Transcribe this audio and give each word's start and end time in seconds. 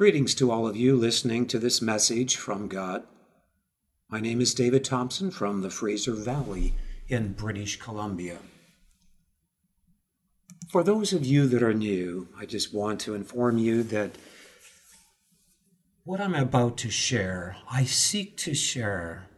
Greetings 0.00 0.34
to 0.36 0.50
all 0.50 0.66
of 0.66 0.78
you 0.78 0.96
listening 0.96 1.46
to 1.48 1.58
this 1.58 1.82
message 1.82 2.34
from 2.34 2.68
God. 2.68 3.02
My 4.08 4.18
name 4.18 4.40
is 4.40 4.54
David 4.54 4.82
Thompson 4.82 5.30
from 5.30 5.60
the 5.60 5.68
Fraser 5.68 6.14
Valley 6.14 6.72
in 7.08 7.34
British 7.34 7.78
Columbia. 7.78 8.38
For 10.70 10.82
those 10.82 11.12
of 11.12 11.26
you 11.26 11.46
that 11.48 11.62
are 11.62 11.74
new, 11.74 12.28
I 12.34 12.46
just 12.46 12.72
want 12.72 12.98
to 13.00 13.14
inform 13.14 13.58
you 13.58 13.82
that 13.82 14.12
what 16.04 16.18
I'm 16.18 16.34
about 16.34 16.78
to 16.78 16.90
share, 16.90 17.58
I 17.70 17.84
seek 17.84 18.38
to 18.38 18.54
share 18.54 19.28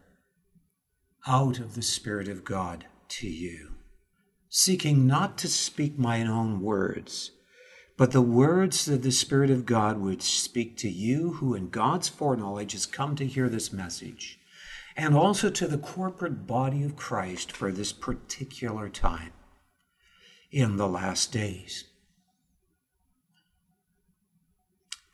out 1.27 1.59
of 1.59 1.75
the 1.75 1.83
Spirit 1.83 2.29
of 2.29 2.45
God 2.45 2.85
to 3.09 3.29
you, 3.29 3.73
seeking 4.49 5.09
not 5.09 5.39
to 5.39 5.49
speak 5.49 5.99
my 5.99 6.25
own 6.25 6.61
words 6.61 7.33
but 7.97 8.13
the 8.13 8.23
words 8.23 8.85
that 8.87 9.03
the 9.03 9.13
Spirit 9.13 9.51
of 9.51 9.67
God 9.67 9.99
would 9.99 10.23
speak 10.23 10.77
to 10.79 10.89
you 10.89 11.35
who, 11.35 11.55
in 11.55 11.69
God's 11.69 12.09
foreknowledge, 12.09 12.73
has 12.73 12.87
come 12.87 13.17
to 13.17 13.27
hear 13.27 13.49
this 13.49 13.73
message, 13.73 14.39
and 14.97 15.15
also 15.15 15.51
to 15.51 15.67
the 15.67 15.79
corporate 15.79 16.47
body 16.47 16.83
of 16.83 16.97
Christ 16.97 17.53
for 17.53 17.71
this 17.71 17.93
particular 17.93 18.89
time 18.89 19.33
in 20.51 20.77
the 20.77 20.89
last 20.89 21.33
days. 21.33 21.85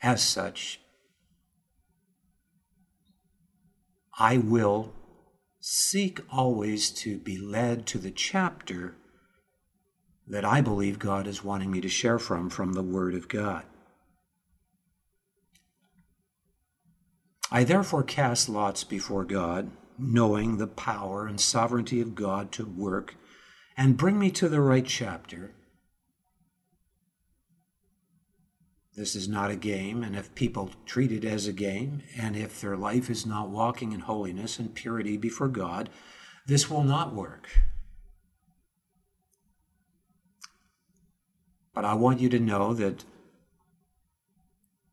As 0.03 0.23
such, 0.23 0.81
I 4.19 4.39
will 4.39 4.95
seek 5.61 6.21
always 6.31 6.91
to 6.91 7.19
be 7.19 7.37
led 7.39 7.87
to 7.87 7.99
the 7.99 8.11
chapter 8.11 8.95
that 10.29 10.45
I 10.45 10.61
believe 10.61 10.99
God 10.99 11.27
is 11.27 11.43
wanting 11.43 11.71
me 11.71 11.81
to 11.81 11.89
share 11.89 12.19
from, 12.19 12.51
from 12.51 12.75
the 12.75 12.83
Word 12.83 13.15
of 13.15 13.29
God. 13.29 13.65
I 17.51 17.65
therefore 17.65 18.03
cast 18.03 18.49
lots 18.49 18.85
before 18.85 19.25
God, 19.25 19.71
knowing 19.99 20.59
the 20.59 20.67
power 20.67 21.27
and 21.27 21.41
sovereignty 21.41 22.01
of 22.01 22.15
God 22.15 22.53
to 22.53 22.67
work 22.67 23.15
and 23.77 23.97
bring 23.97 24.19
me 24.19 24.31
to 24.33 24.49
the 24.49 24.61
right 24.61 24.85
chapter. 24.85 25.55
This 28.97 29.15
is 29.15 29.29
not 29.29 29.51
a 29.51 29.57
game, 29.57 30.03
and 30.03 30.17
if 30.17 30.35
people 30.35 30.73
treat 30.85 31.13
it 31.13 31.25
as 31.25 31.47
a 31.47 31.53
game, 31.53 32.03
and 32.19 32.37
if 32.37 32.61
their 32.61 32.77
life 32.77 33.09
is 33.09 33.25
not 33.25 33.49
walking 33.49 33.93
in 33.93 34.01
holiness 34.01 34.59
and 34.59 34.75
purity 34.75 35.17
before 35.17 35.49
God, 35.49 35.89
this 36.47 36.69
will 36.69 36.83
not 36.83 37.15
work. 37.15 37.49
But 41.79 41.85
I 41.85 41.95
want 41.95 42.19
you 42.19 42.29
to 42.31 42.41
know 42.41 42.75
that 42.75 43.05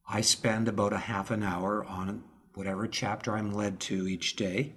I 0.08 0.22
spend 0.22 0.68
about 0.68 0.94
a 0.94 1.00
half 1.00 1.32
an 1.32 1.42
hour 1.42 1.84
on 1.84 2.24
whatever 2.54 2.86
chapter 2.86 3.36
I'm 3.36 3.52
led 3.52 3.80
to 3.90 4.08
each 4.08 4.36
day 4.36 4.74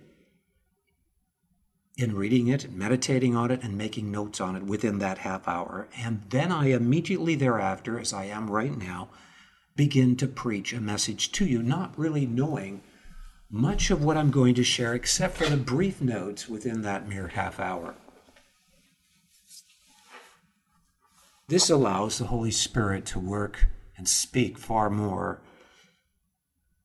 in 1.98 2.17
reading 2.17 2.48
it, 2.48 2.73
meditating 2.73 3.37
on 3.37 3.50
it, 3.50 3.62
and 3.62 3.77
making 3.77 4.11
notes 4.11 4.41
on 4.41 4.56
it 4.56 4.62
within 4.62 5.00
that 5.00 5.19
half 5.19 5.47
hour. 5.47 5.87
And 5.98 6.23
then 6.31 6.50
I 6.50 6.69
immediately 6.69 7.34
thereafter, 7.34 8.00
as 8.00 8.15
I 8.15 8.25
am 8.25 8.50
right 8.50 8.75
now, 8.75 9.11
begin 9.77 10.17
to 10.17 10.27
preach 10.27 10.72
a 10.72 10.81
message 10.81 11.31
to 11.33 11.45
you, 11.45 11.62
not 11.62 11.98
really 11.98 12.25
knowing 12.25 12.81
much 13.50 13.91
of 13.91 14.03
what 14.03 14.17
I'm 14.17 14.31
going 14.31 14.55
to 14.55 14.65
share 14.65 14.95
except 14.95 15.37
for 15.37 15.45
the 15.45 15.59
brief 15.59 16.00
notes 16.00 16.48
within 16.48 16.81
that 16.81 17.06
mere 17.06 17.28
half 17.28 17.61
hour. 17.61 17.97
This 21.48 21.70
allows 21.70 22.18
the 22.18 22.27
Holy 22.27 22.50
Spirit 22.50 23.06
to 23.06 23.18
work 23.18 23.66
and 23.96 24.06
speak 24.06 24.58
far 24.58 24.91
more 24.91 25.41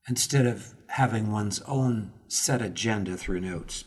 instead 0.08 0.46
of 0.46 0.74
having 0.88 1.32
one's 1.32 1.62
own 1.62 2.14
set 2.28 2.62
agenda 2.62 3.18
through 3.18 3.42
notes. 3.42 3.84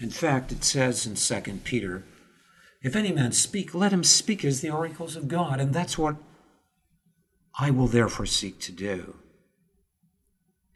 In 0.00 0.10
fact, 0.10 0.50
it 0.50 0.64
says 0.64 1.06
in 1.06 1.14
2 1.14 1.60
Peter, 1.64 2.04
if 2.82 2.96
any 2.96 3.12
man 3.12 3.32
speak, 3.32 3.74
let 3.74 3.92
him 3.92 4.04
speak 4.04 4.44
as 4.44 4.60
the 4.60 4.70
oracles 4.70 5.16
of 5.16 5.28
God. 5.28 5.60
And 5.60 5.72
that's 5.72 5.96
what 5.96 6.16
I 7.58 7.70
will 7.70 7.86
therefore 7.86 8.26
seek 8.26 8.58
to 8.60 8.72
do, 8.72 9.14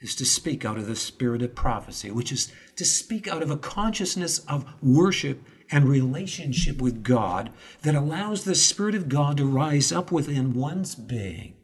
is 0.00 0.14
to 0.14 0.24
speak 0.24 0.64
out 0.64 0.78
of 0.78 0.86
the 0.86 0.96
spirit 0.96 1.42
of 1.42 1.56
prophecy, 1.56 2.10
which 2.10 2.30
is 2.30 2.52
to 2.76 2.84
speak 2.84 3.26
out 3.26 3.42
of 3.42 3.50
a 3.50 3.58
consciousness 3.58 4.38
of 4.46 4.64
worship 4.80 5.42
and 5.70 5.88
relationship 5.88 6.80
with 6.80 7.02
God 7.02 7.50
that 7.82 7.94
allows 7.94 8.44
the 8.44 8.54
Spirit 8.54 8.94
of 8.94 9.08
God 9.08 9.36
to 9.36 9.44
rise 9.44 9.92
up 9.92 10.10
within 10.10 10.54
one's 10.54 10.94
being 10.94 11.54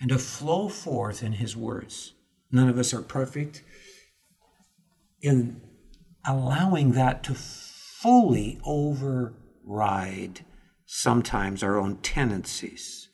and 0.00 0.10
to 0.10 0.18
flow 0.18 0.68
forth 0.68 1.22
in 1.22 1.32
His 1.34 1.56
words. 1.56 2.14
None 2.50 2.68
of 2.68 2.78
us 2.78 2.94
are 2.94 3.02
perfect 3.02 3.62
in 5.20 5.60
allowing 6.24 6.92
that 6.92 7.22
to 7.24 7.34
fully 7.34 8.60
override 8.64 10.44
sometimes 10.86 11.62
our 11.62 11.78
own 11.78 11.96
tendencies. 11.98 13.08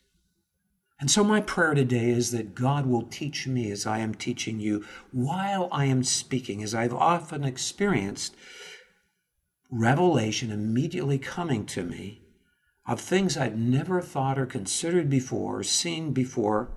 And 0.99 1.11
so, 1.11 1.23
my 1.23 1.41
prayer 1.41 1.73
today 1.73 2.09
is 2.09 2.31
that 2.31 2.55
God 2.55 2.85
will 2.85 3.03
teach 3.03 3.47
me 3.47 3.69
as 3.69 3.85
I 3.85 3.99
am 3.99 4.15
teaching 4.15 4.59
you 4.59 4.85
while 5.11 5.67
I 5.71 5.85
am 5.85 6.03
speaking, 6.03 6.63
as 6.63 6.73
I've 6.73 6.93
often 6.93 7.43
experienced 7.43 8.33
revelation 9.71 10.51
immediately 10.51 11.17
coming 11.17 11.65
to 11.65 11.83
me 11.83 12.21
of 12.87 13.01
things 13.01 13.35
I'd 13.35 13.57
never 13.57 14.01
thought 14.01 14.37
or 14.37 14.45
considered 14.45 15.09
before, 15.09 15.59
or 15.59 15.63
seen 15.63 16.11
before, 16.13 16.69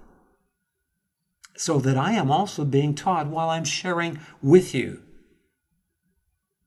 so 1.57 1.79
that 1.81 1.99
I 1.99 2.13
am 2.13 2.31
also 2.31 2.65
being 2.65 2.95
taught 2.95 3.27
while 3.27 3.51
I'm 3.51 3.65
sharing 3.65 4.21
with 4.41 4.75
you. 4.75 5.03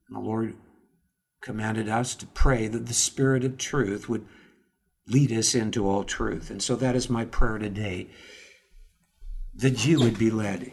And 0.06 0.16
the 0.16 0.20
Lord 0.20 0.54
commanded 1.40 1.88
us 1.88 2.14
to 2.16 2.26
pray 2.26 2.68
that 2.68 2.86
the 2.86 2.94
Spirit 2.94 3.44
of 3.44 3.58
truth 3.58 4.08
would 4.08 4.26
lead 5.08 5.32
us 5.32 5.54
into 5.54 5.88
all 5.88 6.04
truth. 6.04 6.50
And 6.50 6.62
so 6.62 6.76
that 6.76 6.94
is 6.94 7.10
my 7.10 7.24
prayer 7.24 7.58
today 7.58 8.08
that 9.54 9.84
you 9.84 9.98
would 10.00 10.18
be 10.18 10.30
led 10.30 10.72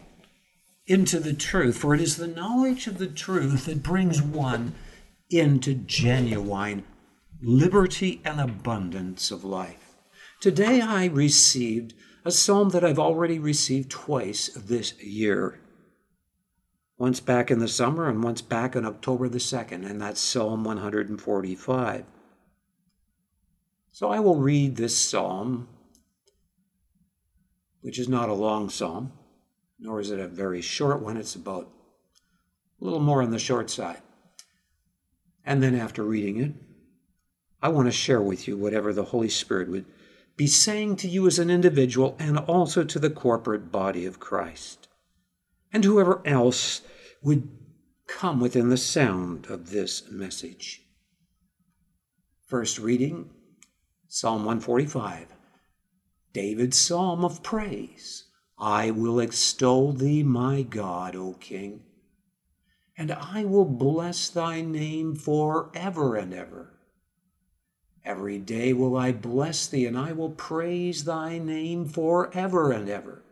into 0.86 1.20
the 1.20 1.34
truth, 1.34 1.78
for 1.78 1.94
it 1.94 2.02
is 2.02 2.18
the 2.18 2.28
knowledge 2.28 2.88
of 2.88 2.98
the 2.98 3.08
truth 3.08 3.66
that 3.66 3.84
brings 3.84 4.22
one 4.22 4.74
into 5.30 5.76
genuine 5.76 6.84
liberty 7.42 8.22
and 8.26 8.40
abundance 8.40 9.32
of 9.32 9.44
life. 9.44 9.96
Today 10.42 10.82
I 10.82 11.06
received 11.06 11.94
a 12.26 12.32
psalm 12.32 12.70
that 12.70 12.84
I've 12.84 13.00
already 13.00 13.40
received 13.40 13.92
twice 13.92 14.50
this 14.56 15.02
year. 15.02 15.60
Once 16.98 17.20
back 17.20 17.50
in 17.50 17.60
the 17.60 17.68
summer 17.68 18.10
and 18.10 18.24
once 18.24 18.42
back 18.42 18.76
on 18.76 18.86
October 18.86 19.30
the 19.30 19.38
2nd, 19.38 19.90
and 19.90 20.02
that's 20.02 20.20
Psalm 20.20 20.66
145. 20.66 22.06
So 23.92 24.10
I 24.10 24.20
will 24.20 24.36
read 24.36 24.76
this 24.76 24.98
psalm, 24.98 25.70
which 27.82 27.98
is 27.98 28.10
not 28.10 28.30
a 28.30 28.34
long 28.34 28.70
psalm, 28.70 29.14
nor 29.80 30.02
is 30.02 30.12
it 30.12 30.20
a 30.20 30.28
very 30.28 30.62
short 30.62 31.02
one. 31.02 31.16
It's 31.16 31.36
about 31.36 31.70
a 32.82 32.84
little 32.84 33.00
more 33.00 33.22
on 33.22 33.32
the 33.32 33.40
short 33.40 33.70
side. 33.70 34.02
And 35.46 35.64
then 35.64 35.76
after 35.76 36.04
reading 36.04 36.40
it, 36.40 36.54
I 37.62 37.70
want 37.70 37.88
to 37.88 37.92
share 37.92 38.22
with 38.22 38.48
you 38.48 38.58
whatever 38.58 38.94
the 38.94 39.06
Holy 39.06 39.30
Spirit 39.30 39.70
would 39.70 39.86
be 40.38 40.48
saying 40.48 40.96
to 40.98 41.08
you 41.10 41.28
as 41.28 41.38
an 41.40 41.50
individual 41.50 42.16
and 42.18 42.38
also 42.38 42.84
to 42.86 43.00
the 43.00 43.10
corporate 43.10 43.72
body 43.72 44.06
of 44.06 44.20
Christ, 44.20 44.88
and 45.74 45.84
whoever 45.84 46.22
else 46.26 46.82
would 47.22 47.50
come 48.08 48.40
within 48.40 48.70
the 48.70 48.78
sound 48.78 49.48
of 49.48 49.72
this 49.72 50.10
message. 50.10 50.82
First 52.46 52.80
reading 52.80 53.30
Psalm 54.08 54.46
145, 54.46 55.28
David's 56.32 56.78
psalm 56.78 57.26
of 57.26 57.44
praise. 57.44 58.26
I 58.58 58.92
will 58.92 59.20
extol 59.20 59.92
thee, 59.92 60.24
my 60.24 60.62
God, 60.62 61.16
O 61.16 61.34
King 61.34 61.82
and 63.00 63.14
I 63.14 63.46
will 63.46 63.64
bless 63.64 64.30
thy 64.30 64.60
name 64.60 65.16
for 65.16 65.72
ever 65.74 66.18
and 66.18 66.34
ever. 66.34 66.74
Every 68.04 68.38
day 68.38 68.74
will 68.74 68.98
I 68.98 69.14
bless 69.14 69.68
thee, 69.68 69.86
and 69.86 69.98
I 69.98 70.12
will 70.12 70.32
praise 70.32 71.06
thy 71.06 71.38
name 71.38 71.86
for 71.86 72.30
ever 72.34 72.74
and 72.74 72.90
ever. 72.90 73.24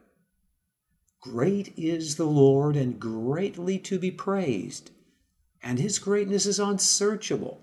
Great 1.20 1.74
is 1.78 2.16
the 2.16 2.24
Lord, 2.26 2.78
and 2.78 2.98
greatly 2.98 3.78
to 3.80 4.00
be 4.00 4.10
praised, 4.10 4.92
and 5.62 5.80
his 5.80 6.00
greatness 6.00 6.46
is 6.46 6.60
unsearchable. 6.60 7.60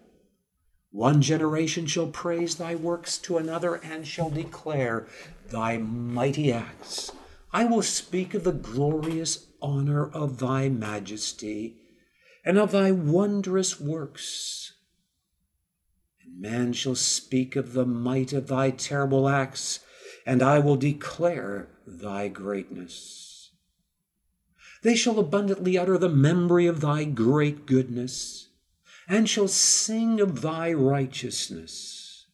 One 0.91 1.23
generation 1.23 1.87
shall 1.87 2.09
praise 2.09 2.57
thy 2.57 2.75
works 2.75 3.17
to 3.19 3.39
another, 3.39 3.77
and 3.77 4.07
shall 4.07 4.29
declare 4.29 5.07
thy 5.49 5.79
mighty 5.79 6.53
acts. 6.53 7.13
I 7.51 7.65
will 7.65 7.83
speak 7.83 8.35
of 8.35 8.45
the 8.45 8.53
glorious 8.53 9.47
honor 9.63 10.07
of 10.07 10.37
thy 10.39 10.69
majesty 10.69 11.79
and 12.45 12.59
of 12.59 12.73
thy 12.73 12.91
wondrous 12.91 13.81
works. 13.81 14.73
And 16.23 16.41
man 16.41 16.73
shall 16.73 16.95
speak 16.95 17.57
of 17.57 17.73
the 17.73 17.87
might 17.87 18.33
of 18.33 18.49
thy 18.49 18.71
terrible 18.71 19.29
acts 19.29 19.81
and 20.27 20.43
I 20.43 20.59
will 20.59 20.77
declare 20.77 21.69
thy 21.87 22.29
greatness. 22.29 23.51
They 24.83 24.97
shall 24.97 25.19
abundantly 25.19 25.79
utter 25.79 25.99
the 25.99 26.09
memory 26.09 26.67
of 26.67 26.81
thy 26.81 27.05
great 27.05 27.67
goodness, 27.67 28.49
and 29.09 29.29
shall 29.29 29.49
sing 29.49 30.21
of 30.21 30.43
thy 30.43 30.73
righteousness. 30.73 32.27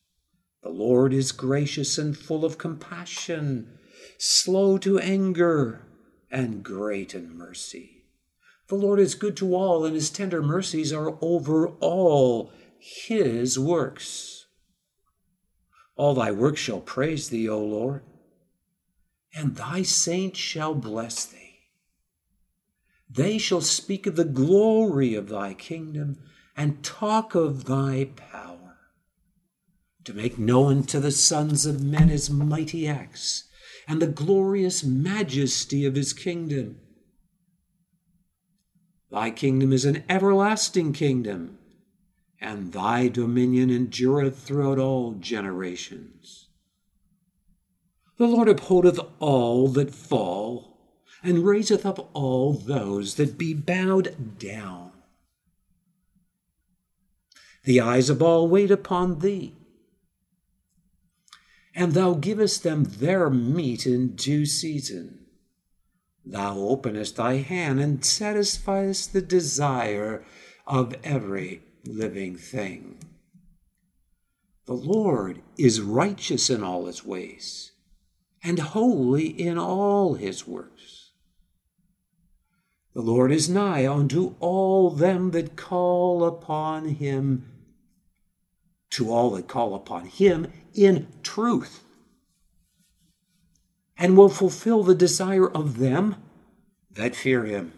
The 0.62 0.70
Lord 0.70 1.12
is 1.12 1.32
gracious 1.32 1.98
and 1.98 2.16
full 2.16 2.44
of 2.44 2.58
compassion, 2.58 3.78
slow 4.18 4.78
to 4.78 4.98
anger, 4.98 5.86
and 6.30 6.62
great 6.62 7.14
in 7.14 7.36
mercy. 7.36 7.99
The 8.70 8.76
Lord 8.76 9.00
is 9.00 9.16
good 9.16 9.36
to 9.38 9.56
all, 9.56 9.84
and 9.84 9.96
his 9.96 10.10
tender 10.10 10.40
mercies 10.40 10.92
are 10.92 11.18
over 11.20 11.70
all 11.80 12.52
his 12.78 13.58
works. 13.58 14.46
All 15.96 16.14
thy 16.14 16.30
works 16.30 16.60
shall 16.60 16.80
praise 16.80 17.30
thee, 17.30 17.48
O 17.48 17.58
Lord, 17.58 18.04
and 19.34 19.56
thy 19.56 19.82
saints 19.82 20.38
shall 20.38 20.76
bless 20.76 21.24
thee. 21.24 21.58
They 23.10 23.38
shall 23.38 23.60
speak 23.60 24.06
of 24.06 24.14
the 24.14 24.24
glory 24.24 25.16
of 25.16 25.28
thy 25.28 25.54
kingdom 25.54 26.20
and 26.56 26.84
talk 26.84 27.34
of 27.34 27.64
thy 27.64 28.04
power, 28.14 28.78
to 30.04 30.14
make 30.14 30.38
known 30.38 30.84
to 30.84 31.00
the 31.00 31.10
sons 31.10 31.66
of 31.66 31.82
men 31.82 32.08
his 32.08 32.30
mighty 32.30 32.86
acts 32.86 33.48
and 33.88 34.00
the 34.00 34.06
glorious 34.06 34.84
majesty 34.84 35.84
of 35.84 35.96
his 35.96 36.12
kingdom. 36.12 36.78
Thy 39.10 39.30
kingdom 39.30 39.72
is 39.72 39.84
an 39.84 40.04
everlasting 40.08 40.92
kingdom 40.92 41.58
and 42.40 42.72
thy 42.72 43.08
dominion 43.08 43.70
endureth 43.70 44.38
throughout 44.38 44.78
all 44.78 45.12
generations. 45.12 46.48
The 48.16 48.26
Lord 48.26 48.48
upholdeth 48.48 48.98
all 49.18 49.68
that 49.68 49.94
fall, 49.94 50.78
and 51.22 51.44
raiseth 51.44 51.84
up 51.84 52.10
all 52.14 52.54
those 52.54 53.16
that 53.16 53.36
be 53.36 53.52
bowed 53.52 54.38
down. 54.38 54.92
The 57.64 57.80
eyes 57.80 58.08
of 58.08 58.22
all 58.22 58.48
wait 58.48 58.70
upon 58.70 59.18
thee, 59.18 59.54
and 61.74 61.92
thou 61.92 62.14
givest 62.14 62.62
them 62.62 62.84
their 62.84 63.28
meat 63.28 63.86
in 63.86 64.16
due 64.16 64.46
season. 64.46 65.19
Thou 66.24 66.58
openest 66.58 67.16
thy 67.16 67.36
hand 67.36 67.80
and 67.80 68.00
satisfiest 68.00 69.12
the 69.12 69.22
desire 69.22 70.24
of 70.66 70.94
every 71.02 71.62
living 71.84 72.36
thing. 72.36 72.98
The 74.66 74.74
Lord 74.74 75.42
is 75.56 75.80
righteous 75.80 76.50
in 76.50 76.62
all 76.62 76.86
his 76.86 77.04
ways 77.04 77.72
and 78.42 78.58
holy 78.58 79.26
in 79.26 79.58
all 79.58 80.14
his 80.14 80.46
works. 80.46 81.10
The 82.94 83.02
Lord 83.02 83.30
is 83.30 83.48
nigh 83.48 83.86
unto 83.86 84.34
all 84.40 84.90
them 84.90 85.30
that 85.30 85.56
call 85.56 86.24
upon 86.24 86.88
him, 86.88 87.46
to 88.90 89.12
all 89.12 89.30
that 89.30 89.46
call 89.46 89.74
upon 89.74 90.06
him 90.06 90.52
in 90.74 91.06
truth, 91.22 91.84
and 94.00 94.16
will 94.16 94.30
fulfill 94.30 94.82
the 94.82 94.94
desire 94.94 95.48
of 95.48 95.76
them 95.76 96.16
that 96.90 97.14
fear 97.14 97.44
him. 97.44 97.70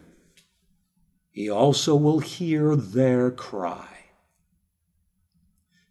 He 1.29 1.49
also 1.49 1.97
will 1.97 2.19
hear 2.19 2.77
their 2.77 3.29
cry 3.29 3.89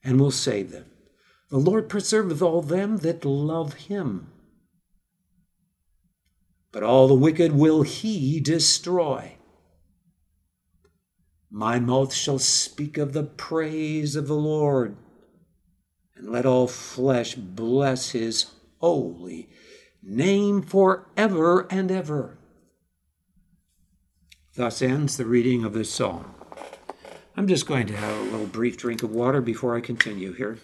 and 0.02 0.18
will 0.18 0.30
save 0.30 0.70
them. 0.70 0.86
The 1.50 1.58
Lord 1.58 1.90
preserveth 1.90 2.40
all 2.40 2.62
them 2.62 2.98
that 2.98 3.26
love 3.26 3.74
him. 3.74 4.32
But 6.72 6.82
all 6.82 7.08
the 7.08 7.14
wicked 7.14 7.52
will 7.52 7.82
he 7.82 8.40
destroy. 8.40 9.36
My 11.50 11.78
mouth 11.78 12.14
shall 12.14 12.38
speak 12.38 12.96
of 12.96 13.12
the 13.12 13.24
praise 13.24 14.16
of 14.16 14.28
the 14.28 14.34
Lord, 14.34 14.96
and 16.16 16.30
let 16.30 16.46
all 16.46 16.66
flesh 16.66 17.34
bless 17.34 18.12
his 18.12 18.46
holy 18.78 19.50
name 20.02 20.62
forever 20.62 21.66
and 21.70 21.90
ever. 21.90 22.38
Thus 24.54 24.82
ends 24.82 25.16
the 25.16 25.24
reading 25.24 25.64
of 25.64 25.72
this 25.72 25.92
psalm. 25.92 26.34
I'm 27.36 27.48
just 27.48 27.66
going 27.66 27.86
to 27.86 27.96
have 27.96 28.18
a 28.18 28.30
little 28.30 28.46
brief 28.46 28.76
drink 28.76 29.02
of 29.02 29.10
water 29.10 29.40
before 29.40 29.76
I 29.76 29.80
continue 29.80 30.34
here. 30.34 30.58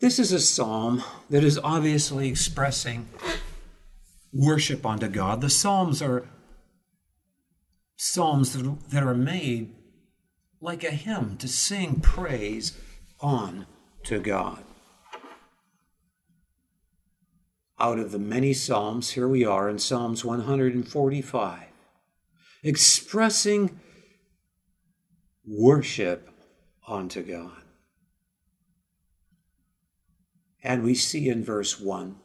This 0.00 0.18
is 0.18 0.32
a 0.32 0.40
psalm 0.40 1.04
that 1.28 1.44
is 1.44 1.58
obviously 1.62 2.28
expressing 2.28 3.08
worship 4.32 4.84
unto 4.86 5.08
God. 5.08 5.42
The 5.42 5.50
psalms 5.50 6.00
are 6.00 6.26
psalms 8.02 8.56
that 8.88 9.02
are 9.02 9.14
made 9.14 9.74
like 10.60 10.84
a 10.84 10.90
hymn 10.90 11.36
to 11.38 11.48
sing 11.48 12.00
praise 12.00 12.78
on 13.20 13.66
to 14.04 14.18
God 14.18 14.64
out 17.80 17.98
of 17.98 18.12
the 18.12 18.18
many 18.18 18.52
Psalms, 18.52 19.10
here 19.10 19.26
we 19.26 19.44
are 19.44 19.68
in 19.68 19.78
Psalms 19.78 20.24
145, 20.24 21.62
expressing 22.62 23.80
worship 25.46 26.28
unto 26.86 27.22
God. 27.22 27.62
And 30.62 30.84
we 30.84 30.94
see 30.94 31.30
in 31.30 31.42
verse 31.42 31.80
1 31.80 32.16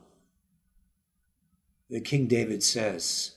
that 1.90 2.04
King 2.04 2.28
David 2.28 2.62
says, 2.62 3.35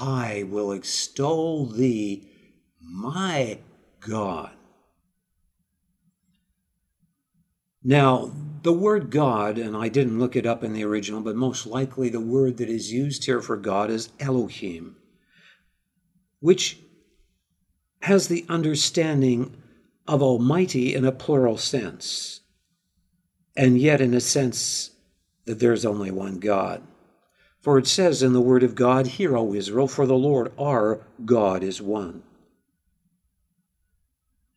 I 0.00 0.44
will 0.48 0.72
extol 0.72 1.66
thee, 1.66 2.28
my 2.80 3.58
God. 4.00 4.50
Now, 7.82 8.32
the 8.62 8.72
word 8.72 9.10
God, 9.10 9.58
and 9.58 9.76
I 9.76 9.88
didn't 9.88 10.18
look 10.18 10.36
it 10.36 10.46
up 10.46 10.64
in 10.64 10.72
the 10.72 10.84
original, 10.84 11.20
but 11.20 11.36
most 11.36 11.66
likely 11.66 12.08
the 12.08 12.18
word 12.18 12.56
that 12.56 12.68
is 12.68 12.92
used 12.92 13.24
here 13.24 13.42
for 13.42 13.56
God 13.56 13.90
is 13.90 14.08
Elohim, 14.18 14.96
which 16.40 16.78
has 18.00 18.28
the 18.28 18.46
understanding 18.48 19.54
of 20.08 20.22
Almighty 20.22 20.94
in 20.94 21.04
a 21.04 21.12
plural 21.12 21.58
sense, 21.58 22.40
and 23.56 23.78
yet 23.78 24.00
in 24.00 24.14
a 24.14 24.20
sense 24.20 24.90
that 25.44 25.60
there's 25.60 25.84
only 25.84 26.10
one 26.10 26.38
God. 26.38 26.82
For 27.64 27.78
it 27.78 27.86
says 27.86 28.22
in 28.22 28.34
the 28.34 28.42
Word 28.42 28.62
of 28.62 28.74
God, 28.74 29.06
Hear, 29.06 29.38
O 29.38 29.54
Israel, 29.54 29.88
for 29.88 30.06
the 30.06 30.12
Lord 30.12 30.52
our 30.58 31.00
God 31.24 31.62
is 31.62 31.80
one. 31.80 32.22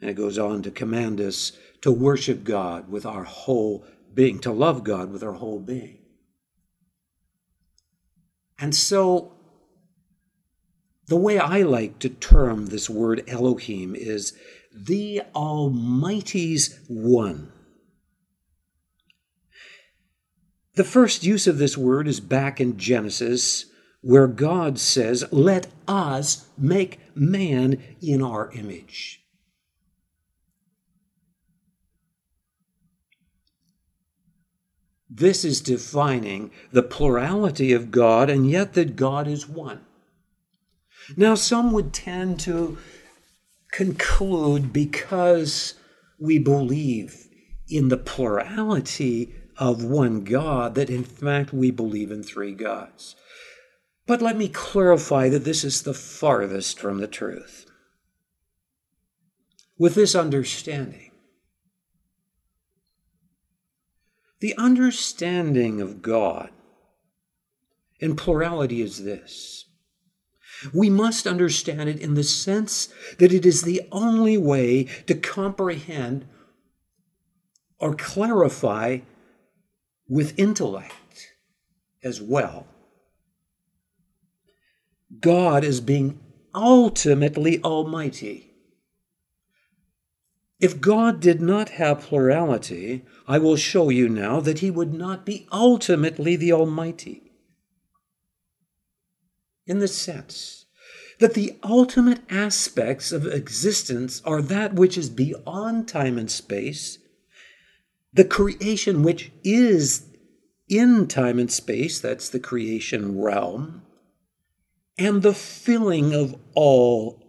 And 0.01 0.09
it 0.09 0.15
goes 0.15 0.37
on 0.37 0.61
to 0.63 0.71
command 0.71 1.21
us 1.21 1.53
to 1.79 1.89
worship 1.89 2.43
God 2.43 2.91
with 2.91 3.05
our 3.05 3.23
whole 3.23 3.85
being, 4.13 4.39
to 4.39 4.51
love 4.51 4.83
God 4.83 5.09
with 5.09 5.23
our 5.23 5.31
whole 5.31 5.57
being. 5.57 5.99
And 8.59 8.75
so, 8.75 9.31
the 11.05 11.15
way 11.15 11.39
I 11.39 11.61
like 11.61 11.99
to 11.99 12.09
term 12.09 12.65
this 12.65 12.89
word 12.89 13.23
Elohim 13.29 13.95
is 13.95 14.37
the 14.73 15.21
Almighty's 15.33 16.77
One. 16.89 17.53
The 20.77 20.84
first 20.84 21.24
use 21.24 21.48
of 21.48 21.57
this 21.57 21.75
word 21.75 22.07
is 22.07 22.19
back 22.19 22.62
in 22.62 22.77
Genesis, 22.77 23.65
where 24.01 24.27
God 24.27 24.77
says, 24.77 25.25
Let 25.31 25.65
us 25.88 26.50
make 26.55 27.00
man 27.15 27.81
in 28.00 28.22
our 28.22 28.51
image. 28.51 29.24
This 35.10 35.43
is 35.43 35.62
defining 35.62 36.51
the 36.72 36.84
plurality 36.84 37.74
of 37.74 37.89
God 37.89 38.29
and 38.29 38.48
yet 38.48 38.75
that 38.75 38.96
God 38.96 39.27
is 39.27 39.50
one. 39.50 39.81
Now, 41.15 41.34
some 41.34 41.72
would 41.72 41.91
tend 41.91 42.39
to 42.41 42.77
conclude 43.72 44.72
because 44.72 45.74
we 46.19 46.38
believe 46.38 47.27
in 47.67 47.89
the 47.89 47.98
plurality 47.98 49.34
of 49.57 49.83
one 49.83 50.23
God 50.23 50.75
that 50.75 50.89
in 50.89 51.03
fact 51.03 51.53
we 51.53 51.71
believe 51.71 52.11
in 52.11 52.23
three 52.23 52.53
gods. 52.53 53.15
But 54.05 54.21
let 54.21 54.37
me 54.37 54.47
clarify 54.47 55.29
that 55.29 55.43
this 55.43 55.63
is 55.63 55.81
the 55.81 55.93
farthest 55.93 56.79
from 56.79 56.99
the 56.99 57.07
truth. 57.07 57.65
With 59.77 59.95
this 59.95 60.15
understanding, 60.15 61.07
The 64.39 64.55
understanding 64.57 65.81
of 65.81 66.01
God 66.01 66.51
in 67.99 68.15
plurality 68.15 68.81
is 68.81 69.03
this 69.03 69.65
We 70.73 70.89
must 70.89 71.25
understand 71.25 71.89
it 71.89 71.99
in 71.99 72.13
the 72.13 72.23
sense 72.23 72.89
that 73.17 73.33
it 73.33 73.45
is 73.45 73.61
the 73.61 73.81
only 73.91 74.37
way 74.37 74.83
to 75.07 75.15
comprehend 75.15 76.27
or 77.79 77.95
clarify 77.95 78.99
with 80.07 80.37
intellect 80.37 81.33
as 82.03 82.21
well. 82.21 82.67
God 85.19 85.63
is 85.63 85.81
being 85.81 86.19
ultimately 86.53 87.61
almighty. 87.63 88.47
If 90.59 90.81
God 90.81 91.19
did 91.19 91.39
not 91.39 91.69
have 91.69 92.01
plurality, 92.01 93.05
I 93.27 93.37
will 93.37 93.57
show 93.57 93.89
you 93.89 94.09
now 94.09 94.39
that 94.39 94.59
he 94.59 94.71
would 94.71 94.93
not 94.93 95.25
be 95.25 95.47
ultimately 95.51 96.35
the 96.35 96.51
Almighty. 96.51 97.31
In 99.67 99.79
the 99.79 99.87
sense 99.87 100.65
that 101.19 101.35
the 101.35 101.57
ultimate 101.63 102.21
aspects 102.29 103.11
of 103.11 103.27
existence 103.27 104.21
are 104.25 104.41
that 104.41 104.73
which 104.73 104.97
is 104.97 105.09
beyond 105.09 105.87
time 105.87 106.17
and 106.17 106.29
space, 106.29 106.97
the 108.17 108.25
creation 108.25 109.03
which 109.03 109.31
is 109.43 110.07
in 110.67 111.07
time 111.07 111.38
and 111.38 111.51
space, 111.51 112.00
that's 112.00 112.29
the 112.29 112.39
creation 112.39 113.21
realm, 113.21 113.83
and 114.97 115.21
the 115.21 115.36
filling 115.36 116.15
of 116.15 116.36
all 116.55 117.24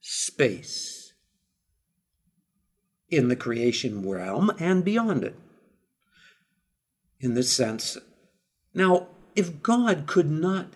space 0.00 1.14
in 3.08 3.28
the 3.28 3.36
creation 3.36 4.06
realm 4.06 4.50
and 4.58 4.84
beyond 4.84 5.22
it. 5.22 5.36
In 7.20 7.34
this 7.34 7.52
sense, 7.52 7.96
now, 8.74 9.06
if 9.36 9.62
God 9.62 10.08
could 10.08 10.28
not 10.28 10.72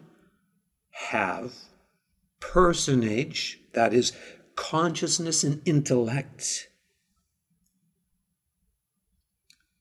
have 1.11 1.55
personage, 2.39 3.59
that 3.75 3.93
is, 3.93 4.13
consciousness 4.55 5.43
and 5.43 5.61
intellect, 5.65 6.70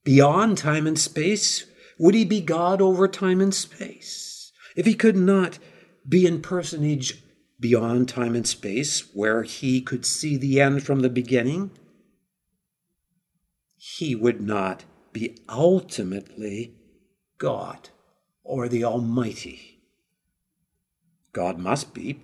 beyond 0.09 0.57
time 0.57 0.87
and 0.87 0.97
space, 0.97 1.67
would 1.99 2.15
he 2.15 2.25
be 2.25 2.41
God 2.41 2.81
over 2.81 3.07
time 3.07 3.39
and 3.39 3.53
space? 3.53 4.51
If 4.75 4.87
he 4.87 4.95
could 4.95 5.15
not 5.15 5.59
be 6.07 6.25
in 6.25 6.41
personage 6.41 7.23
beyond 7.59 8.09
time 8.09 8.35
and 8.35 8.47
space, 8.47 9.01
where 9.13 9.43
he 9.43 9.81
could 9.81 10.07
see 10.07 10.35
the 10.35 10.59
end 10.59 10.81
from 10.81 11.01
the 11.01 11.11
beginning, 11.11 11.69
he 13.77 14.15
would 14.15 14.41
not 14.41 14.83
be 15.13 15.37
ultimately 15.47 16.73
God 17.37 17.89
or 18.43 18.67
the 18.67 18.83
Almighty. 18.83 19.83
God 21.33 21.59
must 21.59 21.93
be 21.93 22.19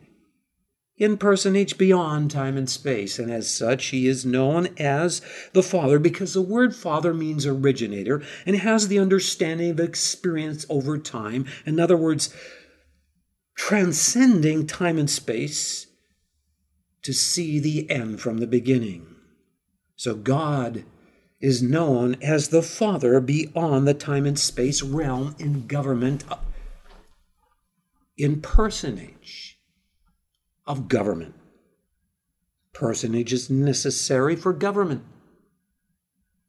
in 0.98 1.18
personage 1.18 1.78
beyond 1.78 2.32
time 2.32 2.56
and 2.56 2.70
space, 2.70 3.20
and 3.20 3.30
as 3.30 3.54
such, 3.54 3.88
he 3.88 4.08
is 4.08 4.26
known 4.26 4.70
as 4.78 5.22
the 5.52 5.64
Father 5.64 6.00
because 6.00 6.34
the 6.34 6.42
word 6.42 6.74
Father 6.74 7.14
means 7.14 7.46
originator 7.46 8.24
and 8.46 8.56
has 8.56 8.88
the 8.88 9.00
understanding 9.00 9.72
of 9.72 9.80
experience 9.80 10.66
over 10.70 10.98
time. 10.98 11.46
In 11.66 11.80
other 11.80 11.98
words, 11.98 12.34
transcending 13.56 14.68
time 14.68 14.98
and 14.98 15.10
space 15.10 15.88
to 17.04 17.14
see 17.14 17.60
the 17.60 17.90
end 17.90 18.22
from 18.22 18.38
the 18.38 18.48
beginning. 18.48 19.06
So 19.98 20.16
God 20.16 20.86
is 21.42 21.62
known 21.62 22.16
as 22.22 22.50
the 22.50 22.62
Father 22.64 23.20
beyond 23.20 23.86
the 23.86 23.94
time 23.94 24.26
and 24.26 24.40
space 24.40 24.82
realm 24.82 25.36
in 25.40 25.68
government, 25.68 26.24
in 28.18 28.42
personage 28.42 29.55
of 30.68 30.88
government. 30.88 31.36
Personage 32.74 33.32
is 33.32 33.50
necessary 33.50 34.36
for 34.36 34.54
government. 34.54 35.04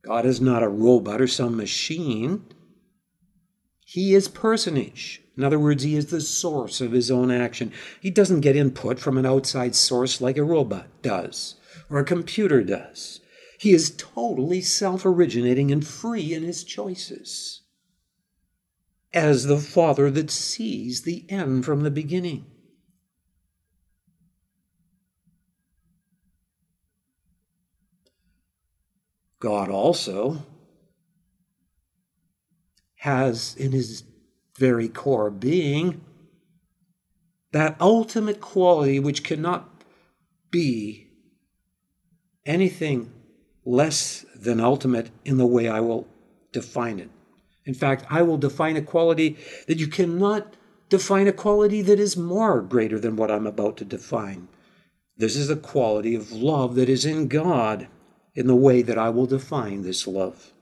God 0.03 0.25
is 0.25 0.41
not 0.41 0.63
a 0.63 0.69
robot 0.69 1.21
or 1.21 1.27
some 1.27 1.57
machine. 1.57 2.45
He 3.85 4.15
is 4.15 4.29
personage. 4.29 5.23
In 5.37 5.45
other 5.45 5.59
words, 5.59 5.83
he 5.83 5.97
is 5.97 6.07
the 6.07 6.21
source 6.21 6.81
of 6.81 6.93
his 6.93 7.11
own 7.11 7.31
action. 7.31 7.73
He 8.01 8.11
doesn't 8.11 8.41
get 8.41 8.57
input 8.57 8.99
from 8.99 9.19
an 9.19 9.27
outside 9.27 9.75
source 9.75 10.21
like 10.21 10.37
a 10.37 10.45
robot 10.45 10.87
does 11.03 11.57
or 11.91 11.99
a 11.99 12.05
computer 12.05 12.63
does. 12.63 13.21
He 13.59 13.73
is 13.73 13.95
totally 13.97 14.61
self 14.61 15.05
originating 15.05 15.71
and 15.71 15.87
free 15.87 16.35
in 16.35 16.43
his 16.43 16.65
choices. 16.65 17.63
As 19.13 19.45
the 19.45 19.59
Father 19.59 20.11
that 20.11 20.31
sees 20.31 21.03
the 21.03 21.25
end 21.29 21.65
from 21.65 21.83
the 21.83 21.91
beginning. 21.91 22.47
God 29.41 29.69
also 29.69 30.45
has 32.97 33.55
in 33.57 33.73
his 33.73 34.05
very 34.59 34.89
core 34.89 35.31
being 35.31 36.01
that 37.53 37.77
ultimate 37.81 38.41
quality 38.41 38.99
which 38.99 39.23
cannot 39.23 39.83
be 40.51 41.09
anything 42.45 43.13
less 43.65 44.25
than 44.35 44.61
ultimate 44.61 45.11
in 45.25 45.37
the 45.37 45.47
way 45.47 45.69
I 45.69 45.81
will 45.81 46.07
define 46.53 46.99
it. 46.99 47.11
In 47.65 47.75
fact, 47.75 48.07
I 48.09 48.23
will 48.23 48.39
define 48.39 48.77
a 48.77 48.83
quality 48.83 49.37
that 49.67 49.79
you 49.79 49.89
cannot 49.89 50.55
define 50.89 51.27
a 51.27 51.33
quality 51.33 51.83
that 51.83 51.99
is 51.99 52.17
more 52.17 52.63
greater 52.63 52.99
than 52.99 53.17
what 53.17 53.31
I'm 53.31 53.47
about 53.47 53.77
to 53.79 53.85
define. 53.85 54.49
This 55.17 55.35
is 55.35 55.49
the 55.49 55.57
quality 55.57 56.15
of 56.15 56.33
love 56.33 56.77
that 56.77 56.89
is 56.89 57.05
in 57.05 57.27
God 57.29 57.89
in 58.37 58.47
the 58.47 58.55
way 58.55 58.83
that 58.83 58.99
I 58.99 59.09
will 59.09 59.27
define 59.27 59.83
this 59.83 60.07
love. 60.07 60.53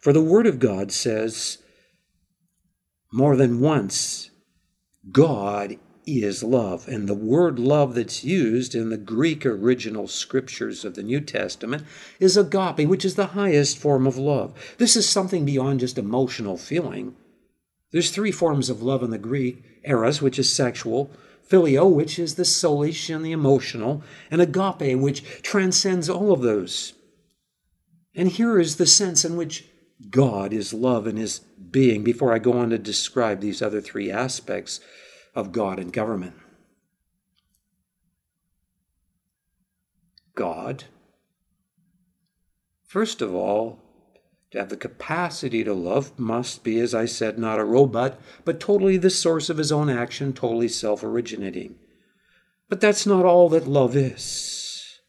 For 0.00 0.12
the 0.12 0.22
Word 0.22 0.46
of 0.46 0.60
God 0.60 0.92
says 0.92 1.58
more 3.10 3.36
than 3.36 3.60
once, 3.60 4.30
God 5.10 5.78
is 6.06 6.42
love. 6.42 6.86
And 6.86 7.08
the 7.08 7.14
word 7.14 7.58
love 7.58 7.94
that's 7.94 8.22
used 8.22 8.74
in 8.74 8.90
the 8.90 8.96
Greek 8.96 9.44
original 9.44 10.06
scriptures 10.06 10.84
of 10.84 10.94
the 10.94 11.02
New 11.02 11.20
Testament 11.20 11.84
is 12.20 12.36
agape, 12.36 12.88
which 12.88 13.04
is 13.04 13.16
the 13.16 13.28
highest 13.28 13.78
form 13.78 14.06
of 14.06 14.16
love. 14.16 14.74
This 14.78 14.96
is 14.96 15.08
something 15.08 15.44
beyond 15.44 15.80
just 15.80 15.98
emotional 15.98 16.56
feeling. 16.56 17.16
There's 17.90 18.10
three 18.10 18.32
forms 18.32 18.70
of 18.70 18.82
love 18.82 19.02
in 19.02 19.10
the 19.10 19.18
Greek 19.18 19.64
eros, 19.84 20.22
which 20.22 20.38
is 20.38 20.52
sexual, 20.52 21.10
phileo, 21.48 21.90
which 21.90 22.18
is 22.18 22.34
the 22.34 22.44
soulish 22.44 23.14
and 23.14 23.24
the 23.24 23.32
emotional, 23.32 24.02
and 24.30 24.40
agape, 24.40 24.98
which 24.98 25.42
transcends 25.42 26.08
all 26.08 26.32
of 26.32 26.42
those. 26.42 26.92
And 28.16 28.28
here 28.28 28.58
is 28.58 28.76
the 28.76 28.86
sense 28.86 29.26
in 29.26 29.36
which 29.36 29.66
God 30.10 30.54
is 30.54 30.72
love 30.72 31.06
in 31.06 31.18
his 31.18 31.38
being 31.38 32.02
before 32.02 32.32
I 32.32 32.38
go 32.38 32.54
on 32.54 32.70
to 32.70 32.78
describe 32.78 33.40
these 33.40 33.60
other 33.60 33.82
three 33.82 34.10
aspects 34.10 34.80
of 35.34 35.52
God 35.52 35.78
and 35.78 35.92
government. 35.92 36.34
God, 40.34 40.84
first 42.86 43.20
of 43.20 43.34
all, 43.34 43.80
to 44.50 44.58
have 44.58 44.68
the 44.70 44.76
capacity 44.76 45.64
to 45.64 45.74
love 45.74 46.18
must 46.18 46.64
be, 46.64 46.78
as 46.78 46.94
I 46.94 47.04
said, 47.04 47.38
not 47.38 47.58
a 47.58 47.64
robot, 47.64 48.18
but 48.44 48.60
totally 48.60 48.96
the 48.96 49.10
source 49.10 49.50
of 49.50 49.58
his 49.58 49.72
own 49.72 49.90
action, 49.90 50.32
totally 50.32 50.68
self 50.68 51.02
originating. 51.02 51.76
But 52.68 52.80
that's 52.80 53.06
not 53.06 53.24
all 53.24 53.48
that 53.50 53.66
love 53.66 53.96
is. 53.96 55.00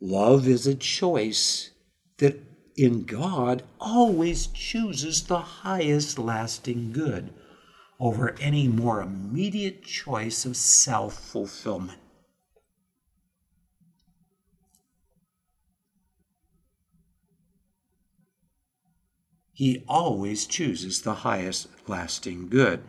Love 0.00 0.46
is 0.48 0.66
a 0.66 0.74
choice 0.74 1.70
that 2.20 2.40
in 2.76 3.04
God 3.04 3.62
always 3.80 4.46
chooses 4.46 5.24
the 5.24 5.40
highest 5.40 6.18
lasting 6.18 6.92
good 6.92 7.34
over 7.98 8.34
any 8.40 8.68
more 8.68 9.02
immediate 9.02 9.82
choice 9.82 10.46
of 10.46 10.56
self 10.56 11.14
fulfillment. 11.14 11.98
He 19.52 19.84
always 19.86 20.46
chooses 20.46 21.02
the 21.02 21.16
highest 21.16 21.68
lasting 21.86 22.48
good. 22.48 22.82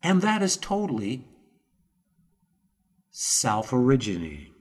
And 0.00 0.22
that 0.22 0.42
is 0.42 0.56
totally 0.56 1.24
self 3.20 3.72
originating 3.72 4.54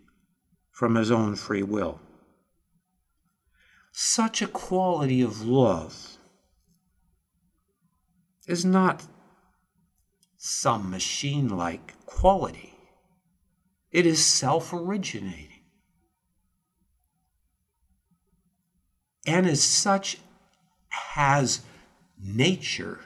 from 0.71 0.95
his 0.95 1.11
own 1.11 1.35
free 1.35 1.63
will 1.63 1.99
such 3.91 4.43
a 4.43 4.47
quality 4.47 5.21
of 5.21 5.41
love 5.41 6.19
is 8.47 8.63
not 8.63 9.03
some 10.37 10.91
machine 10.91 11.49
like 11.49 11.93
quality, 12.05 12.75
it 13.91 14.05
is 14.05 14.23
self 14.23 14.71
originating. 14.71 15.63
And 19.25 19.47
as 19.47 19.63
such, 19.63 20.19
has 20.89 21.61
nature 22.19 22.99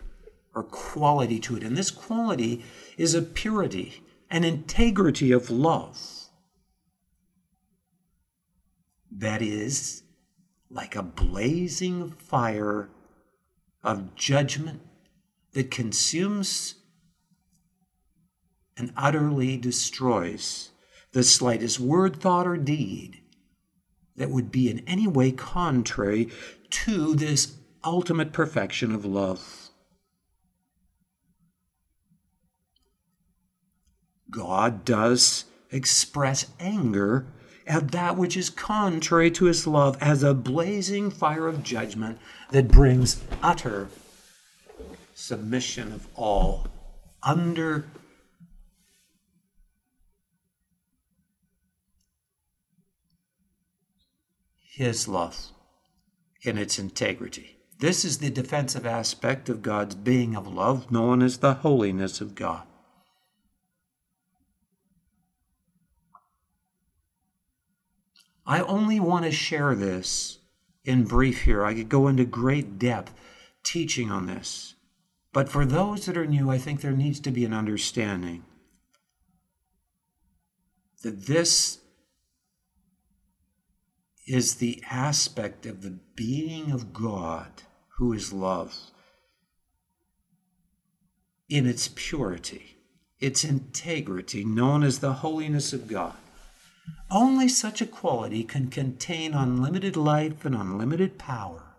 or 0.54 0.64
quality 0.64 1.40
to 1.40 1.56
it. 1.56 1.64
And 1.64 1.78
this 1.78 1.90
quality 1.90 2.66
is 2.98 3.16
a 3.16 3.22
purity, 3.22 4.04
an 4.32 4.46
integrity 4.46 5.32
of 5.34 5.50
love 5.50 6.00
that 9.12 9.42
is 9.42 10.04
like 10.70 10.96
a 10.96 11.04
blazing 11.04 12.12
fire 12.12 12.90
of 13.84 14.16
judgment 14.16 14.82
that 15.52 15.70
consumes 15.70 16.76
and 18.78 18.94
utterly 18.96 19.58
destroys 19.58 20.72
the 21.12 21.24
slightest 21.24 21.78
word, 21.78 22.16
thought, 22.16 22.48
or 22.48 22.56
deed 22.56 23.20
that 24.16 24.30
would 24.30 24.50
be 24.50 24.70
in 24.70 24.80
any 24.88 25.08
way 25.08 25.32
contrary 25.32 26.30
to 26.70 27.16
this 27.16 27.58
ultimate 27.84 28.32
perfection 28.32 28.94
of 28.94 29.04
love. 29.04 29.71
God 34.32 34.86
does 34.86 35.46
express 35.72 36.48
anger 36.60 37.26
at 37.68 37.92
that 37.92 38.18
which 38.18 38.36
is 38.36 38.50
contrary 38.50 39.30
to 39.32 39.46
his 39.46 39.68
love 39.68 39.98
as 40.02 40.24
a 40.24 40.34
blazing 40.34 41.12
fire 41.12 41.48
of 41.48 41.64
judgment 41.64 42.18
that 42.52 42.68
brings 42.68 43.22
utter 43.44 43.90
submission 45.14 45.92
of 45.92 46.08
all 46.16 46.68
under 47.24 47.86
his 54.72 55.08
love 55.08 55.52
in 56.42 56.58
its 56.58 56.80
integrity. 56.80 57.58
This 57.80 58.04
is 58.04 58.18
the 58.18 58.30
defensive 58.30 58.86
aspect 58.86 59.50
of 59.50 59.62
God's 59.62 59.96
being 59.96 60.36
of 60.36 60.48
love, 60.48 60.92
known 60.92 61.22
as 61.22 61.38
the 61.38 61.56
holiness 61.56 62.22
of 62.22 62.36
God. 62.36 62.64
I 68.52 68.64
only 68.64 69.00
want 69.00 69.24
to 69.24 69.32
share 69.32 69.76
this 69.76 70.40
in 70.84 71.06
brief 71.06 71.44
here. 71.44 71.64
I 71.64 71.74
could 71.74 71.88
go 71.88 72.10
into 72.10 72.26
great 72.26 72.78
depth 72.78 73.14
teaching 73.64 74.12
on 74.12 74.26
this. 74.26 74.76
But 75.32 75.48
for 75.48 75.66
those 75.66 76.06
that 76.06 76.18
are 76.18 76.26
new, 76.26 76.52
I 76.52 76.58
think 76.58 76.82
there 76.82 76.92
needs 76.92 77.22
to 77.22 77.32
be 77.32 77.46
an 77.46 77.54
understanding 77.54 78.44
that 81.02 81.28
this 81.28 81.80
is 84.28 84.56
the 84.56 84.84
aspect 84.92 85.66
of 85.66 85.82
the 85.82 85.98
being 86.16 86.72
of 86.72 86.92
God 86.92 87.62
who 88.00 88.12
is 88.12 88.34
love 88.34 88.76
in 91.48 91.66
its 91.66 91.90
purity, 91.96 92.76
its 93.18 93.46
integrity, 93.46 94.44
known 94.44 94.84
as 94.84 95.00
the 95.00 95.14
holiness 95.14 95.72
of 95.72 95.88
God. 95.88 96.18
Only 97.14 97.50
such 97.50 97.82
a 97.82 97.86
quality 97.86 98.46
can 98.46 98.70
contain 98.70 99.34
unlimited 99.34 99.98
life 99.98 100.46
and 100.46 100.56
unlimited 100.56 101.18
power. 101.18 101.76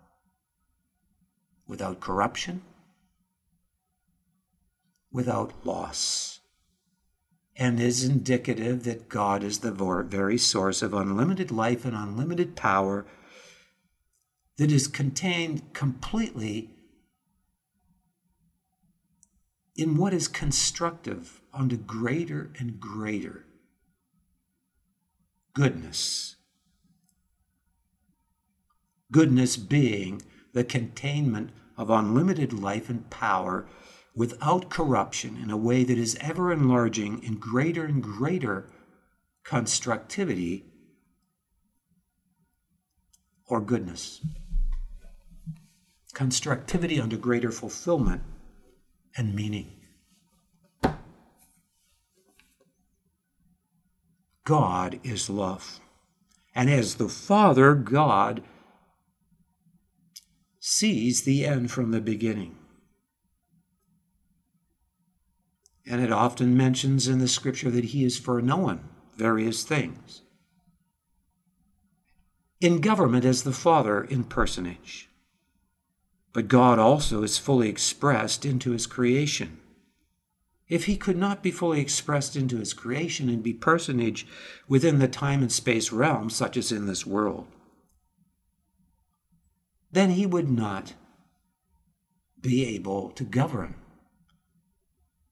Without 1.66 2.00
corruption, 2.00 2.60
without 5.10 5.54
loss, 5.64 6.40
and 7.56 7.80
is 7.80 8.04
indicative 8.04 8.84
that 8.84 9.08
God 9.08 9.42
is 9.42 9.60
the 9.60 9.72
very 9.72 10.36
source 10.36 10.82
of 10.82 10.92
unlimited 10.92 11.50
life 11.50 11.86
and 11.86 11.96
unlimited 11.96 12.54
power 12.54 13.06
that 14.58 14.70
is 14.70 14.86
contained 14.86 15.72
completely 15.72 16.68
in 19.74 19.96
what 19.96 20.12
is 20.12 20.28
constructive 20.28 21.40
unto 21.54 21.78
greater 21.78 22.50
and 22.58 22.78
greater 22.78 23.46
goodness. 25.54 26.36
Goodness 29.10 29.56
being 29.56 30.22
the 30.52 30.64
containment 30.64 31.50
of 31.76 31.90
unlimited 31.90 32.52
life 32.52 32.88
and 32.88 33.08
power 33.10 33.66
without 34.14 34.70
corruption 34.70 35.36
in 35.36 35.50
a 35.50 35.56
way 35.56 35.84
that 35.84 35.98
is 35.98 36.16
ever 36.20 36.52
enlarging 36.52 37.22
in 37.22 37.38
greater 37.38 37.84
and 37.84 38.02
greater 38.02 38.70
constructivity 39.44 40.64
or 43.46 43.60
goodness. 43.60 44.24
Constructivity 46.14 47.00
under 47.00 47.16
greater 47.16 47.50
fulfillment 47.50 48.22
and 49.16 49.34
meaning. 49.34 49.81
God 54.52 55.00
is 55.02 55.30
love. 55.30 55.80
And 56.54 56.68
as 56.68 56.96
the 56.96 57.08
Father, 57.08 57.74
God 57.74 58.42
sees 60.60 61.22
the 61.22 61.46
end 61.46 61.70
from 61.70 61.90
the 61.90 62.02
beginning. 62.02 62.54
And 65.86 66.02
it 66.02 66.12
often 66.12 66.54
mentions 66.54 67.08
in 67.08 67.18
the 67.18 67.28
scripture 67.28 67.70
that 67.70 67.86
he 67.86 68.04
is 68.04 68.18
foreknown 68.18 68.80
various 69.16 69.64
things. 69.64 70.20
In 72.60 72.82
government 72.82 73.24
as 73.24 73.44
the 73.44 73.52
Father 73.52 74.04
in 74.04 74.22
personage. 74.22 75.08
But 76.34 76.48
God 76.48 76.78
also 76.78 77.22
is 77.22 77.38
fully 77.38 77.70
expressed 77.70 78.44
into 78.44 78.72
his 78.72 78.86
creation 78.86 79.61
if 80.72 80.86
he 80.86 80.96
could 80.96 81.18
not 81.18 81.42
be 81.42 81.50
fully 81.50 81.82
expressed 81.82 82.34
into 82.34 82.56
his 82.56 82.72
creation 82.72 83.28
and 83.28 83.42
be 83.42 83.52
personage 83.52 84.26
within 84.66 85.00
the 85.00 85.06
time 85.06 85.42
and 85.42 85.52
space 85.52 85.92
realm, 85.92 86.30
such 86.30 86.56
as 86.56 86.72
in 86.72 86.86
this 86.86 87.04
world, 87.04 87.46
then 89.90 90.08
he 90.12 90.24
would 90.24 90.48
not 90.48 90.94
be 92.40 92.64
able 92.74 93.10
to 93.10 93.22
govern. 93.22 93.74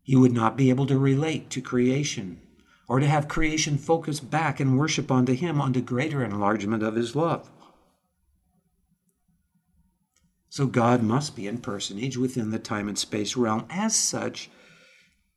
He 0.02 0.14
would 0.14 0.32
not 0.32 0.58
be 0.58 0.68
able 0.68 0.86
to 0.86 0.98
relate 0.98 1.48
to 1.50 1.62
creation 1.62 2.42
or 2.86 3.00
to 3.00 3.06
have 3.06 3.26
creation 3.26 3.78
focus 3.78 4.20
back 4.20 4.60
and 4.60 4.78
worship 4.78 5.10
unto 5.10 5.32
him 5.32 5.58
unto 5.58 5.80
greater 5.80 6.22
enlargement 6.22 6.82
of 6.82 6.96
his 6.96 7.16
love. 7.16 7.50
So 10.50 10.66
God 10.66 11.02
must 11.02 11.34
be 11.34 11.46
in 11.46 11.62
personage 11.62 12.18
within 12.18 12.50
the 12.50 12.58
time 12.58 12.88
and 12.88 12.98
space 12.98 13.36
realm. 13.36 13.64
As 13.70 13.96
such, 13.96 14.50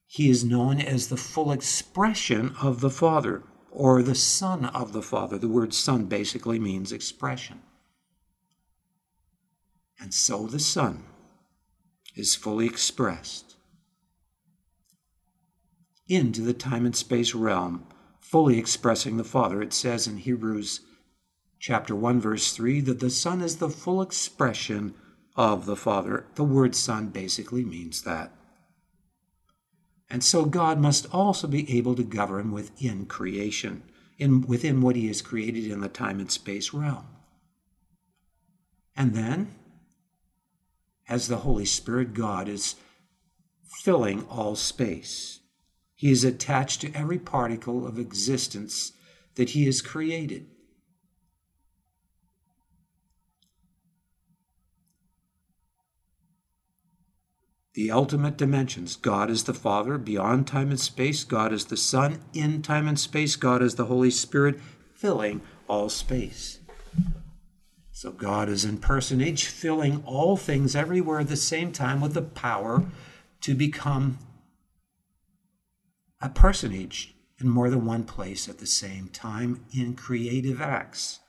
he 0.07 0.29
is 0.29 0.43
known 0.43 0.79
as 0.79 1.07
the 1.07 1.17
full 1.17 1.51
expression 1.51 2.55
of 2.61 2.81
the 2.81 2.89
Father 2.89 3.43
or 3.71 4.03
the 4.03 4.15
Son 4.15 4.65
of 4.65 4.93
the 4.93 5.01
Father. 5.01 5.37
The 5.37 5.47
word 5.47 5.73
Son 5.73 6.05
basically 6.05 6.59
means 6.59 6.91
expression. 6.91 7.61
And 9.99 10.13
so 10.13 10.47
the 10.47 10.59
Son 10.59 11.05
is 12.15 12.35
fully 12.35 12.65
expressed 12.65 13.55
into 16.07 16.41
the 16.41 16.53
time 16.53 16.85
and 16.85 16.95
space 16.95 17.33
realm, 17.33 17.87
fully 18.19 18.59
expressing 18.59 19.17
the 19.17 19.23
Father. 19.23 19.61
It 19.61 19.73
says 19.73 20.05
in 20.05 20.17
Hebrews 20.17 20.81
chapter 21.59 21.95
1 21.95 22.19
verse 22.19 22.53
3 22.53 22.81
that 22.81 22.99
the 22.99 23.09
Son 23.09 23.41
is 23.41 23.57
the 23.57 23.69
full 23.69 24.01
expression 24.01 24.93
of 25.35 25.65
the 25.65 25.75
Father. 25.75 26.27
The 26.35 26.43
word 26.43 26.75
Son 26.75 27.07
basically 27.07 27.63
means 27.63 28.03
that. 28.03 28.31
And 30.13 30.23
so 30.23 30.45
God 30.45 30.79
must 30.79 31.07
also 31.11 31.47
be 31.47 31.75
able 31.75 31.95
to 31.95 32.03
govern 32.03 32.51
within 32.51 33.07
creation, 33.07 33.81
in, 34.19 34.41
within 34.41 34.79
what 34.79 34.95
He 34.95 35.07
has 35.07 35.23
created 35.23 35.65
in 35.65 35.81
the 35.81 35.89
time 35.89 36.19
and 36.19 36.31
space 36.31 36.71
realm. 36.71 37.07
And 38.95 39.15
then, 39.15 39.55
as 41.09 41.27
the 41.27 41.37
Holy 41.37 41.65
Spirit, 41.65 42.13
God 42.13 42.47
is 42.47 42.75
filling 43.81 44.23
all 44.27 44.55
space. 44.55 45.39
He 45.95 46.11
is 46.11 46.23
attached 46.23 46.81
to 46.81 46.93
every 46.93 47.17
particle 47.17 47.87
of 47.87 47.97
existence 47.97 48.91
that 49.33 49.49
He 49.49 49.65
has 49.65 49.81
created. 49.81 50.45
The 57.73 57.89
ultimate 57.89 58.37
dimensions. 58.37 58.95
God 58.95 59.29
is 59.29 59.45
the 59.45 59.53
Father 59.53 59.97
beyond 59.97 60.47
time 60.47 60.69
and 60.69 60.79
space. 60.79 61.23
God 61.23 61.51
is 61.51 61.65
the 61.65 61.77
Son 61.77 62.19
in 62.33 62.61
time 62.61 62.87
and 62.87 62.99
space. 62.99 63.35
God 63.35 63.61
is 63.61 63.75
the 63.75 63.85
Holy 63.85 64.11
Spirit 64.11 64.59
filling 64.93 65.41
all 65.67 65.89
space. 65.89 66.59
So 67.91 68.11
God 68.11 68.49
is 68.49 68.65
in 68.65 68.77
personage, 68.77 69.45
filling 69.45 70.03
all 70.05 70.37
things 70.37 70.75
everywhere 70.75 71.21
at 71.21 71.29
the 71.29 71.35
same 71.35 71.71
time 71.71 72.01
with 72.01 72.13
the 72.13 72.21
power 72.21 72.83
to 73.41 73.55
become 73.55 74.19
a 76.21 76.29
personage 76.29 77.15
in 77.39 77.49
more 77.49 77.69
than 77.69 77.85
one 77.85 78.03
place 78.03 78.47
at 78.47 78.59
the 78.59 78.67
same 78.67 79.09
time 79.09 79.65
in 79.75 79.95
creative 79.95 80.61
acts. 80.61 81.19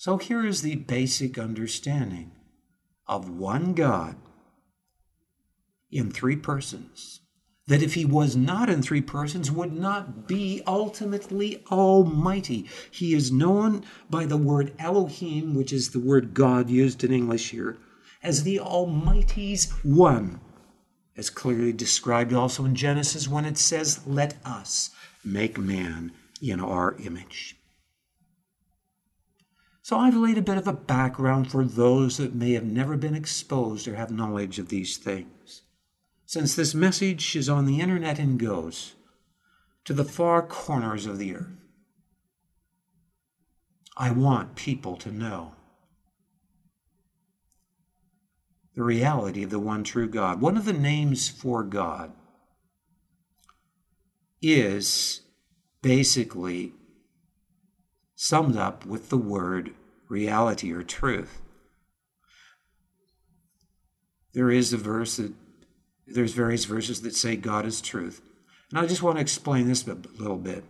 So 0.00 0.16
here 0.16 0.46
is 0.46 0.62
the 0.62 0.76
basic 0.76 1.36
understanding 1.36 2.32
of 3.06 3.28
one 3.28 3.74
God 3.74 4.16
in 5.90 6.10
three 6.10 6.36
persons. 6.36 7.20
That 7.66 7.82
if 7.82 7.92
he 7.92 8.06
was 8.06 8.34
not 8.34 8.70
in 8.70 8.80
three 8.80 9.02
persons, 9.02 9.50
would 9.50 9.74
not 9.74 10.26
be 10.26 10.62
ultimately 10.66 11.62
almighty. 11.70 12.66
He 12.90 13.12
is 13.12 13.30
known 13.30 13.84
by 14.08 14.24
the 14.24 14.38
word 14.38 14.72
Elohim, 14.78 15.54
which 15.54 15.70
is 15.70 15.90
the 15.90 16.00
word 16.00 16.32
God 16.32 16.70
used 16.70 17.04
in 17.04 17.12
English 17.12 17.50
here, 17.50 17.76
as 18.22 18.42
the 18.42 18.58
Almighty's 18.58 19.70
One, 19.84 20.40
as 21.14 21.28
clearly 21.28 21.74
described 21.74 22.32
also 22.32 22.64
in 22.64 22.74
Genesis 22.74 23.28
when 23.28 23.44
it 23.44 23.58
says, 23.58 24.00
Let 24.06 24.38
us 24.46 24.92
make 25.22 25.58
man 25.58 26.12
in 26.40 26.58
our 26.58 26.96
image. 27.04 27.59
So 29.90 29.98
I've 29.98 30.14
laid 30.14 30.38
a 30.38 30.42
bit 30.42 30.56
of 30.56 30.68
a 30.68 30.72
background 30.72 31.50
for 31.50 31.64
those 31.64 32.18
that 32.18 32.32
may 32.32 32.52
have 32.52 32.62
never 32.62 32.96
been 32.96 33.16
exposed 33.16 33.88
or 33.88 33.96
have 33.96 34.12
knowledge 34.12 34.60
of 34.60 34.68
these 34.68 34.96
things. 34.96 35.62
Since 36.26 36.54
this 36.54 36.76
message 36.76 37.34
is 37.34 37.48
on 37.48 37.66
the 37.66 37.80
internet 37.80 38.20
and 38.20 38.38
goes 38.38 38.94
to 39.84 39.92
the 39.92 40.04
far 40.04 40.42
corners 40.42 41.06
of 41.06 41.18
the 41.18 41.34
earth, 41.34 41.58
I 43.96 44.12
want 44.12 44.54
people 44.54 44.96
to 44.98 45.10
know 45.10 45.56
the 48.76 48.84
reality 48.84 49.42
of 49.42 49.50
the 49.50 49.58
one 49.58 49.82
true 49.82 50.08
God. 50.08 50.40
One 50.40 50.56
of 50.56 50.66
the 50.66 50.72
names 50.72 51.28
for 51.28 51.64
God 51.64 52.12
is 54.40 55.22
basically 55.82 56.74
summed 58.14 58.56
up 58.56 58.86
with 58.86 59.08
the 59.08 59.18
word 59.18 59.74
reality 60.10 60.72
or 60.72 60.82
truth. 60.82 61.40
There 64.34 64.50
is 64.50 64.72
a 64.72 64.76
verse 64.76 65.16
that 65.16 65.32
there's 66.06 66.34
various 66.34 66.64
verses 66.64 67.00
that 67.02 67.14
say 67.14 67.36
God 67.36 67.64
is 67.64 67.80
truth. 67.80 68.20
And 68.70 68.78
I 68.78 68.86
just 68.86 69.02
want 69.02 69.16
to 69.16 69.22
explain 69.22 69.66
this 69.66 69.86
a 69.86 69.94
little 70.18 70.36
bit. 70.36 70.64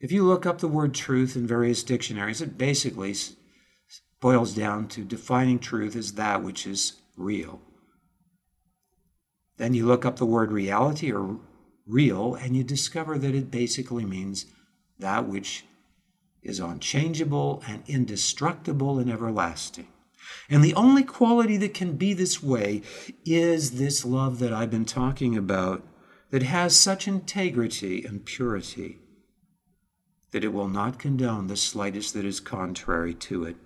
If 0.00 0.12
you 0.12 0.24
look 0.24 0.46
up 0.46 0.58
the 0.58 0.68
word 0.68 0.94
truth 0.94 1.36
in 1.36 1.46
various 1.46 1.82
dictionaries, 1.82 2.40
it 2.40 2.58
basically 2.58 3.14
boils 4.20 4.54
down 4.54 4.88
to 4.88 5.04
defining 5.04 5.58
truth 5.58 5.96
as 5.96 6.14
that 6.14 6.42
which 6.42 6.66
is 6.66 6.94
real. 7.16 7.60
Then 9.58 9.74
you 9.74 9.86
look 9.86 10.04
up 10.04 10.16
the 10.16 10.26
word 10.26 10.50
reality 10.50 11.12
or 11.12 11.38
real, 11.86 12.34
and 12.34 12.56
you 12.56 12.64
discover 12.64 13.18
that 13.18 13.34
it 13.34 13.50
basically 13.50 14.04
means 14.04 14.46
that 14.98 15.28
which 15.28 15.64
is 16.42 16.60
unchangeable 16.60 17.62
and 17.66 17.82
indestructible 17.86 18.98
and 18.98 19.10
everlasting. 19.10 19.88
And 20.48 20.62
the 20.62 20.74
only 20.74 21.02
quality 21.02 21.56
that 21.58 21.74
can 21.74 21.96
be 21.96 22.14
this 22.14 22.42
way 22.42 22.82
is 23.24 23.72
this 23.72 24.04
love 24.04 24.38
that 24.38 24.52
I've 24.52 24.70
been 24.70 24.84
talking 24.84 25.36
about 25.36 25.86
that 26.30 26.42
has 26.42 26.74
such 26.74 27.06
integrity 27.06 28.04
and 28.04 28.24
purity 28.24 28.98
that 30.32 30.42
it 30.42 30.52
will 30.52 30.68
not 30.68 30.98
condone 30.98 31.46
the 31.46 31.56
slightest 31.56 32.14
that 32.14 32.24
is 32.24 32.40
contrary 32.40 33.12
to 33.12 33.44
it, 33.44 33.56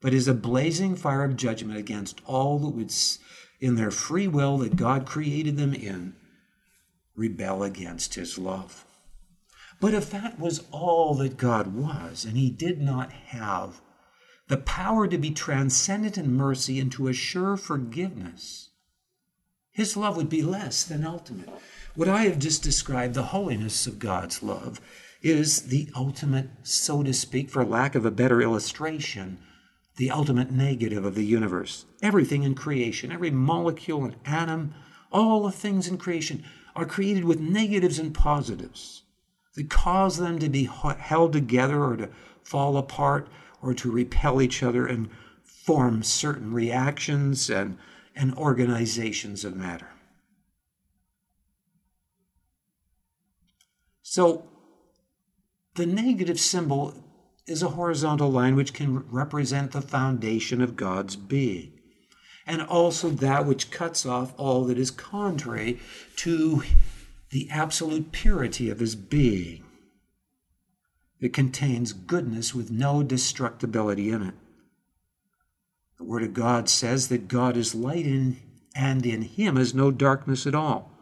but 0.00 0.14
is 0.14 0.26
a 0.26 0.34
blazing 0.34 0.96
fire 0.96 1.24
of 1.24 1.36
judgment 1.36 1.78
against 1.78 2.22
all 2.24 2.58
that 2.58 2.70
would, 2.70 2.92
in 3.60 3.74
their 3.74 3.90
free 3.90 4.26
will 4.26 4.58
that 4.58 4.76
God 4.76 5.04
created 5.04 5.58
them 5.58 5.74
in, 5.74 6.14
rebel 7.14 7.62
against 7.62 8.14
his 8.14 8.38
love. 8.38 8.85
But 9.78 9.92
if 9.92 10.10
that 10.10 10.38
was 10.38 10.64
all 10.70 11.14
that 11.16 11.36
God 11.36 11.74
was, 11.74 12.24
and 12.24 12.36
he 12.36 12.50
did 12.50 12.80
not 12.80 13.12
have 13.12 13.82
the 14.48 14.56
power 14.56 15.06
to 15.06 15.18
be 15.18 15.30
transcendent 15.30 16.16
in 16.16 16.34
mercy 16.34 16.80
and 16.80 16.90
to 16.92 17.08
assure 17.08 17.56
forgiveness, 17.56 18.70
his 19.72 19.96
love 19.96 20.16
would 20.16 20.30
be 20.30 20.42
less 20.42 20.82
than 20.84 21.04
ultimate. 21.04 21.50
What 21.94 22.08
I 22.08 22.24
have 22.24 22.38
just 22.38 22.62
described, 22.62 23.14
the 23.14 23.24
holiness 23.24 23.86
of 23.86 23.98
God's 23.98 24.42
love, 24.42 24.80
is 25.20 25.62
the 25.62 25.90
ultimate, 25.94 26.48
so 26.62 27.02
to 27.02 27.12
speak, 27.12 27.50
for 27.50 27.64
lack 27.64 27.94
of 27.94 28.06
a 28.06 28.10
better 28.10 28.40
illustration, 28.40 29.38
the 29.96 30.10
ultimate 30.10 30.50
negative 30.50 31.04
of 31.04 31.14
the 31.14 31.24
universe. 31.24 31.84
Everything 32.00 32.44
in 32.44 32.54
creation, 32.54 33.12
every 33.12 33.30
molecule 33.30 34.04
and 34.04 34.16
atom, 34.24 34.74
all 35.12 35.42
the 35.42 35.52
things 35.52 35.88
in 35.88 35.98
creation 35.98 36.44
are 36.74 36.86
created 36.86 37.24
with 37.24 37.40
negatives 37.40 37.98
and 37.98 38.14
positives 38.14 39.02
that 39.56 39.70
cause 39.70 40.18
them 40.18 40.38
to 40.38 40.48
be 40.48 40.64
held 40.64 41.32
together 41.32 41.82
or 41.82 41.96
to 41.96 42.08
fall 42.44 42.76
apart 42.76 43.28
or 43.60 43.74
to 43.74 43.90
repel 43.90 44.40
each 44.40 44.62
other 44.62 44.86
and 44.86 45.08
form 45.42 46.02
certain 46.02 46.52
reactions 46.52 47.50
and, 47.50 47.76
and 48.14 48.34
organizations 48.36 49.44
of 49.44 49.56
matter. 49.56 49.88
So, 54.02 54.44
the 55.74 55.86
negative 55.86 56.38
symbol 56.38 56.94
is 57.46 57.62
a 57.62 57.70
horizontal 57.70 58.30
line 58.30 58.54
which 58.54 58.72
can 58.72 59.08
represent 59.10 59.72
the 59.72 59.82
foundation 59.82 60.60
of 60.60 60.76
God's 60.76 61.16
being, 61.16 61.72
and 62.46 62.62
also 62.62 63.10
that 63.10 63.46
which 63.46 63.70
cuts 63.70 64.06
off 64.06 64.32
all 64.38 64.64
that 64.64 64.78
is 64.78 64.90
contrary 64.90 65.80
to 66.16 66.62
the 67.30 67.48
absolute 67.50 68.12
purity 68.12 68.70
of 68.70 68.80
his 68.80 68.94
being. 68.94 69.64
It 71.20 71.32
contains 71.32 71.92
goodness 71.92 72.54
with 72.54 72.70
no 72.70 73.02
destructibility 73.02 74.12
in 74.12 74.22
it. 74.22 74.34
The 75.98 76.04
Word 76.04 76.22
of 76.22 76.34
God 76.34 76.68
says 76.68 77.08
that 77.08 77.28
God 77.28 77.56
is 77.56 77.74
light 77.74 78.06
in, 78.06 78.36
and 78.74 79.06
in 79.06 79.22
Him 79.22 79.56
is 79.56 79.74
no 79.74 79.90
darkness 79.90 80.46
at 80.46 80.54
all. 80.54 80.92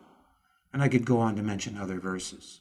And 0.72 0.82
I 0.82 0.88
could 0.88 1.04
go 1.04 1.18
on 1.18 1.37
to 1.37 1.42
mention 1.42 1.76
other 1.76 1.98
verses. 1.98 2.60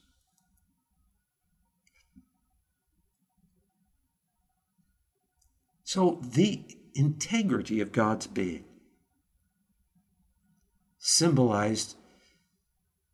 So, 5.83 6.19
the 6.23 6.63
integrity 6.95 7.79
of 7.81 7.91
God's 7.91 8.25
being, 8.25 8.65
symbolized 10.97 11.95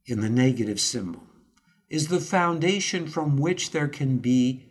in 0.10 0.22
the 0.22 0.30
negative 0.30 0.80
symbol, 0.80 1.24
is 1.90 2.08
the 2.08 2.20
foundation 2.20 3.08
from 3.08 3.38
which 3.38 3.72
there 3.72 3.88
can 3.88 4.18
be 4.18 4.66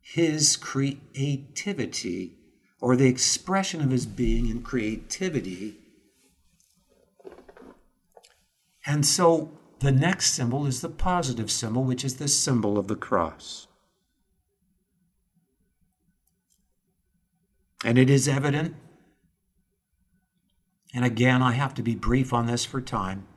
his 0.00 0.56
creativity 0.56 2.34
or 2.80 2.96
the 2.96 3.06
expression 3.06 3.80
of 3.80 3.90
his 3.90 4.06
being 4.06 4.48
in 4.48 4.62
creativity. 4.62 5.76
And 8.86 9.04
so 9.04 9.52
the 9.80 9.92
next 9.92 10.32
symbol 10.32 10.66
is 10.66 10.80
the 10.80 10.88
positive 10.88 11.50
symbol, 11.50 11.84
which 11.84 12.04
is 12.04 12.16
the 12.16 12.28
symbol 12.28 12.78
of 12.78 12.88
the 12.88 12.96
cross. 12.96 13.66
And 17.84 17.96
it 17.96 18.10
is 18.10 18.26
evident, 18.26 18.74
and 20.92 21.04
again, 21.04 21.42
I 21.42 21.52
have 21.52 21.74
to 21.74 21.82
be 21.82 21.94
brief 21.94 22.32
on 22.32 22.46
this 22.46 22.64
for 22.64 22.80
time 22.80 23.27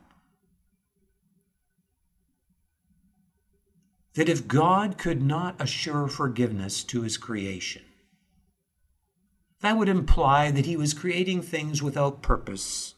that 4.16 4.30
if 4.30 4.48
God 4.48 4.98
could 4.98 5.22
not 5.22 5.60
assure 5.60 6.08
forgiveness 6.08 6.84
to 6.86 7.02
his 7.02 7.18
creation, 7.18 7.84
that 9.62 9.78
would 9.78 9.90
imply 9.90 10.52
that 10.52 10.66
he 10.66 10.76
was 10.76 10.94
creating 10.94 11.42
things 11.42 11.82
without 11.82 12.22
purpose. 12.22 12.96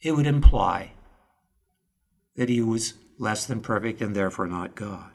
It 0.00 0.12
would 0.12 0.26
imply 0.26 0.92
that 2.34 2.48
he 2.48 2.60
was 2.60 2.94
less 3.18 3.46
than 3.46 3.60
perfect 3.60 4.00
and 4.00 4.16
therefore 4.16 4.46
not 4.46 4.74
God. 4.74 5.10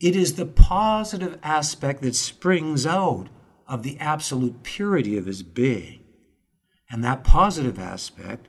It 0.00 0.16
is 0.16 0.34
the 0.34 0.46
positive 0.46 1.38
aspect 1.42 2.02
that 2.02 2.14
springs 2.14 2.86
out 2.86 3.28
of 3.68 3.82
the 3.82 3.98
absolute 3.98 4.62
purity 4.62 5.16
of 5.16 5.26
his 5.26 5.42
being. 5.42 6.00
And 6.90 7.04
that 7.04 7.22
positive 7.22 7.78
aspect 7.78 8.48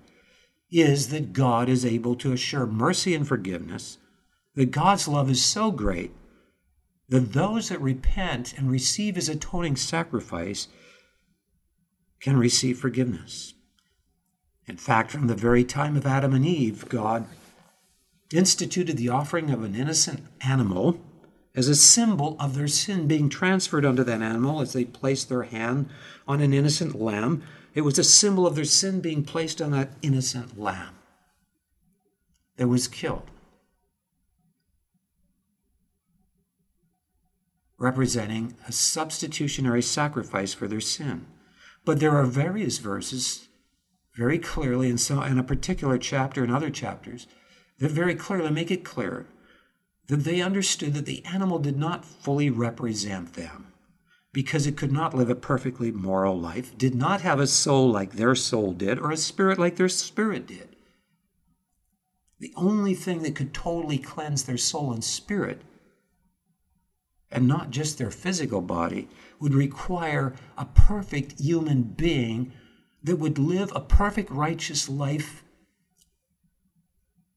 is 0.72 1.10
that 1.10 1.34
God 1.34 1.68
is 1.68 1.86
able 1.86 2.16
to 2.16 2.32
assure 2.32 2.66
mercy 2.66 3.14
and 3.14 3.28
forgiveness, 3.28 3.98
that 4.56 4.72
God's 4.72 5.08
love 5.08 5.30
is 5.30 5.44
so 5.44 5.72
great 5.72 6.12
that 7.10 7.34
those 7.34 7.68
that 7.68 7.82
repent 7.82 8.58
and 8.58 8.72
receive 8.72 9.16
his 9.16 9.28
atoning 9.28 9.76
sacrifice 9.76 10.70
can 12.22 12.38
receive 12.38 12.80
forgiveness. 12.80 13.54
In 14.66 14.78
fact, 14.78 15.12
from 15.12 15.28
the 15.28 15.36
very 15.36 15.66
time 15.66 15.98
of 15.98 16.06
Adam 16.06 16.34
and 16.34 16.46
Eve, 16.46 16.88
God 16.88 17.28
instituted 18.34 18.96
the 18.96 19.10
offering 19.10 19.50
of 19.50 19.62
an 19.64 19.76
innocent 19.76 20.22
animal 20.40 21.02
as 21.54 21.68
a 21.68 21.76
symbol 21.76 22.38
of 22.40 22.56
their 22.56 22.68
sin 22.68 23.08
being 23.08 23.28
transferred 23.28 23.86
unto 23.86 24.06
that 24.06 24.22
animal 24.22 24.62
as 24.62 24.72
they 24.72 24.86
placed 24.86 25.28
their 25.28 25.44
hand 25.44 25.90
on 26.26 26.40
an 26.40 26.54
innocent 26.54 26.96
lamb 26.96 27.44
it 27.74 27.82
was 27.82 27.98
a 27.98 28.04
symbol 28.04 28.46
of 28.46 28.56
their 28.56 28.66
sin 28.66 29.02
being 29.02 29.24
placed 29.24 29.62
on 29.62 29.72
that 29.72 29.92
innocent 30.02 30.60
lamb 30.60 30.96
that 32.58 32.68
was 32.68 32.88
killed. 32.88 33.32
representing 37.82 38.54
a 38.68 38.72
substitutionary 38.72 39.82
sacrifice 39.82 40.54
for 40.54 40.68
their 40.68 40.80
sin. 40.80 41.26
But 41.84 42.00
there 42.00 42.16
are 42.16 42.26
various 42.26 42.78
verses 42.78 43.50
very 44.16 44.38
clearly 44.38 44.88
in, 44.88 45.00
some, 45.00 45.24
in 45.24 45.40
a 45.40 45.44
particular 45.44 45.98
chapter 45.98 46.44
and 46.44 46.54
other 46.54 46.70
chapters 46.70 47.26
that 47.80 47.90
very 47.90 48.14
clearly 48.14 48.52
make 48.52 48.70
it 48.70 48.86
clear 48.86 49.26
that 50.08 50.18
they 50.18 50.42
understood 50.42 50.94
that 50.94 51.08
the 51.08 51.26
animal 51.26 51.58
did 51.58 51.78
not 51.78 52.06
fully 52.06 52.52
represent 52.52 53.34
them 53.34 53.71
because 54.34 54.66
it 54.66 54.78
could 54.78 54.92
not 54.92 55.14
live 55.14 55.30
a 55.30 55.36
perfectly 55.36 55.92
moral 55.92 56.40
life, 56.40 56.78
did 56.78 56.96
not 56.96 57.22
have 57.22 57.40
a 57.40 57.48
soul 57.48 57.92
like 57.92 58.14
their 58.14 58.36
soul 58.36 58.72
did, 58.74 59.00
or 59.00 59.12
a 59.12 59.18
spirit 59.18 59.60
like 59.60 59.76
their 59.76 59.90
spirit 59.90 60.48
did. 60.48 60.76
The 62.40 62.54
only 62.56 62.94
thing 62.94 63.24
that 63.24 63.36
could 63.36 63.54
totally 63.54 63.98
cleanse 63.98 64.44
their 64.44 64.58
soul 64.58 64.94
and 64.94 65.04
spirit 65.04 65.62
and 67.32 67.48
not 67.48 67.72
just 67.72 67.98
their 67.98 68.12
physical 68.12 68.62
body, 68.62 69.08
would 69.40 69.54
require 69.54 70.34
a 70.58 70.66
perfect 70.66 71.40
human 71.40 71.84
being 71.84 72.52
that 73.04 73.16
would 73.16 73.40
live 73.40 73.72
a 73.74 73.80
perfect 73.80 74.30
righteous 74.30 74.90
life 74.90 75.44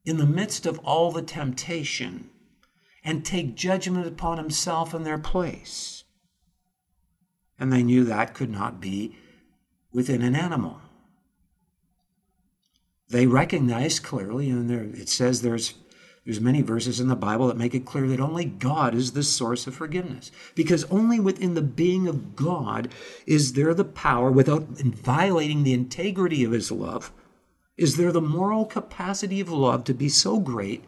in 0.04 0.18
the 0.18 0.26
midst 0.26 0.66
of 0.66 0.78
all 0.80 1.12
the 1.12 1.22
temptation 1.22 2.28
and 3.04 3.24
take 3.24 3.54
judgment 3.54 4.06
upon 4.06 4.36
himself 4.36 4.92
in 4.92 5.04
their 5.04 5.18
place. 5.18 6.03
And 7.58 7.72
they 7.72 7.82
knew 7.82 8.04
that 8.04 8.34
could 8.34 8.50
not 8.50 8.80
be 8.80 9.16
within 9.92 10.22
an 10.22 10.34
animal. 10.34 10.80
They 13.08 13.26
recognized 13.26 14.02
clearly, 14.02 14.50
and 14.50 14.68
there, 14.68 14.82
it 14.82 15.08
says 15.08 15.42
there's 15.42 15.74
there's 16.24 16.40
many 16.40 16.62
verses 16.62 17.00
in 17.00 17.08
the 17.08 17.16
Bible 17.16 17.48
that 17.48 17.58
make 17.58 17.74
it 17.74 17.84
clear 17.84 18.08
that 18.08 18.18
only 18.18 18.46
God 18.46 18.94
is 18.94 19.12
the 19.12 19.22
source 19.22 19.66
of 19.66 19.74
forgiveness. 19.74 20.30
Because 20.54 20.84
only 20.84 21.20
within 21.20 21.52
the 21.52 21.60
being 21.60 22.08
of 22.08 22.34
God 22.34 22.88
is 23.26 23.52
there 23.52 23.74
the 23.74 23.84
power, 23.84 24.30
without 24.30 24.62
violating 24.62 25.64
the 25.64 25.74
integrity 25.74 26.42
of 26.42 26.52
his 26.52 26.72
love, 26.72 27.12
is 27.76 27.96
there 27.96 28.10
the 28.10 28.22
moral 28.22 28.64
capacity 28.64 29.38
of 29.40 29.50
love 29.50 29.84
to 29.84 29.92
be 29.92 30.08
so 30.08 30.40
great 30.40 30.84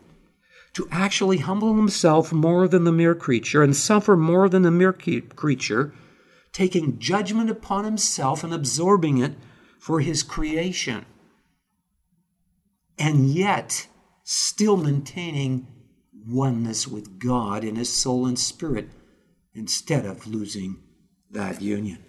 to 0.73 0.89
actually 0.91 1.39
humble 1.39 1.75
himself 1.75 2.33
more 2.33 2.69
than 2.69 2.85
the 2.85 2.93
mere 2.93 3.15
creature 3.15 3.63
and 3.63 3.77
suffer 3.77 4.17
more 4.17 4.49
than 4.49 4.63
the 4.63 4.71
mere 4.71 4.93
creature, 4.93 5.93
taking 6.57 6.99
judgment 6.99 7.51
upon 7.51 7.85
himself 7.85 8.43
and 8.43 8.55
absorbing 8.55 9.19
it 9.19 9.35
for 9.79 10.01
his 10.01 10.23
creation. 10.23 11.05
And 12.99 13.29
yet, 13.29 13.87
still 14.25 14.79
maintaining 14.79 15.67
oneness 16.27 16.89
with 16.89 17.19
God 17.19 17.63
in 17.63 17.77
his 17.77 17.93
soul 17.93 18.25
and 18.25 18.39
spirit 18.39 18.89
instead 19.53 20.07
of 20.07 20.27
losing 20.27 20.79
that 21.31 21.61
union. 21.61 22.03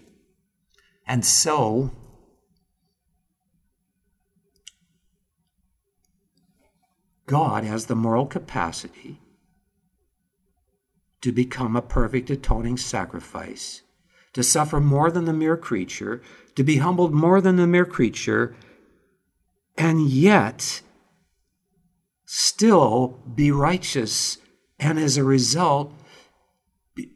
And 1.06 1.26
so, 1.26 1.92
God 7.26 7.66
has 7.66 7.88
the 7.88 7.96
moral 7.98 8.26
capacity 8.26 9.20
to 11.20 11.34
become 11.34 11.76
a 11.76 11.82
perfect 11.82 12.30
atoning 12.30 12.78
sacrifice, 12.78 13.82
to 14.38 14.44
suffer 14.44 14.80
more 14.80 15.10
than 15.10 15.26
the 15.26 15.34
mere 15.34 15.58
creature, 15.58 16.22
to 16.54 16.64
be 16.64 16.78
humbled 16.78 17.12
more 17.12 17.42
than 17.42 17.56
the 17.56 17.66
mere 17.66 17.86
creature, 17.86 18.56
and 19.76 20.08
yet 20.08 20.84
still 22.24 23.20
be 23.34 23.50
righteous 23.50 24.38
and 24.78 25.00
as 25.00 25.18
a 25.18 25.24
result 25.24 25.92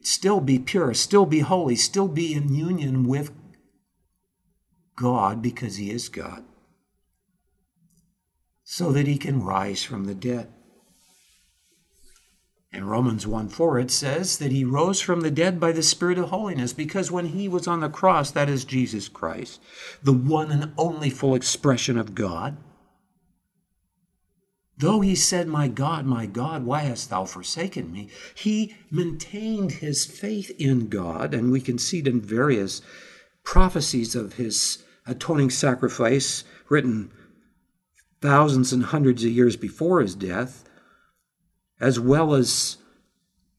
still 0.02 0.42
be 0.42 0.58
pure, 0.58 0.96
still 0.96 1.28
be 1.28 1.42
holy, 1.42 1.76
still 1.76 2.08
be 2.08 2.34
in 2.34 2.56
union 2.56 3.04
with 3.04 3.32
God 4.96 5.44
because 5.44 5.76
he 5.76 5.92
is 5.92 6.10
God, 6.10 6.44
so 8.64 8.92
that 8.92 9.06
he 9.06 9.20
can 9.20 9.44
rise 9.44 9.84
from 9.84 10.06
the 10.06 10.16
dead. 10.16 10.52
In 12.74 12.86
Romans 12.86 13.28
1 13.28 13.50
4, 13.50 13.80
it 13.80 13.92
says 13.92 14.38
that 14.38 14.52
he 14.52 14.64
rose 14.64 15.02
from 15.02 15.22
the 15.22 15.32
dead 15.32 15.60
by 15.60 15.72
the 15.72 15.84
Spirit 15.84 16.18
of 16.18 16.30
holiness, 16.30 16.72
because 16.72 17.12
when 17.12 17.28
he 17.28 17.48
was 17.48 17.68
on 17.68 17.82
the 17.82 17.90
cross, 17.90 18.32
that 18.32 18.50
is 18.50 18.64
Jesus 18.64 19.10
Christ, 19.10 19.62
the 20.02 20.14
one 20.14 20.52
and 20.52 20.72
only 20.78 21.10
full 21.10 21.36
expression 21.36 21.98
of 21.98 22.16
God, 22.16 22.58
Though 24.82 25.02
he 25.02 25.14
said, 25.14 25.48
My 25.48 25.68
God, 25.68 26.08
my 26.08 26.26
God, 26.26 26.66
why 26.66 26.80
hast 26.80 27.12
thou 27.12 27.26
forsaken 27.26 27.92
me? 27.92 28.10
He 28.34 28.76
maintained 28.90 29.74
his 29.74 30.06
faith 30.06 30.50
in 30.58 30.88
God, 30.88 31.36
and 31.36 31.52
we 31.52 31.62
can 31.62 31.78
see 31.78 32.00
it 32.00 32.08
in 32.08 32.20
various 32.20 32.82
prophecies 33.44 34.16
of 34.16 34.34
his 34.34 34.84
atoning 35.06 35.52
sacrifice 35.52 36.44
written 36.68 37.12
thousands 38.22 38.74
and 38.74 38.86
hundreds 38.86 39.24
of 39.24 39.30
years 39.30 39.56
before 39.56 40.02
his 40.02 40.16
death, 40.16 40.64
as 41.82 42.00
well 42.00 42.34
as 42.34 42.78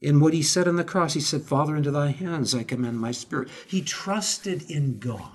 in 0.00 0.18
what 0.18 0.32
he 0.32 0.42
said 0.42 0.66
on 0.66 0.76
the 0.76 0.85
cross. 0.85 1.12
He 1.12 1.20
said, 1.20 1.42
Father, 1.42 1.76
into 1.76 1.90
thy 1.90 2.12
hands 2.12 2.54
I 2.54 2.62
commend 2.62 2.98
my 2.98 3.12
spirit. 3.12 3.50
He 3.66 3.82
trusted 3.82 4.70
in 4.70 4.98
God. 4.98 5.30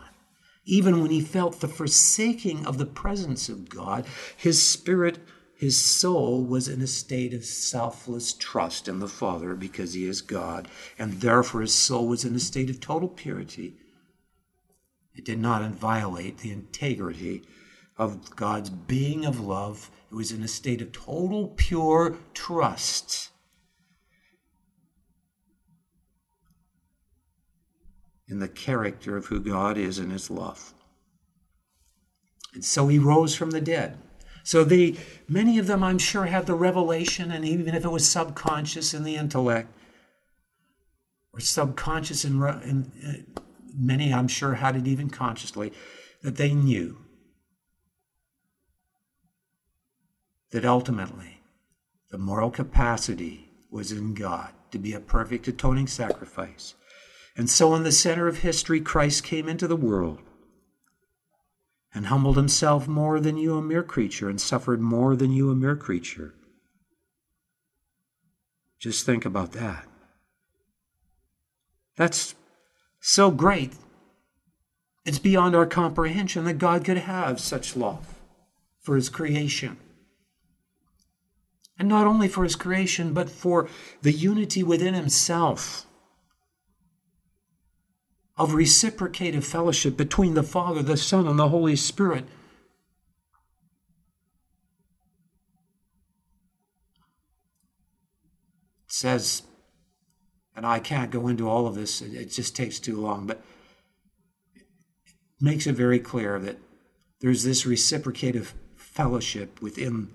Even 0.66 1.02
when 1.02 1.12
he 1.12 1.22
felt 1.22 1.60
the 1.60 1.68
forsaking 1.68 2.66
of 2.66 2.80
the 2.80 2.86
presence 2.86 3.48
of 3.48 3.70
God, 3.70 4.06
his 4.36 4.62
spirit 4.62 5.20
his 5.58 5.84
soul 5.84 6.44
was 6.46 6.68
in 6.68 6.84
a 6.84 6.88
state 6.88 7.34
of 7.34 7.44
selfless 7.44 8.32
trust 8.32 8.88
in 8.88 9.00
the 9.00 9.08
Father 9.08 9.56
because 9.56 9.94
he 9.94 10.06
is 10.06 10.22
God, 10.22 10.68
and 11.00 11.14
therefore 11.14 11.62
his 11.62 11.74
soul 11.74 12.08
was 12.08 12.24
in 12.24 12.36
a 12.36 12.40
state 12.40 12.70
of 12.70 12.80
total 12.80 13.10
purity. 13.10 13.74
It 15.16 15.26
did 15.26 15.40
not 15.40 15.68
violate 15.72 16.38
the 16.38 16.52
integrity 16.52 17.42
of 17.98 18.36
God's 18.36 18.70
being 18.70 19.26
of 19.26 19.40
love. 19.40 19.90
It 20.12 20.16
was 20.16 20.32
in 20.32 20.42
a 20.42 20.48
state 20.48 20.82
of 20.82 20.92
total 20.92 21.50
pure 21.58 22.18
trust. 22.34 23.30
In 28.28 28.40
the 28.40 28.48
character 28.48 29.18
of 29.18 29.28
who 29.28 29.40
God 29.40 29.78
is 29.78 30.00
and 30.00 30.12
his 30.12 30.30
love. 30.30 30.74
And 32.54 32.64
so 32.64 32.88
he 32.88 33.00
rose 33.00 33.36
from 33.36 33.52
the 33.52 33.62
dead. 33.62 33.98
So 34.44 34.64
they, 34.64 34.96
many 35.28 35.60
of 35.60 35.68
them, 35.68 35.84
I'm 35.84 35.98
sure, 35.98 36.26
had 36.26 36.46
the 36.46 36.56
revelation, 36.56 37.32
and 37.32 37.44
even 37.44 37.76
if 37.76 37.84
it 37.84 37.92
was 37.92 38.10
subconscious 38.10 38.94
in 38.94 39.04
the 39.04 39.16
intellect, 39.16 39.70
or 41.34 41.42
subconscious 41.42 42.24
in, 42.24 42.42
in, 42.42 42.92
in 43.02 43.28
many, 43.76 44.14
I'm 44.14 44.30
sure, 44.30 44.56
had 44.56 44.78
it 44.78 44.88
even 44.88 45.10
consciously, 45.10 45.74
that 46.22 46.38
they 46.38 46.54
knew 46.54 46.98
that 50.52 50.66
ultimately 50.66 51.42
the 52.10 52.18
moral 52.18 52.52
capacity 52.52 53.50
was 53.70 53.92
in 53.92 54.14
God 54.14 54.54
to 54.72 54.80
be 54.80 54.94
a 54.94 55.00
perfect 55.00 55.48
atoning 55.48 55.88
sacrifice. 55.88 56.76
And 57.36 57.50
so, 57.50 57.76
in 57.76 57.84
the 57.84 57.92
center 57.92 58.28
of 58.28 58.40
history, 58.40 58.82
Christ 58.82 59.24
came 59.24 59.48
into 59.48 59.68
the 59.68 59.76
world 59.76 60.20
and 61.94 62.08
humbled 62.08 62.38
himself 62.38 62.88
more 62.88 63.20
than 63.20 63.38
you, 63.38 63.58
a 63.58 63.62
mere 63.62 63.84
creature, 63.84 64.30
and 64.30 64.40
suffered 64.42 64.82
more 64.82 65.16
than 65.16 65.32
you, 65.32 65.52
a 65.52 65.56
mere 65.56 65.76
creature. 65.76 66.34
Just 68.80 69.06
think 69.06 69.26
about 69.26 69.54
that. 69.54 69.86
That's 71.96 72.36
so 73.00 73.32
great. 73.32 73.74
It's 75.06 75.20
beyond 75.20 75.56
our 75.56 75.66
comprehension 75.66 76.46
that 76.46 76.60
God 76.60 76.86
could 76.86 76.98
have 76.98 77.40
such 77.40 77.76
love 77.76 78.20
for 78.82 78.96
his 78.96 79.10
creation. 79.10 79.78
And 81.80 81.88
not 81.88 82.08
only 82.08 82.28
for 82.28 82.44
his 82.44 82.56
creation, 82.56 83.14
but 83.14 83.30
for 83.30 83.70
the 84.02 84.12
unity 84.12 84.64
within 84.64 84.94
himself 84.94 85.86
of 88.38 88.54
reciprocative 88.54 89.46
fellowship 89.46 89.98
between 89.98 90.36
the 90.36 90.44
Father, 90.44 90.82
the 90.82 90.98
Son, 90.98 91.28
and 91.28 91.40
the 91.40 91.50
Holy 91.50 91.76
Spirit. 91.76 92.26
It 98.86 98.94
says, 98.94 99.44
and 100.56 100.66
I 100.66 100.80
can't 100.80 101.12
go 101.12 101.28
into 101.28 101.50
all 101.50 101.68
of 101.68 101.76
this, 101.76 102.02
it 102.02 102.32
just 102.32 102.56
takes 102.56 102.80
too 102.80 103.00
long, 103.00 103.28
but 103.28 103.44
it 104.56 104.66
makes 105.42 105.68
it 105.68 105.74
very 105.74 106.00
clear 106.00 106.40
that 106.40 106.58
there's 107.20 107.44
this 107.44 107.66
reciprocative 107.66 108.54
fellowship 108.76 109.62
within 109.62 110.14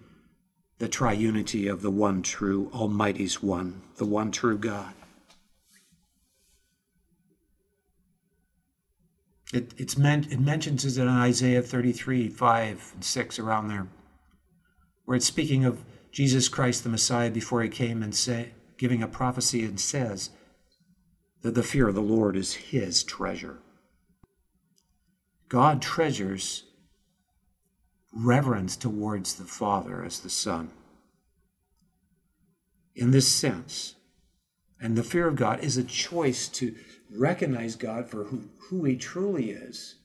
the 0.82 0.88
triunity 0.88 1.70
of 1.70 1.80
the 1.80 1.92
one 1.92 2.22
true, 2.22 2.68
Almighty's 2.74 3.40
one, 3.40 3.80
the 3.98 4.04
one 4.04 4.32
true 4.32 4.58
God. 4.58 4.92
It, 9.54 9.72
it's 9.76 9.96
meant, 9.96 10.32
it 10.32 10.40
mentions 10.40 10.84
it 10.84 11.00
in 11.00 11.06
Isaiah 11.06 11.62
33, 11.62 12.28
5 12.30 12.90
and 12.94 13.04
6, 13.04 13.38
around 13.38 13.68
there, 13.68 13.86
where 15.04 15.16
it's 15.16 15.26
speaking 15.26 15.64
of 15.64 15.84
Jesus 16.10 16.48
Christ 16.48 16.82
the 16.82 16.90
Messiah 16.90 17.30
before 17.30 17.62
he 17.62 17.68
came 17.68 18.02
and 18.02 18.12
say, 18.12 18.50
giving 18.76 19.04
a 19.04 19.06
prophecy 19.06 19.64
and 19.64 19.78
says, 19.78 20.30
that 21.42 21.54
the 21.54 21.62
fear 21.62 21.86
of 21.86 21.94
the 21.94 22.02
Lord 22.02 22.34
is 22.34 22.54
his 22.54 23.04
treasure. 23.04 23.58
God 25.48 25.80
treasures 25.80 26.64
reverence 28.12 28.76
towards 28.76 29.34
the 29.34 29.44
Father 29.44 30.04
as 30.04 30.20
the 30.20 30.30
Son. 30.30 30.70
In 32.94 33.10
this 33.10 33.28
sense, 33.28 33.94
and 34.80 34.96
the 34.96 35.02
fear 35.02 35.28
of 35.28 35.36
God 35.36 35.60
is 35.60 35.76
a 35.76 35.84
choice 35.84 36.48
to 36.48 36.74
recognize 37.10 37.76
God 37.76 38.08
for 38.08 38.24
who, 38.24 38.48
who 38.68 38.84
He 38.84 38.96
truly 38.96 39.50
is 39.50 39.96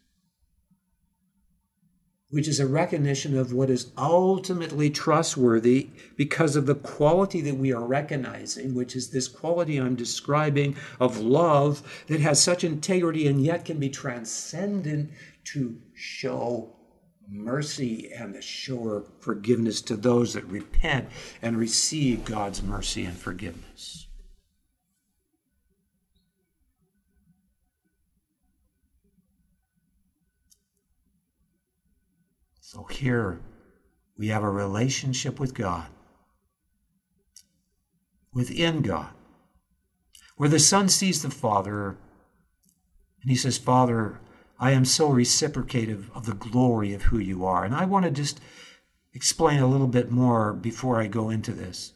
which 2.30 2.48
is 2.48 2.60
a 2.60 2.68
recognition 2.68 3.38
of 3.38 3.54
what 3.54 3.70
is 3.70 3.92
ultimately 3.98 4.90
trustworthy 4.90 5.90
because 6.18 6.56
of 6.56 6.66
the 6.66 6.76
quality 6.76 7.40
that 7.40 7.56
we 7.56 7.72
are 7.72 7.86
recognizing, 7.86 8.76
which 8.76 8.96
is 8.96 9.10
this 9.10 9.30
quality 9.30 9.78
I'm 9.78 9.96
describing 9.96 10.76
of 11.00 11.20
love 11.20 12.04
that 12.08 12.20
has 12.20 12.42
such 12.42 12.64
integrity 12.64 13.28
and 13.28 13.42
yet 13.42 13.64
can 13.64 13.80
be 13.80 13.90
transcendent 13.90 15.12
to 15.46 15.78
show 15.94 16.76
mercy 17.30 18.12
and 18.14 18.36
assure 18.36 19.04
forgiveness 19.20 19.82
to 19.82 19.96
those 19.96 20.34
that 20.34 20.46
repent 20.46 21.10
and 21.42 21.58
receive 21.58 22.24
God's 22.26 22.64
mercy 22.64 23.06
and 23.06 23.18
forgiveness. 23.18 24.08
So 32.62 32.84
here 32.84 33.40
we 34.18 34.28
have 34.28 34.44
a 34.44 34.50
relationship 34.50 35.40
with 35.40 35.54
God, 35.54 35.88
within 38.34 38.82
God, 38.82 39.10
where 40.36 40.50
the 40.50 40.60
Son 40.60 40.90
sees 40.90 41.22
the 41.22 41.30
Father 41.30 41.98
and 43.22 43.32
he 43.32 43.36
says, 43.36 43.58
Father, 43.58 44.20
I 44.60 44.72
am 44.72 44.86
so 44.86 45.10
reciprocative 45.10 46.10
of 46.16 46.26
the 46.26 46.34
glory 46.34 46.94
of 46.94 47.04
who 47.04 47.20
you 47.20 47.46
are. 47.46 47.64
And 47.64 47.76
I 47.76 47.86
want 47.86 48.06
to 48.06 48.12
just 48.12 48.40
explain 49.14 49.60
a 49.60 49.68
little 49.68 49.88
bit 49.88 50.12
more 50.12 50.54
before 50.54 51.00
I 51.00 51.08
go 51.08 51.30
into 51.30 51.52
this. 51.52 51.94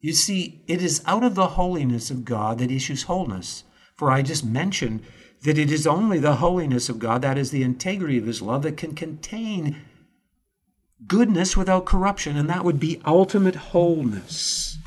You 0.00 0.12
see, 0.12 0.62
it 0.66 0.82
is 0.82 1.02
out 1.06 1.24
of 1.24 1.34
the 1.34 1.48
holiness 1.48 2.10
of 2.10 2.24
God 2.24 2.58
that 2.58 2.70
issues 2.70 3.02
wholeness. 3.02 3.64
For 3.94 4.10
I 4.10 4.22
just 4.22 4.44
mentioned 4.44 5.02
that 5.42 5.58
it 5.58 5.70
is 5.70 5.86
only 5.86 6.18
the 6.18 6.36
holiness 6.36 6.88
of 6.88 6.98
God, 6.98 7.22
that 7.22 7.38
is 7.38 7.50
the 7.50 7.62
integrity 7.62 8.16
of 8.18 8.26
His 8.26 8.40
love, 8.40 8.62
that 8.62 8.76
can 8.76 8.94
contain 8.94 9.76
goodness 11.06 11.56
without 11.56 11.86
corruption, 11.86 12.36
and 12.36 12.48
that 12.48 12.64
would 12.64 12.80
be 12.80 13.00
ultimate 13.04 13.56
wholeness. 13.56 14.78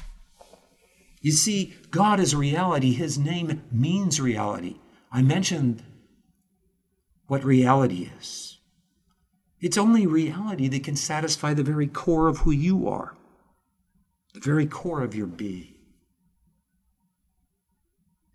You 1.22 1.32
see, 1.32 1.74
God 1.90 2.20
is 2.20 2.36
reality. 2.36 2.94
His 2.94 3.18
name 3.18 3.64
means 3.72 4.20
reality. 4.20 4.78
I 5.12 5.22
mentioned 5.22 5.84
what 7.34 7.44
reality 7.44 8.12
is. 8.20 8.60
It's 9.60 9.76
only 9.76 10.06
reality 10.06 10.68
that 10.68 10.84
can 10.84 10.96
satisfy 10.96 11.56
the 11.56 11.64
very 11.64 11.88
core 11.88 12.28
of 12.28 12.38
who 12.38 12.52
you 12.52 12.88
are, 12.88 13.18
the 14.36 14.40
very 14.40 14.68
core 14.68 15.02
of 15.02 15.16
your 15.16 15.26
being. 15.26 15.74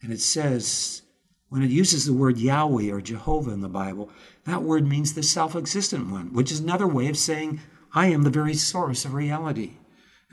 And 0.02 0.12
it 0.12 0.20
says 0.20 1.02
when 1.48 1.62
it 1.62 1.70
uses 1.70 2.06
the 2.06 2.12
word 2.12 2.38
Yahweh 2.38 2.90
or 2.90 3.00
Jehovah 3.00 3.52
in 3.52 3.60
the 3.60 3.68
Bible, 3.68 4.10
that 4.46 4.64
word 4.64 4.84
means 4.84 5.14
the 5.14 5.22
self 5.22 5.54
existent 5.54 6.10
one, 6.10 6.32
which 6.32 6.50
is 6.50 6.58
another 6.58 6.88
way 6.88 7.06
of 7.06 7.16
saying, 7.16 7.60
I 7.94 8.08
am 8.08 8.24
the 8.24 8.30
very 8.30 8.54
source 8.54 9.04
of 9.04 9.14
reality. 9.14 9.74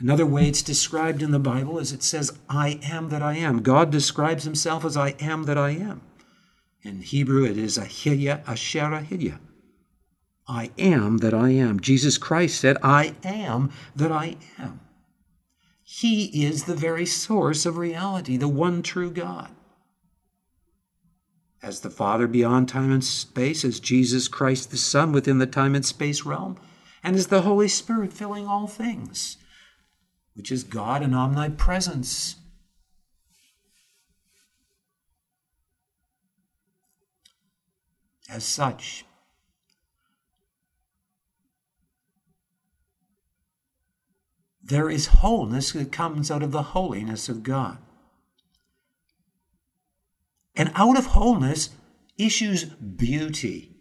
Another 0.00 0.26
way 0.26 0.48
it's 0.48 0.60
described 0.60 1.22
in 1.22 1.30
the 1.30 1.38
Bible 1.38 1.78
is 1.78 1.92
it 1.92 2.02
says, 2.02 2.36
I 2.48 2.80
am 2.82 3.10
that 3.10 3.22
I 3.22 3.36
am. 3.36 3.62
God 3.62 3.92
describes 3.92 4.42
himself 4.42 4.84
as 4.84 4.96
I 4.96 5.10
am 5.20 5.44
that 5.44 5.56
I 5.56 5.70
am. 5.70 6.00
In 6.86 7.02
Hebrew, 7.02 7.44
it 7.44 7.58
is 7.58 7.78
Ahiyah 7.78 8.46
Asher 8.46 8.80
Ahiyah. 8.80 9.40
I 10.46 10.70
am 10.78 11.18
that 11.18 11.34
I 11.34 11.50
am. 11.50 11.80
Jesus 11.80 12.16
Christ 12.16 12.60
said, 12.60 12.76
I 12.80 13.16
am 13.24 13.72
that 13.96 14.12
I 14.12 14.36
am. 14.56 14.78
He 15.82 16.44
is 16.44 16.64
the 16.64 16.76
very 16.76 17.04
source 17.04 17.66
of 17.66 17.76
reality, 17.76 18.36
the 18.36 18.46
one 18.46 18.82
true 18.82 19.10
God 19.10 19.50
as 21.66 21.80
the 21.80 21.90
Father 21.90 22.28
beyond 22.28 22.68
time 22.68 22.92
and 22.92 23.04
space, 23.04 23.64
as 23.64 23.80
Jesus 23.80 24.28
Christ 24.28 24.70
the 24.70 24.76
Son 24.76 25.10
within 25.10 25.38
the 25.38 25.46
time 25.46 25.74
and 25.74 25.84
space 25.84 26.22
realm, 26.22 26.56
and 27.02 27.16
as 27.16 27.26
the 27.26 27.42
Holy 27.42 27.66
Spirit 27.66 28.12
filling 28.12 28.46
all 28.46 28.68
things, 28.68 29.36
which 30.34 30.52
is 30.52 30.62
God 30.62 31.02
in 31.02 31.12
omnipresence. 31.12 32.36
As 38.28 38.44
such, 38.44 39.04
there 44.62 44.90
is 44.90 45.06
wholeness 45.06 45.72
that 45.72 45.92
comes 45.92 46.30
out 46.30 46.42
of 46.42 46.50
the 46.50 46.62
holiness 46.62 47.28
of 47.28 47.42
God. 47.42 47.78
And 50.56 50.72
out 50.74 50.98
of 50.98 51.06
wholeness 51.06 51.70
issues 52.18 52.64
beauty. 52.64 53.72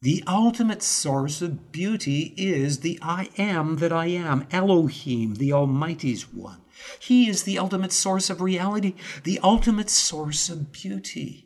The 0.00 0.22
ultimate 0.26 0.82
source 0.82 1.42
of 1.42 1.72
beauty 1.72 2.34
is 2.36 2.80
the 2.80 2.98
I 3.02 3.30
am 3.38 3.76
that 3.76 3.92
I 3.92 4.06
am, 4.06 4.46
Elohim, 4.50 5.34
the 5.34 5.52
Almighty's 5.52 6.32
One. 6.32 6.60
He 6.98 7.28
is 7.28 7.44
the 7.44 7.58
ultimate 7.58 7.92
source 7.92 8.30
of 8.30 8.40
reality, 8.40 8.94
the 9.24 9.38
ultimate 9.42 9.90
source 9.90 10.48
of 10.48 10.72
beauty. 10.72 11.43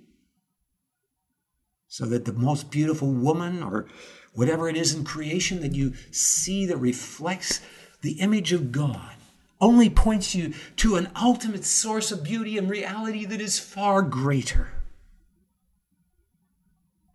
So 1.99 2.07
that 2.07 2.27
the 2.27 2.33
most 2.33 2.71
beautiful 2.71 3.11
woman 3.11 3.61
or 3.61 3.89
whatever 4.33 4.69
it 4.69 4.77
is 4.77 4.95
in 4.95 5.03
creation 5.03 5.63
that 5.63 5.75
you 5.75 5.95
see 6.13 6.65
that 6.67 6.77
reflects 6.77 7.61
the 8.03 8.21
image 8.21 8.53
of 8.53 8.71
God 8.71 9.17
only 9.61 9.91
points 9.91 10.33
you 10.33 10.55
to 10.77 10.95
an 10.95 11.11
ultimate 11.21 11.65
source 11.65 12.13
of 12.13 12.23
beauty 12.23 12.57
and 12.57 12.71
reality 12.71 13.25
that 13.25 13.41
is 13.41 13.59
far 13.59 14.03
greater. 14.03 14.69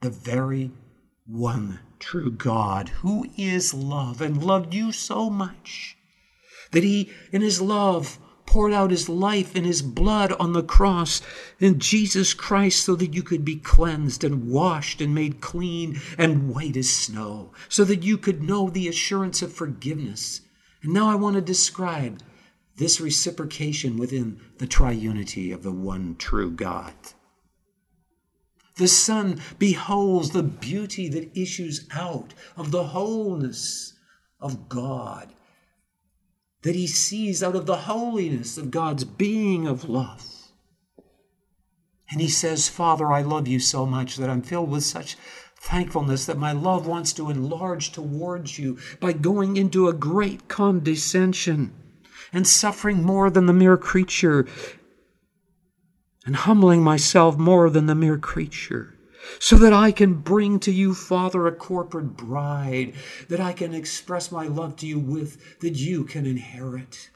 The 0.02 0.10
very 0.10 0.72
one 1.26 1.80
true 1.98 2.30
God 2.30 2.90
who 2.90 3.28
is 3.38 3.74
love 3.74 4.20
and 4.20 4.44
loved 4.44 4.74
you 4.74 4.92
so 4.92 5.30
much 5.30 5.96
that 6.72 6.84
he, 6.84 7.10
in 7.32 7.40
his 7.42 7.62
love, 7.62 8.20
poured 8.46 8.74
out 8.74 8.92
his 8.92 9.10
life 9.10 9.56
and 9.56 9.66
his 9.66 9.82
blood 9.82 10.32
on 10.34 10.54
the 10.54 10.64
cross 10.64 11.22
in 11.60 11.80
Jesus 11.80 12.34
Christ 12.34 12.84
so 12.84 12.96
that 12.96 13.14
you 13.14 13.24
could 13.24 13.44
be 13.44 13.56
cleansed 13.56 14.24
and 14.24 14.50
washed 14.50 15.02
and 15.02 15.16
made 15.16 15.42
clean 15.42 16.00
and 16.18 16.50
white 16.50 16.78
as 16.78 16.90
snow, 16.90 17.52
so 17.70 17.84
that 17.84 18.04
you 18.04 18.18
could 18.18 18.44
know 18.44 18.70
the 18.70 18.88
assurance 18.88 19.42
of 19.42 19.54
forgiveness. 19.54 20.42
And 20.82 20.94
now 20.94 21.10
I 21.10 21.16
want 21.16 21.36
to 21.36 21.42
describe 21.42 22.22
this 22.76 23.00
reciprocation 23.00 23.98
within 23.98 24.42
the 24.58 24.68
triunity 24.68 25.54
of 25.54 25.64
the 25.64 25.72
one 25.72 26.16
true 26.18 26.52
God. 26.52 26.94
The 28.76 28.88
Son 28.88 29.40
beholds 29.60 30.32
the 30.32 30.44
beauty 30.44 31.08
that 31.10 31.38
issues 31.38 31.88
out 31.92 32.34
of 32.58 32.72
the 32.72 32.86
wholeness 32.86 33.94
of 34.40 34.68
God, 34.68 35.33
that 36.64 36.76
he 36.76 36.88
sees 36.88 37.44
out 37.44 37.56
of 37.56 37.66
the 37.66 37.78
holiness 37.78 38.58
of 38.58 38.72
God's 38.72 39.04
being 39.04 39.68
of 39.68 39.88
love. 39.88 40.30
And 42.10 42.22
he 42.22 42.30
says, 42.30 42.70
Father, 42.70 43.12
I 43.12 43.22
love 43.22 43.48
you 43.48 43.60
so 43.60 43.86
much 43.86 44.18
that 44.18 44.30
I'm 44.30 44.42
filled 44.42 44.70
with 44.70 44.84
such 44.84 45.16
thankfulness 45.60 46.26
that 46.26 46.38
my 46.38 46.52
love 46.52 46.86
wants 46.86 47.14
to 47.14 47.30
enlarge 47.30 47.92
towards 47.92 48.60
you 48.60 48.78
by 49.00 49.14
going 49.14 49.58
into 49.58 49.88
a 49.88 49.94
great 49.94 50.48
condescension 50.48 51.74
and 52.34 52.46
suffering 52.46 53.04
more 53.04 53.30
than 53.30 53.46
the 53.46 53.54
mere 53.54 53.78
creature, 53.78 54.46
and 56.26 56.36
humbling 56.36 56.84
myself 56.84 57.38
more 57.38 57.70
than 57.70 57.86
the 57.86 57.96
mere 57.96 58.18
creature, 58.18 58.93
so 59.40 59.58
that 59.58 59.74
I 59.74 59.92
can 59.92 60.16
bring 60.16 60.60
to 60.62 60.72
you, 60.72 60.94
Father, 60.94 61.48
a 61.48 61.52
corporate 61.56 62.18
bride 62.18 62.94
that 63.30 63.40
I 63.40 63.54
can 63.54 63.74
express 63.74 64.32
my 64.32 64.48
love 64.48 64.76
to 64.78 64.88
you 64.88 65.00
with, 65.00 65.60
that 65.60 65.76
you 65.76 66.04
can 66.04 66.26
inherit. 66.26 67.10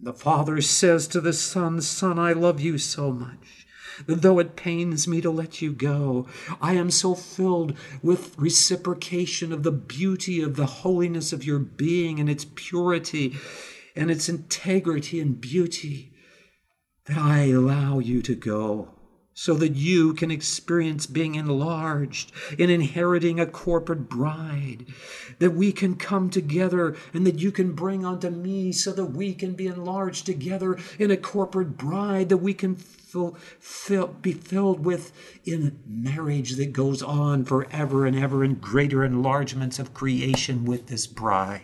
The 0.00 0.12
Father 0.12 0.60
says 0.60 1.06
to 1.08 1.20
the 1.20 1.32
Son, 1.32 1.80
Son, 1.80 2.18
I 2.18 2.32
love 2.32 2.60
you 2.60 2.78
so 2.78 3.12
much 3.12 3.66
that 4.06 4.22
though 4.22 4.38
it 4.38 4.56
pains 4.56 5.06
me 5.06 5.20
to 5.20 5.30
let 5.30 5.62
you 5.62 5.72
go, 5.72 6.26
I 6.60 6.74
am 6.74 6.90
so 6.90 7.14
filled 7.14 7.76
with 8.02 8.36
reciprocation 8.36 9.52
of 9.52 9.62
the 9.62 9.72
beauty 9.72 10.42
of 10.42 10.56
the 10.56 10.66
holiness 10.66 11.32
of 11.32 11.44
your 11.44 11.58
being 11.58 12.18
and 12.18 12.28
its 12.28 12.46
purity 12.54 13.36
and 13.94 14.10
its 14.10 14.28
integrity 14.28 15.20
and 15.20 15.40
beauty 15.40 16.12
that 17.06 17.18
I 17.18 17.50
allow 17.50 17.98
you 17.98 18.22
to 18.22 18.34
go 18.34 18.90
so 19.34 19.54
that 19.54 19.74
you 19.74 20.14
can 20.14 20.30
experience 20.30 21.06
being 21.06 21.34
enlarged 21.34 22.32
in 22.56 22.70
inheriting 22.70 23.40
a 23.40 23.46
corporate 23.46 24.08
bride, 24.08 24.86
that 25.40 25.50
we 25.50 25.72
can 25.72 25.96
come 25.96 26.30
together 26.30 26.96
and 27.12 27.26
that 27.26 27.38
you 27.38 27.50
can 27.50 27.72
bring 27.72 28.04
unto 28.06 28.30
me 28.30 28.72
so 28.72 28.92
that 28.92 29.06
we 29.06 29.34
can 29.34 29.52
be 29.52 29.66
enlarged 29.66 30.24
together 30.24 30.78
in 30.98 31.10
a 31.10 31.16
corporate 31.16 31.76
bride 31.76 32.28
that 32.28 32.38
we 32.38 32.54
can 32.54 32.76
fill, 32.76 33.36
fill, 33.58 34.06
be 34.06 34.32
filled 34.32 34.84
with 34.84 35.12
in 35.44 35.78
marriage 35.86 36.52
that 36.52 36.72
goes 36.72 37.02
on 37.02 37.44
forever 37.44 38.06
and 38.06 38.16
ever 38.16 38.44
in 38.44 38.54
greater 38.54 39.04
enlargements 39.04 39.78
of 39.78 39.92
creation 39.92 40.64
with 40.64 40.86
this 40.86 41.06
bride 41.06 41.62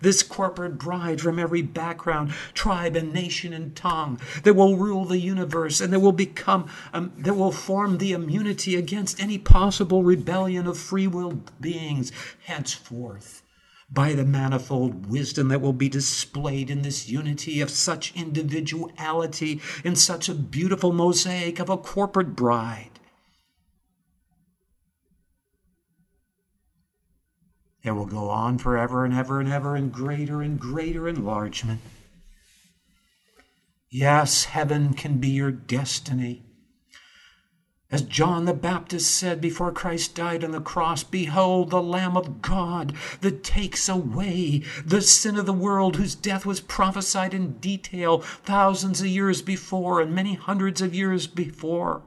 this 0.00 0.22
corporate 0.22 0.78
bride 0.78 1.20
from 1.20 1.38
every 1.38 1.62
background, 1.62 2.32
tribe, 2.54 2.96
and 2.96 3.12
nation 3.12 3.52
and 3.52 3.74
tongue 3.76 4.20
that 4.44 4.54
will 4.54 4.76
rule 4.76 5.04
the 5.04 5.18
universe 5.18 5.80
and 5.80 5.92
that 5.92 6.00
will 6.00 6.12
become, 6.12 6.68
um, 6.92 7.12
that 7.18 7.34
will 7.34 7.52
form 7.52 7.98
the 7.98 8.12
immunity 8.12 8.76
against 8.76 9.20
any 9.20 9.38
possible 9.38 10.02
rebellion 10.02 10.66
of 10.66 10.78
free 10.78 11.06
willed 11.06 11.50
beings 11.60 12.12
henceforth 12.44 13.42
by 13.92 14.14
the 14.14 14.24
manifold 14.24 15.06
wisdom 15.06 15.48
that 15.48 15.60
will 15.60 15.72
be 15.74 15.88
displayed 15.88 16.70
in 16.70 16.82
this 16.82 17.08
unity 17.08 17.60
of 17.60 17.68
such 17.68 18.14
individuality 18.14 19.60
in 19.84 19.94
such 19.94 20.28
a 20.28 20.34
beautiful 20.34 20.92
mosaic 20.92 21.58
of 21.58 21.68
a 21.68 21.76
corporate 21.76 22.34
bride. 22.34 22.91
It 27.82 27.92
will 27.92 28.06
go 28.06 28.30
on 28.30 28.58
forever 28.58 29.04
and 29.04 29.12
ever 29.12 29.40
and 29.40 29.52
ever 29.52 29.76
in 29.76 29.90
greater 29.90 30.40
and 30.40 30.58
greater 30.58 31.08
enlargement. 31.08 31.80
Yes, 33.90 34.44
heaven 34.44 34.94
can 34.94 35.18
be 35.18 35.28
your 35.28 35.50
destiny. 35.50 36.44
As 37.90 38.00
John 38.00 38.46
the 38.46 38.54
Baptist 38.54 39.10
said 39.10 39.38
before 39.38 39.70
Christ 39.70 40.14
died 40.14 40.42
on 40.42 40.52
the 40.52 40.62
cross, 40.62 41.04
Behold 41.04 41.68
the 41.68 41.82
Lamb 41.82 42.16
of 42.16 42.40
God 42.40 42.94
that 43.20 43.44
takes 43.44 43.86
away 43.86 44.62
the 44.82 45.02
sin 45.02 45.36
of 45.36 45.44
the 45.44 45.52
world, 45.52 45.96
whose 45.96 46.14
death 46.14 46.46
was 46.46 46.58
prophesied 46.58 47.34
in 47.34 47.58
detail 47.58 48.20
thousands 48.20 49.02
of 49.02 49.08
years 49.08 49.42
before 49.42 50.00
and 50.00 50.14
many 50.14 50.32
hundreds 50.34 50.80
of 50.80 50.94
years 50.94 51.26
before. 51.26 52.02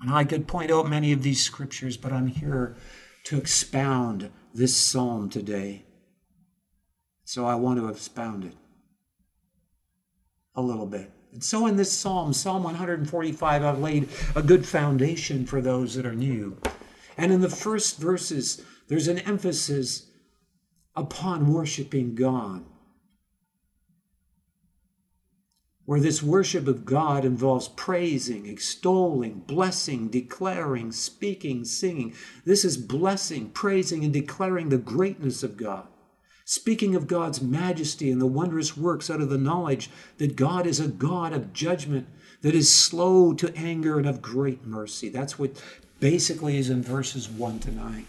And 0.00 0.12
I 0.12 0.24
could 0.24 0.46
point 0.46 0.70
out 0.70 0.90
many 0.90 1.12
of 1.12 1.22
these 1.22 1.42
scriptures, 1.42 1.96
but 1.96 2.12
I'm 2.12 2.26
here 2.26 2.76
to 3.28 3.36
expound 3.36 4.30
this 4.54 4.74
psalm 4.74 5.28
today. 5.28 5.84
So 7.24 7.44
I 7.44 7.56
want 7.56 7.78
to 7.78 7.88
expound 7.88 8.44
it 8.44 8.54
a 10.54 10.62
little 10.62 10.86
bit. 10.86 11.10
And 11.34 11.44
so 11.44 11.66
in 11.66 11.76
this 11.76 11.92
psalm, 11.92 12.32
Psalm 12.32 12.62
145, 12.62 13.62
I've 13.62 13.80
laid 13.80 14.08
a 14.34 14.40
good 14.40 14.66
foundation 14.66 15.44
for 15.44 15.60
those 15.60 15.94
that 15.94 16.06
are 16.06 16.14
new. 16.14 16.56
And 17.18 17.30
in 17.30 17.42
the 17.42 17.50
first 17.50 17.98
verses, 17.98 18.62
there's 18.88 19.08
an 19.08 19.18
emphasis 19.18 20.06
upon 20.96 21.52
worshiping 21.52 22.14
God 22.14 22.64
where 25.88 26.00
this 26.00 26.22
worship 26.22 26.68
of 26.68 26.84
God 26.84 27.24
involves 27.24 27.68
praising, 27.68 28.44
extolling, 28.44 29.38
blessing, 29.46 30.08
declaring, 30.08 30.92
speaking, 30.92 31.64
singing. 31.64 32.12
This 32.44 32.62
is 32.62 32.76
blessing, 32.76 33.48
praising, 33.48 34.04
and 34.04 34.12
declaring 34.12 34.68
the 34.68 34.76
greatness 34.76 35.42
of 35.42 35.56
God. 35.56 35.86
Speaking 36.44 36.94
of 36.94 37.06
God's 37.06 37.40
majesty 37.40 38.10
and 38.10 38.20
the 38.20 38.26
wondrous 38.26 38.76
works 38.76 39.08
out 39.08 39.22
of 39.22 39.30
the 39.30 39.38
knowledge 39.38 39.88
that 40.18 40.36
God 40.36 40.66
is 40.66 40.78
a 40.78 40.88
God 40.88 41.32
of 41.32 41.54
judgment, 41.54 42.06
that 42.42 42.54
is 42.54 42.70
slow 42.70 43.32
to 43.32 43.56
anger 43.56 43.96
and 43.96 44.06
of 44.06 44.20
great 44.20 44.66
mercy. 44.66 45.08
That's 45.08 45.38
what 45.38 45.58
basically 46.00 46.58
is 46.58 46.68
in 46.68 46.82
verses 46.82 47.30
1 47.30 47.60
to 47.60 47.72
9. 47.72 48.06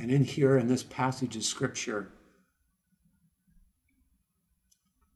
And 0.00 0.10
in 0.10 0.24
here, 0.24 0.56
in 0.56 0.68
this 0.68 0.82
passage 0.82 1.36
of 1.36 1.42
Scripture, 1.42 2.12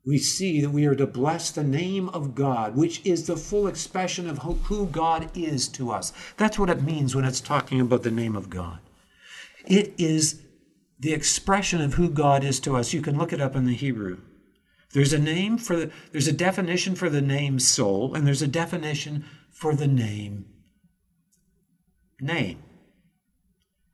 we 0.05 0.19
see 0.19 0.61
that 0.61 0.71
we 0.71 0.87
are 0.87 0.97
to 0.97 1.07
bless 1.07 1.51
the 1.51 1.63
name 1.63 2.09
of 2.09 2.35
God, 2.35 2.75
which 2.75 3.05
is 3.07 3.27
the 3.27 3.37
full 3.37 3.69
expression 3.69 4.29
of 4.29 4.39
who 4.39 4.87
God 4.87 5.31
is 5.37 5.69
to 5.69 5.93
us. 5.93 6.13
That's 6.37 6.59
what 6.59 6.71
it 6.71 6.83
means 6.83 7.15
when 7.15 7.25
it's 7.25 7.41
talking 7.41 7.81
about 7.81 8.03
the 8.03 8.11
name 8.11 8.35
of 8.35 8.51
God. 8.51 8.81
It 9.65 9.95
is 9.99 10.43
the 10.99 11.13
expression 11.13 11.81
of 11.81 11.95
who 11.95 12.11
God 12.11 12.43
is 12.43 12.59
to 12.61 12.77
us. 12.77 12.93
You 12.93 13.01
can 13.01 13.17
look 13.17 13.33
it 13.33 13.41
up 13.41 13.55
in 13.55 13.65
the 13.65 13.75
Hebrew. 13.75 14.19
There's 14.93 15.13
a 15.13 15.19
name 15.19 15.57
for 15.57 15.77
the, 15.77 15.91
there's 16.11 16.29
a 16.29 16.33
definition 16.33 16.97
for 16.97 17.09
the 17.09 17.23
name 17.23 17.61
soul, 17.61 18.15
and 18.15 18.27
there's 18.27 18.43
a 18.43 18.49
definition 18.49 19.25
for 19.51 19.75
the 19.75 19.87
name 19.87 20.47
name. 22.21 22.63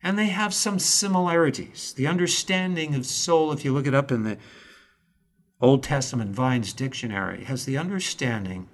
And 0.02 0.18
they 0.18 0.26
have 0.26 0.54
some 0.54 0.78
similarities. 0.78 1.92
The 1.92 2.06
understanding 2.06 2.94
of 2.94 3.04
soul, 3.06 3.52
if 3.52 3.64
you 3.64 3.72
look 3.72 3.86
it 3.86 3.94
up 3.94 4.12
in 4.12 4.22
the 4.22 4.38
Old 5.60 5.82
Testament 5.82 6.30
Vine's 6.30 6.72
dictionary, 6.72 7.44
has 7.44 7.64
the 7.64 7.78
understanding 7.78 8.68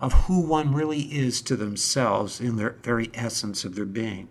of 0.00 0.12
who 0.24 0.40
one 0.40 0.74
really 0.74 1.02
is 1.02 1.40
to 1.42 1.56
themselves 1.56 2.40
in 2.40 2.56
their 2.56 2.76
very 2.82 3.10
essence 3.14 3.64
of 3.64 3.74
their 3.74 3.84
being. 3.84 4.28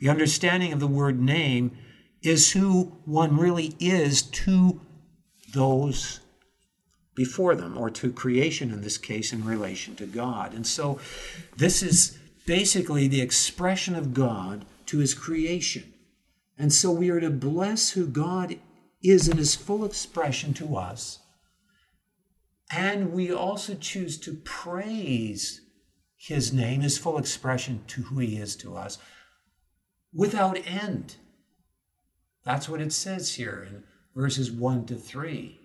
The 0.00 0.08
understanding 0.08 0.72
of 0.72 0.80
the 0.80 0.86
word 0.86 1.20
name 1.20 1.76
is 2.22 2.52
who 2.52 2.98
one 3.04 3.36
really 3.36 3.74
is 3.78 4.22
to 4.22 4.80
those 5.54 6.20
before 7.14 7.54
them, 7.54 7.76
or 7.76 7.90
to 7.90 8.10
creation 8.10 8.70
in 8.70 8.80
this 8.80 8.96
case, 8.96 9.32
in 9.34 9.44
relation 9.44 9.94
to 9.96 10.06
God. 10.06 10.54
And 10.54 10.66
so 10.66 10.98
this 11.56 11.82
is 11.82 12.18
basically 12.46 13.06
the 13.06 13.20
expression 13.20 13.94
of 13.94 14.14
God 14.14 14.64
to 14.92 14.98
his 14.98 15.14
creation. 15.14 15.94
And 16.58 16.70
so 16.70 16.90
we 16.90 17.08
are 17.08 17.18
to 17.18 17.30
bless 17.30 17.92
who 17.92 18.06
God 18.06 18.58
is 19.02 19.26
in 19.26 19.38
his 19.38 19.54
full 19.54 19.86
expression 19.86 20.52
to 20.54 20.76
us. 20.76 21.20
And 22.70 23.12
we 23.12 23.32
also 23.32 23.74
choose 23.74 24.18
to 24.18 24.34
praise 24.44 25.62
his 26.14 26.52
name, 26.52 26.82
his 26.82 26.98
full 26.98 27.16
expression 27.16 27.84
to 27.86 28.02
who 28.02 28.18
he 28.18 28.36
is 28.36 28.54
to 28.56 28.76
us, 28.76 28.98
without 30.12 30.58
end. 30.66 31.16
That's 32.44 32.68
what 32.68 32.82
it 32.82 32.92
says 32.92 33.36
here 33.36 33.66
in 33.66 33.84
verses 34.14 34.52
1 34.52 34.84
to 34.86 34.94
3. 34.94 35.58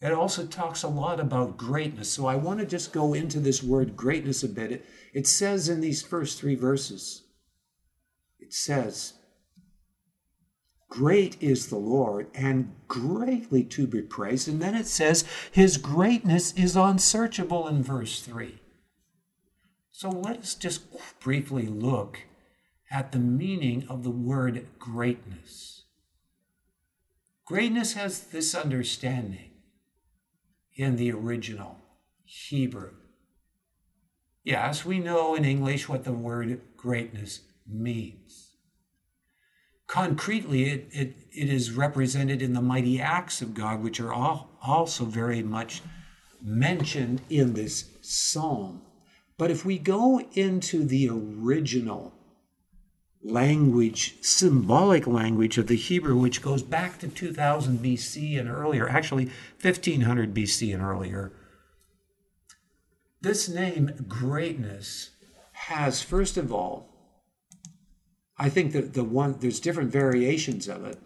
It 0.00 0.12
also 0.12 0.46
talks 0.46 0.82
a 0.82 0.88
lot 0.88 1.20
about 1.20 1.56
greatness. 1.56 2.12
So 2.12 2.26
I 2.26 2.36
want 2.36 2.60
to 2.60 2.66
just 2.66 2.92
go 2.92 3.14
into 3.14 3.40
this 3.40 3.62
word 3.62 3.96
greatness 3.96 4.42
a 4.42 4.48
bit. 4.48 4.72
It, 4.72 4.86
it 5.14 5.26
says 5.26 5.68
in 5.68 5.80
these 5.80 6.02
first 6.02 6.38
three 6.38 6.54
verses, 6.54 7.22
it 8.38 8.52
says, 8.52 9.14
Great 10.88 11.36
is 11.42 11.68
the 11.68 11.76
Lord 11.76 12.28
and 12.34 12.72
greatly 12.88 13.64
to 13.64 13.86
be 13.86 14.02
praised. 14.02 14.48
And 14.48 14.60
then 14.60 14.74
it 14.74 14.86
says, 14.86 15.24
His 15.50 15.78
greatness 15.78 16.52
is 16.52 16.76
unsearchable 16.76 17.66
in 17.66 17.82
verse 17.82 18.20
3. 18.20 18.60
So 19.90 20.10
let 20.10 20.38
us 20.38 20.54
just 20.54 20.84
briefly 21.20 21.66
look 21.66 22.20
at 22.90 23.12
the 23.12 23.18
meaning 23.18 23.86
of 23.88 24.04
the 24.04 24.10
word 24.10 24.66
greatness. 24.78 25.84
Greatness 27.46 27.94
has 27.94 28.24
this 28.24 28.54
understanding 28.54 29.55
in 30.76 30.96
the 30.96 31.10
original 31.10 31.78
Hebrew. 32.24 32.92
Yes, 34.44 34.84
we 34.84 35.00
know 35.00 35.34
in 35.34 35.44
English 35.44 35.88
what 35.88 36.04
the 36.04 36.12
word 36.12 36.60
greatness 36.76 37.40
means. 37.66 38.52
Concretely, 39.86 40.70
it, 40.70 40.88
it, 40.92 41.16
it 41.32 41.48
is 41.48 41.72
represented 41.72 42.42
in 42.42 42.52
the 42.52 42.60
mighty 42.60 43.00
acts 43.00 43.40
of 43.42 43.54
God, 43.54 43.82
which 43.82 44.00
are 44.00 44.12
all, 44.12 44.50
also 44.62 45.04
very 45.04 45.42
much 45.42 45.82
mentioned 46.42 47.20
in 47.28 47.54
this 47.54 47.86
psalm. 48.02 48.82
But 49.38 49.50
if 49.50 49.64
we 49.64 49.78
go 49.78 50.20
into 50.34 50.84
the 50.84 51.08
original 51.08 52.12
language, 53.26 54.16
symbolic 54.22 55.06
language 55.06 55.58
of 55.58 55.66
the 55.66 55.76
Hebrew, 55.76 56.16
which 56.16 56.42
goes 56.42 56.62
back 56.62 56.98
to 57.00 57.08
2000 57.08 57.78
BC 57.78 58.38
and 58.38 58.48
earlier, 58.48 58.88
actually 58.88 59.30
1500 59.60 60.32
BC 60.32 60.72
and 60.72 60.82
earlier. 60.82 61.32
This 63.20 63.48
name, 63.48 63.90
greatness, 64.06 65.10
has, 65.52 66.02
first 66.02 66.36
of 66.36 66.52
all, 66.52 66.88
I 68.38 68.48
think 68.48 68.72
that 68.72 68.94
the 68.94 69.02
one, 69.02 69.36
there's 69.40 69.60
different 69.60 69.90
variations 69.90 70.68
of 70.68 70.84
it. 70.84 70.98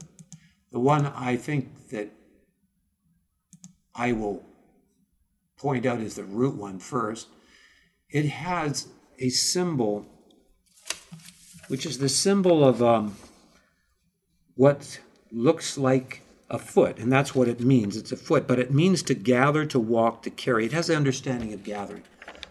The 0.73 0.81
one 0.81 1.07
I 1.07 1.37
think 1.37 1.89
that 1.89 2.13
I 3.95 4.13
will 4.13 4.45
point 5.57 5.87
out 5.87 6.01
is 6.01 6.17
the 6.17 6.25
root 6.25 6.57
one 6.57 6.79
first. 6.79 7.29
It 8.11 8.27
has 8.27 8.89
a 9.19 9.31
symbol 9.31 10.07
which 11.71 11.87
is 11.87 11.99
the 11.99 12.09
symbol 12.09 12.65
of 12.65 12.83
um, 12.83 13.17
what 14.57 14.99
looks 15.31 15.79
like 15.79 16.23
a 16.51 16.59
foot, 16.59 16.99
and 16.99 17.13
that's 17.13 17.33
what 17.33 17.47
it 17.47 17.61
means. 17.61 17.97
It's 17.97 18.11
a 18.11 18.17
foot, 18.17 18.49
but 18.49 18.59
it 18.59 18.75
means 18.75 19.05
to 19.05 19.15
gather, 19.15 19.65
to 19.67 19.79
walk, 19.79 20.25
to 20.25 20.31
carry. 20.31 20.67
It 20.67 20.73
has 20.73 20.89
the 20.89 20.97
understanding 20.97 21.53
of 21.53 21.63
gathering. 21.63 22.03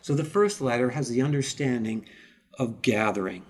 So 0.01 0.15
the 0.15 0.23
first 0.23 0.61
letter 0.61 0.91
has 0.91 1.09
the 1.09 1.21
understanding 1.21 2.05
of 2.57 2.81
gathering. 2.81 3.43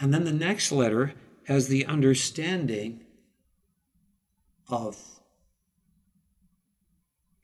And 0.00 0.12
then 0.12 0.24
the 0.24 0.32
next 0.32 0.72
letter 0.72 1.14
has 1.46 1.68
the 1.68 1.86
understanding 1.86 3.04
of 4.68 4.98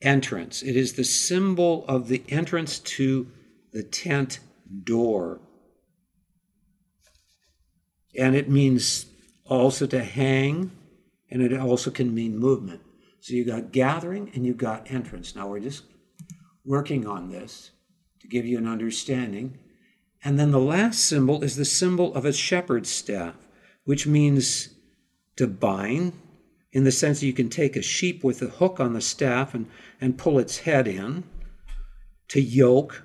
entrance. 0.02 0.60
It 0.60 0.74
is 0.74 0.94
the 0.94 1.04
symbol 1.04 1.84
of 1.86 2.08
the 2.08 2.24
entrance 2.28 2.80
to 2.80 3.30
the 3.72 3.84
tent 3.84 4.40
door. 4.82 5.38
And 8.18 8.34
it 8.34 8.48
means 8.48 9.06
also 9.44 9.86
to 9.86 10.02
hang, 10.02 10.72
and 11.30 11.42
it 11.42 11.58
also 11.58 11.90
can 11.90 12.14
mean 12.14 12.38
movement. 12.38 12.80
So 13.20 13.34
you 13.34 13.44
got 13.44 13.72
gathering 13.72 14.30
and 14.34 14.46
you 14.46 14.54
got 14.54 14.90
entrance. 14.90 15.34
Now 15.34 15.48
we're 15.48 15.60
just 15.60 15.84
working 16.64 17.06
on 17.06 17.30
this 17.30 17.72
to 18.20 18.28
give 18.28 18.46
you 18.46 18.58
an 18.58 18.68
understanding. 18.68 19.58
And 20.24 20.38
then 20.38 20.50
the 20.50 20.60
last 20.60 21.00
symbol 21.04 21.42
is 21.42 21.56
the 21.56 21.64
symbol 21.64 22.14
of 22.14 22.24
a 22.24 22.32
shepherd's 22.32 22.90
staff, 22.90 23.34
which 23.84 24.06
means 24.06 24.70
to 25.36 25.46
bind, 25.46 26.12
in 26.72 26.84
the 26.84 26.92
sense 26.92 27.20
that 27.20 27.26
you 27.26 27.32
can 27.32 27.48
take 27.48 27.76
a 27.76 27.82
sheep 27.82 28.24
with 28.24 28.42
a 28.42 28.46
hook 28.46 28.80
on 28.80 28.92
the 28.92 29.00
staff 29.00 29.54
and, 29.54 29.66
and 30.00 30.18
pull 30.18 30.38
its 30.38 30.58
head 30.58 30.88
in, 30.88 31.24
to 32.28 32.40
yoke, 32.40 33.04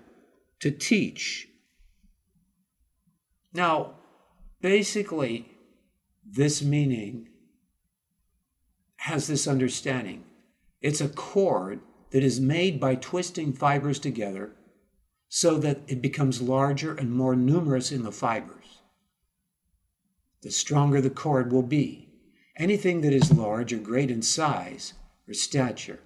to 0.59 0.71
teach. 0.71 1.47
Now, 3.53 3.95
basically, 4.61 5.51
this 6.25 6.61
meaning 6.61 7.27
has 8.97 9.27
this 9.27 9.47
understanding 9.47 10.23
it's 10.81 11.01
a 11.01 11.09
cord 11.09 11.81
that 12.11 12.23
is 12.23 12.39
made 12.39 12.79
by 12.79 12.95
twisting 12.95 13.53
fibers 13.53 13.99
together 13.99 14.51
so 15.29 15.57
that 15.59 15.79
it 15.87 16.01
becomes 16.01 16.41
larger 16.41 16.93
and 16.93 17.11
more 17.11 17.35
numerous 17.35 17.91
in 17.91 18.03
the 18.03 18.11
fibers. 18.11 18.81
The 20.41 20.51
stronger 20.51 21.01
the 21.01 21.09
cord 21.09 21.51
will 21.51 21.63
be. 21.63 22.09
Anything 22.57 23.01
that 23.01 23.13
is 23.13 23.31
large 23.31 23.71
or 23.71 23.77
great 23.77 24.11
in 24.11 24.21
size 24.21 24.93
or 25.27 25.33
stature. 25.33 25.99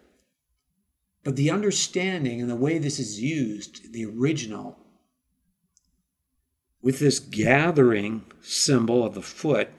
But 1.23 1.37
the 1.37 1.49
understanding 1.49 2.39
and 2.39 2.49
the 2.49 2.55
way 2.55 2.77
this 2.77 2.99
is 2.99 3.19
used, 3.19 3.93
the 3.93 4.05
original, 4.05 4.77
with 6.85 6.99
this 6.99 7.17
gathering 7.17 8.23
symbol 8.41 9.03
of 9.03 9.15
the 9.15 9.21
foot, 9.21 9.69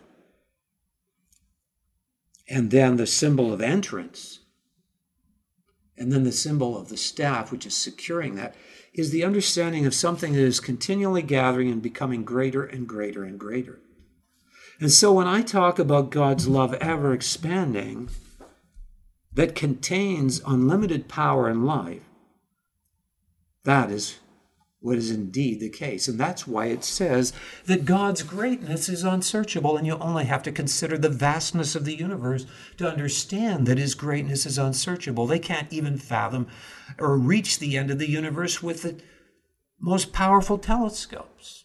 and 2.51 2.73
then 2.73 2.97
the 2.97 3.07
symbol 3.07 3.53
of 3.53 3.61
entrance, 3.61 4.41
and 5.97 6.11
then 6.11 6.25
the 6.25 6.33
symbol 6.33 6.77
of 6.77 6.89
the 6.89 6.97
staff, 6.97 7.53
which 7.53 7.65
is 7.65 7.77
securing 7.77 8.35
that, 8.35 8.57
is 8.93 9.11
the 9.11 9.23
understanding 9.23 9.87
of 9.87 9.95
something 9.95 10.33
that 10.33 10.41
is 10.41 10.59
continually 10.59 11.23
gathering 11.23 11.71
and 11.71 11.81
becoming 11.81 12.25
greater 12.25 12.65
and 12.65 12.89
greater 12.89 13.23
and 13.23 13.39
greater. 13.39 13.79
And 14.81 14.91
so 14.91 15.13
when 15.13 15.29
I 15.29 15.43
talk 15.43 15.79
about 15.79 16.11
God's 16.11 16.49
love 16.49 16.75
ever 16.75 17.13
expanding, 17.13 18.11
that 19.33 19.55
contains 19.55 20.43
unlimited 20.45 21.07
power 21.07 21.49
and 21.49 21.65
life, 21.65 22.03
that 23.63 23.93
is 23.93 24.19
what 24.87 24.97
is 24.97 25.11
indeed 25.11 25.59
the 25.59 25.69
case. 25.69 26.07
And 26.07 26.19
that's 26.19 26.47
why 26.47 26.67
it 26.67 26.85
says 26.85 27.33
that 27.65 27.85
God's 27.85 28.23
greatness 28.23 28.89
is 28.89 29.03
unsearchable, 29.03 29.77
and 29.77 29.85
you 29.85 29.99
only 29.99 30.27
have 30.27 30.45
to 30.45 30.53
consider 30.53 30.97
the 30.97 31.09
vastness 31.09 31.75
of 31.75 31.85
the 31.85 31.97
universe 31.97 32.47
to 32.77 32.89
understand 32.89 33.67
that 33.67 33.79
his 33.79 33.97
greatness 33.97 34.47
is 34.47 34.59
unsearchable. 34.59 35.27
They 35.27 35.41
can't 35.41 35.73
even 35.73 35.99
fathom 35.99 36.47
or 37.01 37.19
reach 37.19 37.59
the 37.59 37.77
end 37.77 37.91
of 37.91 37.99
the 37.99 38.09
universe 38.09 38.63
with 38.63 38.83
the 38.83 39.01
most 39.81 40.13
powerful 40.13 40.57
telescopes. 40.57 41.65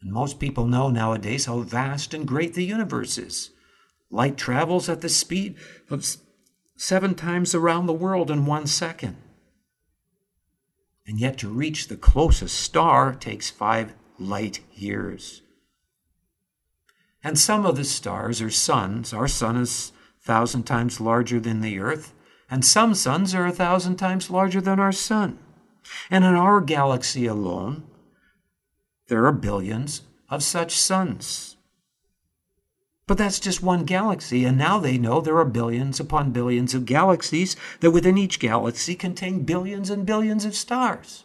And 0.00 0.10
most 0.10 0.40
people 0.40 0.66
know 0.66 0.90
nowadays 0.90 1.44
how 1.44 1.60
vast 1.60 2.12
and 2.12 2.26
great 2.26 2.54
the 2.54 2.64
universe 2.64 3.16
is. 3.16 3.50
Light 4.10 4.36
travels 4.36 4.88
at 4.88 5.02
the 5.02 5.08
speed 5.08 5.54
of 5.88 6.04
seven 6.76 7.14
times 7.14 7.54
around 7.54 7.86
the 7.86 7.92
world 7.92 8.28
in 8.28 8.44
one 8.44 8.66
second. 8.66 9.16
And 11.06 11.18
yet, 11.18 11.38
to 11.38 11.48
reach 11.48 11.88
the 11.88 11.96
closest 11.96 12.58
star 12.58 13.14
takes 13.14 13.50
five 13.50 13.94
light 14.18 14.60
years. 14.72 15.42
And 17.24 17.38
some 17.38 17.66
of 17.66 17.76
the 17.76 17.84
stars 17.84 18.40
are 18.42 18.50
suns. 18.50 19.12
Our 19.12 19.28
sun 19.28 19.56
is 19.56 19.92
a 20.22 20.26
thousand 20.26 20.64
times 20.64 21.00
larger 21.00 21.40
than 21.40 21.60
the 21.60 21.78
earth, 21.78 22.14
and 22.50 22.64
some 22.64 22.94
suns 22.94 23.34
are 23.34 23.46
a 23.46 23.52
thousand 23.52 23.96
times 23.96 24.30
larger 24.30 24.60
than 24.60 24.78
our 24.78 24.92
sun. 24.92 25.38
And 26.10 26.24
in 26.24 26.34
our 26.34 26.60
galaxy 26.60 27.26
alone, 27.26 27.84
there 29.08 29.26
are 29.26 29.32
billions 29.32 30.02
of 30.28 30.42
such 30.42 30.78
suns. 30.78 31.56
But 33.06 33.18
that's 33.18 33.40
just 33.40 33.62
one 33.62 33.84
galaxy, 33.84 34.44
and 34.44 34.56
now 34.56 34.78
they 34.78 34.96
know 34.96 35.20
there 35.20 35.38
are 35.38 35.44
billions 35.44 35.98
upon 35.98 36.30
billions 36.30 36.72
of 36.72 36.86
galaxies 36.86 37.56
that 37.80 37.90
within 37.90 38.16
each 38.16 38.38
galaxy 38.38 38.94
contain 38.94 39.42
billions 39.42 39.90
and 39.90 40.06
billions 40.06 40.44
of 40.44 40.54
stars. 40.54 41.24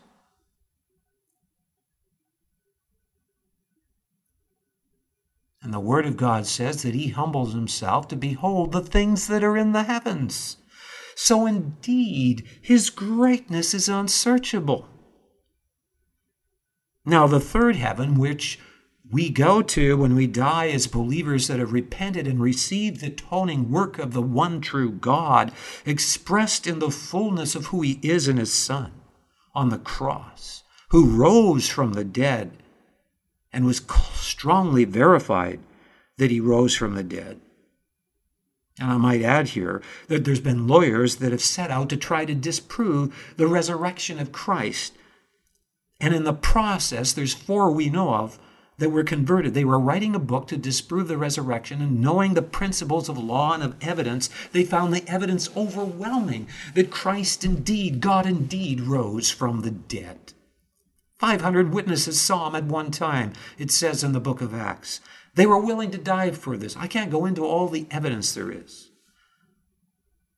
And 5.61 5.73
the 5.73 5.79
Word 5.79 6.05
of 6.05 6.17
God 6.17 6.47
says 6.47 6.81
that 6.83 6.95
He 6.95 7.09
humbles 7.09 7.53
Himself 7.53 8.07
to 8.07 8.15
behold 8.15 8.71
the 8.71 8.81
things 8.81 9.27
that 9.27 9.43
are 9.43 9.57
in 9.57 9.73
the 9.73 9.83
heavens. 9.83 10.57
So 11.15 11.45
indeed, 11.45 12.47
His 12.61 12.89
greatness 12.89 13.73
is 13.73 13.89
unsearchable. 13.89 14.87
Now, 17.05 17.27
the 17.27 17.39
third 17.39 17.75
heaven, 17.75 18.15
which 18.15 18.59
we 19.11 19.29
go 19.29 19.61
to 19.61 19.97
when 19.97 20.15
we 20.15 20.27
die 20.27 20.69
as 20.69 20.87
believers 20.87 21.47
that 21.47 21.59
have 21.59 21.71
repented 21.71 22.27
and 22.27 22.41
received 22.41 23.01
the 23.01 23.07
atoning 23.07 23.71
work 23.71 23.99
of 23.99 24.13
the 24.13 24.21
one 24.21 24.59
true 24.59 24.91
God, 24.91 25.51
expressed 25.85 26.67
in 26.67 26.79
the 26.79 26.91
fullness 26.91 27.55
of 27.55 27.67
who 27.67 27.81
He 27.81 27.99
is 28.01 28.27
in 28.27 28.37
His 28.37 28.53
Son 28.53 28.91
on 29.55 29.69
the 29.69 29.77
cross, 29.77 30.63
who 30.89 31.09
rose 31.09 31.69
from 31.69 31.93
the 31.93 32.03
dead 32.03 32.51
and 33.53 33.65
was 33.65 33.81
strongly 34.13 34.83
verified 34.83 35.59
that 36.17 36.31
He 36.31 36.39
rose 36.39 36.75
from 36.75 36.95
the 36.95 37.03
dead. 37.03 37.39
And 38.79 38.91
I 38.91 38.97
might 38.97 39.23
add 39.23 39.49
here 39.49 39.81
that 40.07 40.25
there's 40.25 40.39
been 40.39 40.67
lawyers 40.67 41.15
that 41.15 41.31
have 41.31 41.41
set 41.41 41.71
out 41.71 41.89
to 41.89 41.97
try 41.97 42.25
to 42.25 42.35
disprove 42.35 43.33
the 43.37 43.47
resurrection 43.47 44.19
of 44.19 44.31
Christ. 44.31 44.93
And 45.99 46.13
in 46.13 46.25
the 46.25 46.33
process, 46.33 47.13
there's 47.13 47.33
four 47.33 47.71
we 47.71 47.89
know 47.89 48.13
of 48.13 48.37
that 48.77 48.91
were 48.91 49.03
converted. 49.03 49.53
They 49.53 49.65
were 49.65 49.79
writing 49.79 50.13
a 50.15 50.19
book 50.19 50.47
to 50.47 50.57
disprove 50.57 51.07
the 51.07 51.17
resurrection, 51.17 51.81
and 51.81 51.99
knowing 51.99 52.33
the 52.33 52.41
principles 52.41 53.09
of 53.09 53.17
law 53.17 53.53
and 53.53 53.63
of 53.63 53.75
evidence, 53.81 54.29
they 54.51 54.63
found 54.63 54.93
the 54.93 55.07
evidence 55.07 55.49
overwhelming 55.57 56.47
that 56.75 56.91
Christ 56.91 57.43
indeed, 57.43 58.01
God 58.01 58.25
indeed, 58.25 58.81
rose 58.81 59.31
from 59.31 59.61
the 59.61 59.71
dead. 59.71 60.33
500 61.17 61.73
witnesses 61.73 62.21
saw 62.21 62.47
him 62.47 62.55
at 62.55 62.65
one 62.65 62.91
time, 62.91 63.33
it 63.57 63.71
says 63.71 64.03
in 64.03 64.11
the 64.11 64.19
book 64.19 64.41
of 64.41 64.53
Acts. 64.53 65.01
They 65.33 65.47
were 65.47 65.59
willing 65.59 65.91
to 65.91 65.97
die 65.97 66.31
for 66.31 66.57
this. 66.57 66.77
I 66.77 66.87
can't 66.87 67.11
go 67.11 67.25
into 67.25 67.45
all 67.45 67.67
the 67.67 67.87
evidence 67.89 68.33
there 68.33 68.51
is. 68.51 68.91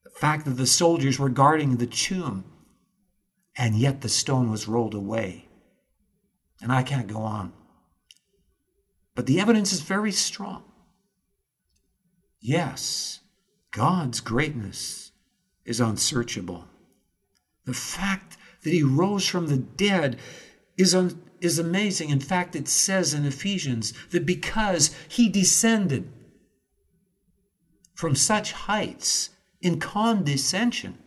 The 0.05 0.09
fact 0.11 0.45
that 0.45 0.51
the 0.51 0.67
soldiers 0.67 1.19
were 1.19 1.29
guarding 1.29 1.75
the 1.75 1.87
tomb, 1.87 2.45
and 3.57 3.75
yet 3.75 4.01
the 4.01 4.09
stone 4.09 4.49
was 4.49 4.67
rolled 4.67 4.93
away. 4.93 5.49
And 6.61 6.71
I 6.71 6.83
can't 6.83 7.07
go 7.07 7.19
on. 7.19 7.53
But 9.15 9.25
the 9.25 9.39
evidence 9.39 9.73
is 9.73 9.81
very 9.81 10.11
strong. 10.11 10.63
Yes, 12.39 13.19
God's 13.71 14.21
greatness 14.21 15.11
is 15.65 15.79
unsearchable. 15.79 16.67
The 17.65 17.73
fact 17.73 18.37
that 18.63 18.73
he 18.73 18.83
rose 18.83 19.27
from 19.27 19.47
the 19.47 19.57
dead 19.57 20.17
is, 20.77 20.95
un- 20.95 21.21
is 21.41 21.59
amazing. 21.59 22.09
In 22.09 22.19
fact, 22.19 22.55
it 22.55 22.67
says 22.67 23.13
in 23.13 23.25
Ephesians 23.25 23.93
that 24.09 24.25
because 24.25 24.95
he 25.07 25.29
descended 25.29 26.11
from 27.93 28.15
such 28.15 28.53
heights 28.53 29.29
in 29.61 29.79
condescension, 29.79 30.97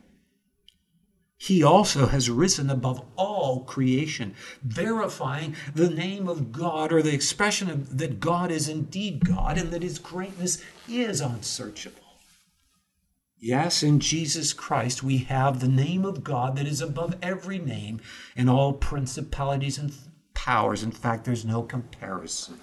he 1.43 1.61
also 1.61 2.07
has 2.07 2.30
risen 2.30 2.70
above 2.70 3.05
all 3.16 3.64
creation, 3.64 4.32
verifying 4.62 5.57
the 5.74 5.90
name 5.90 6.28
of 6.28 6.53
God 6.53 6.93
or 6.93 7.03
the 7.03 7.12
expression 7.12 7.68
of, 7.68 7.99
that 7.99 8.20
God 8.20 8.53
is 8.53 8.68
indeed 8.68 9.24
God 9.24 9.59
and 9.59 9.72
that 9.72 9.82
his 9.82 9.99
greatness 9.99 10.62
is 10.88 11.20
unsearchable. 11.20 11.99
Yes, 13.40 13.82
in 13.82 13.99
Jesus 13.99 14.53
Christ, 14.53 15.03
we 15.03 15.18
have 15.18 15.59
the 15.59 15.66
name 15.66 16.05
of 16.05 16.22
God 16.22 16.55
that 16.55 16.68
is 16.68 16.80
above 16.80 17.16
every 17.20 17.59
name, 17.59 18.01
and 18.36 18.49
all 18.49 18.74
principalities 18.74 19.78
and 19.78 19.93
powers. 20.34 20.84
In 20.84 20.93
fact, 20.93 21.24
there's 21.24 21.45
no 21.45 21.64
comparison. 21.64 22.61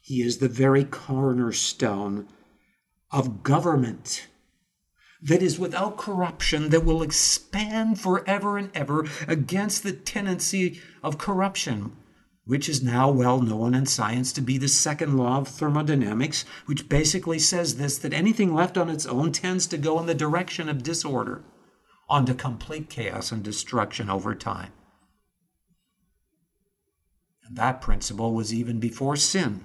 He 0.00 0.22
is 0.22 0.38
the 0.38 0.48
very 0.48 0.84
cornerstone 0.84 2.26
of 3.10 3.42
government 3.42 4.28
that 5.22 5.42
is 5.42 5.58
without 5.58 5.96
corruption, 5.96 6.70
that 6.70 6.84
will 6.84 7.02
expand 7.02 8.00
forever 8.00 8.58
and 8.58 8.70
ever 8.74 9.06
against 9.26 9.82
the 9.82 9.92
tendency 9.92 10.80
of 11.02 11.18
corruption, 11.18 11.96
which 12.44 12.68
is 12.68 12.82
now 12.82 13.10
well 13.10 13.40
known 13.40 13.74
in 13.74 13.86
science 13.86 14.32
to 14.32 14.40
be 14.40 14.58
the 14.58 14.68
second 14.68 15.16
law 15.16 15.38
of 15.38 15.48
thermodynamics, 15.48 16.44
which 16.66 16.88
basically 16.88 17.38
says 17.38 17.76
this 17.76 17.96
that 17.98 18.12
anything 18.12 18.54
left 18.54 18.76
on 18.76 18.90
its 18.90 19.06
own 19.06 19.32
tends 19.32 19.66
to 19.66 19.78
go 19.78 19.98
in 19.98 20.06
the 20.06 20.14
direction 20.14 20.68
of 20.68 20.82
disorder, 20.82 21.42
onto 22.08 22.34
complete 22.34 22.90
chaos 22.90 23.32
and 23.32 23.42
destruction 23.42 24.10
over 24.10 24.34
time. 24.34 24.72
And 27.46 27.56
that 27.56 27.80
principle 27.80 28.34
was 28.34 28.52
even 28.52 28.80
before 28.80 29.16
sin 29.16 29.64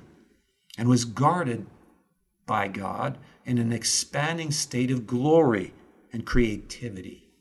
and 0.78 0.88
was 0.88 1.06
guarded 1.06 1.66
by 2.45 2.68
God 2.68 3.18
in 3.50 3.58
an 3.58 3.74
expanding 3.74 4.52
state 4.52 4.91
of 4.91 5.08
glory 5.08 5.74
and 6.14 6.24
creativity. 6.24 7.32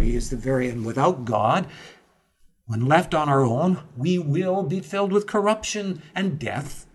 He 0.00 0.16
is 0.16 0.30
the 0.30 0.36
very, 0.36 0.70
and 0.70 0.82
without 0.82 1.26
God, 1.26 1.66
when 2.64 2.86
left 2.86 3.12
on 3.12 3.28
our 3.28 3.44
own, 3.44 3.82
we 3.98 4.18
will 4.18 4.62
be 4.62 4.80
filled 4.80 5.12
with 5.12 5.26
corruption 5.26 6.00
and 6.14 6.38
death. 6.38 6.86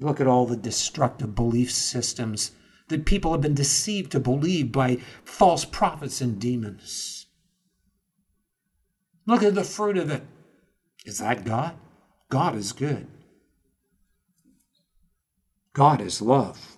Look 0.00 0.20
at 0.20 0.26
all 0.26 0.46
the 0.46 0.56
destructive 0.56 1.36
belief 1.36 1.70
systems 1.70 2.50
that 2.88 3.06
people 3.06 3.30
have 3.30 3.42
been 3.42 3.54
deceived 3.54 4.10
to 4.10 4.18
believe 4.18 4.72
by 4.72 4.96
false 5.22 5.64
prophets 5.64 6.20
and 6.20 6.40
demons. 6.40 7.26
Look 9.26 9.44
at 9.44 9.54
the 9.54 9.62
fruit 9.62 9.96
of 9.96 10.10
it. 10.10 10.24
Is 11.06 11.18
that 11.18 11.44
God? 11.44 11.76
God 12.28 12.56
is 12.56 12.72
good. 12.72 13.06
God 15.80 16.02
is 16.02 16.20
love. 16.20 16.76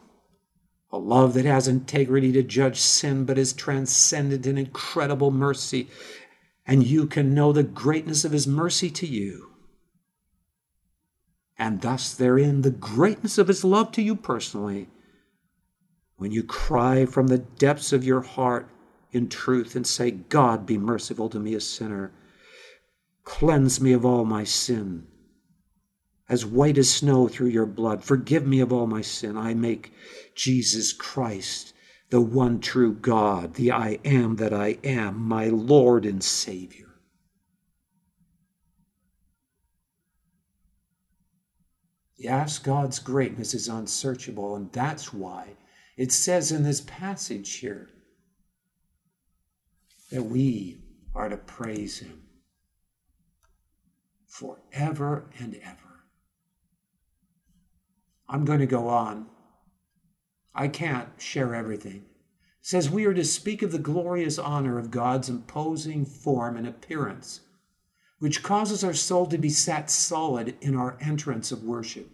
A 0.92 0.96
love 0.96 1.34
that 1.34 1.44
has 1.44 1.66
integrity 1.66 2.30
to 2.34 2.42
judge 2.44 2.78
sin, 2.78 3.24
but 3.24 3.36
is 3.36 3.52
transcendent 3.52 4.46
in 4.46 4.56
incredible 4.56 5.32
mercy. 5.32 5.88
And 6.64 6.86
you 6.86 7.08
can 7.08 7.34
know 7.34 7.52
the 7.52 7.64
greatness 7.64 8.24
of 8.24 8.30
his 8.30 8.46
mercy 8.46 8.90
to 8.90 9.04
you. 9.04 9.54
And 11.58 11.80
thus, 11.80 12.14
therein, 12.14 12.62
the 12.62 12.70
greatness 12.70 13.38
of 13.38 13.48
his 13.48 13.64
love 13.64 13.90
to 13.90 14.02
you 14.02 14.14
personally. 14.14 14.86
When 16.14 16.30
you 16.30 16.44
cry 16.44 17.04
from 17.04 17.26
the 17.26 17.38
depths 17.38 17.92
of 17.92 18.04
your 18.04 18.20
heart 18.20 18.68
in 19.10 19.28
truth 19.28 19.74
and 19.74 19.84
say, 19.84 20.12
God, 20.12 20.64
be 20.64 20.78
merciful 20.78 21.28
to 21.30 21.40
me, 21.40 21.54
a 21.54 21.60
sinner. 21.60 22.12
Cleanse 23.24 23.80
me 23.80 23.94
of 23.94 24.06
all 24.06 24.24
my 24.24 24.44
sin 24.44 25.08
as 26.28 26.46
white 26.46 26.78
as 26.78 26.90
snow 26.90 27.28
through 27.28 27.48
your 27.48 27.66
blood. 27.66 28.02
Forgive 28.04 28.46
me 28.46 28.60
of 28.60 28.72
all 28.72 28.86
my 28.86 29.02
sin. 29.02 29.36
I 29.36 29.54
make 29.54 29.92
Jesus 30.34 30.92
Christ 30.92 31.74
the 32.10 32.20
one 32.20 32.60
true 32.60 32.92
God, 32.92 33.54
the 33.54 33.72
I 33.72 33.98
am 34.04 34.36
that 34.36 34.52
I 34.52 34.78
am, 34.84 35.16
my 35.18 35.46
Lord 35.48 36.04
and 36.04 36.22
Savior. 36.22 36.88
Yes, 42.16 42.58
God's 42.58 42.98
greatness 43.00 43.52
is 43.52 43.66
unsearchable, 43.66 44.54
and 44.54 44.70
that's 44.72 45.12
why 45.12 45.56
it 45.96 46.12
says 46.12 46.52
in 46.52 46.62
this 46.62 46.80
passage 46.82 47.54
here 47.56 47.88
that 50.10 50.22
we 50.22 50.82
are 51.14 51.28
to 51.28 51.36
praise 51.36 51.98
Him 51.98 52.22
forever 54.28 55.30
and 55.38 55.56
ever. 55.64 55.91
I'm 58.32 58.46
going 58.46 58.60
to 58.60 58.66
go 58.66 58.88
on. 58.88 59.26
I 60.54 60.66
can't 60.66 61.10
share 61.18 61.54
everything. 61.54 61.96
It 61.96 62.02
says 62.62 62.88
we 62.88 63.04
are 63.04 63.12
to 63.12 63.26
speak 63.26 63.60
of 63.60 63.72
the 63.72 63.78
glorious 63.78 64.38
honor 64.38 64.78
of 64.78 64.90
God's 64.90 65.28
imposing 65.28 66.06
form 66.06 66.56
and 66.56 66.66
appearance, 66.66 67.40
which 68.20 68.42
causes 68.42 68.82
our 68.82 68.94
soul 68.94 69.26
to 69.26 69.36
be 69.36 69.50
set 69.50 69.90
solid 69.90 70.56
in 70.62 70.74
our 70.74 70.96
entrance 70.98 71.52
of 71.52 71.62
worship. 71.62 72.08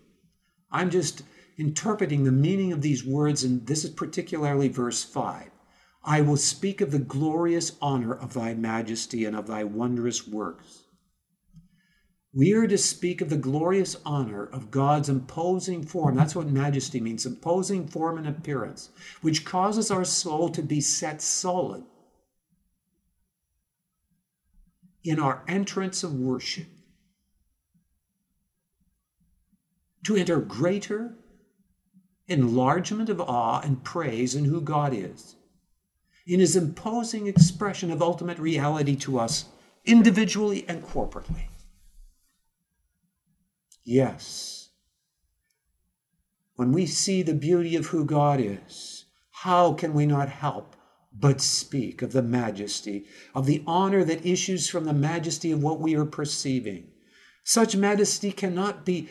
I'm 0.73 0.91
just 0.91 1.23
interpreting 1.57 2.25
the 2.25 2.33
meaning 2.33 2.73
of 2.73 2.83
these 2.83 3.05
words, 3.05 3.45
and 3.45 3.65
this 3.69 3.85
is 3.85 3.91
particularly 3.91 4.67
verse 4.67 5.05
5. 5.05 5.51
I 6.03 6.21
will 6.21 6.37
speak 6.37 6.81
of 6.81 6.91
the 6.91 6.99
glorious 6.99 7.77
honor 7.81 8.13
of 8.13 8.35
thy 8.35 8.55
majesty 8.55 9.25
and 9.25 9.37
of 9.37 9.47
thy 9.47 9.63
wondrous 9.63 10.27
works. 10.27 10.83
We 12.39 12.53
are 12.53 12.69
to 12.69 12.79
speak 12.79 13.21
of 13.21 13.31
the 13.31 13.37
glorious 13.37 13.97
honor 14.07 14.45
of 14.45 14.71
God's 14.71 15.09
imposing 15.09 15.83
form. 15.85 16.15
That's 16.15 16.37
what 16.37 16.47
majesty 16.47 17.01
means 17.01 17.27
imposing 17.27 17.89
form 17.89 18.17
and 18.17 18.29
appearance, 18.29 18.91
which 19.23 19.45
causes 19.45 19.91
our 19.91 20.05
soul 20.05 20.49
to 20.51 20.63
be 20.63 20.81
set 20.81 21.21
solid 21.21 21.83
in 25.03 25.19
our 25.19 25.43
entrance 25.49 26.05
of 26.05 26.15
worship, 26.15 26.69
to 30.07 30.15
enter 30.15 30.39
greater 30.39 31.17
enlargement 32.29 33.09
of 33.09 33.21
awe 33.21 33.61
and 33.65 33.83
praise 33.83 34.37
in 34.37 34.45
who 34.45 34.61
God 34.61 34.95
is, 34.95 35.35
in 36.25 36.39
his 36.39 36.55
imposing 36.55 37.27
expression 37.27 37.91
of 37.91 38.01
ultimate 38.01 38.39
reality 38.39 38.95
to 38.95 39.19
us 39.19 39.47
individually 39.85 40.65
and 40.69 40.85
corporately. 40.85 41.49
Yes. 43.91 44.69
When 46.57 46.73
we 46.73 46.85
see 46.85 47.23
the 47.23 47.33
beauty 47.33 47.75
of 47.75 47.87
who 47.87 48.05
God 48.05 48.39
is, 48.39 49.07
how 49.31 49.73
can 49.73 49.95
we 49.95 50.05
not 50.05 50.29
help 50.29 50.77
but 51.11 51.41
speak 51.41 52.03
of 52.03 52.13
the 52.13 52.21
majesty, 52.21 53.07
of 53.35 53.47
the 53.47 53.63
honor 53.67 54.05
that 54.05 54.27
issues 54.27 54.69
from 54.69 54.85
the 54.85 54.93
majesty 54.93 55.51
of 55.53 55.63
what 55.63 55.81
we 55.81 55.97
are 55.97 56.05
perceiving? 56.05 56.89
Such 57.45 57.77
majesty 57.77 58.31
cannot 58.31 58.85
be 58.85 59.09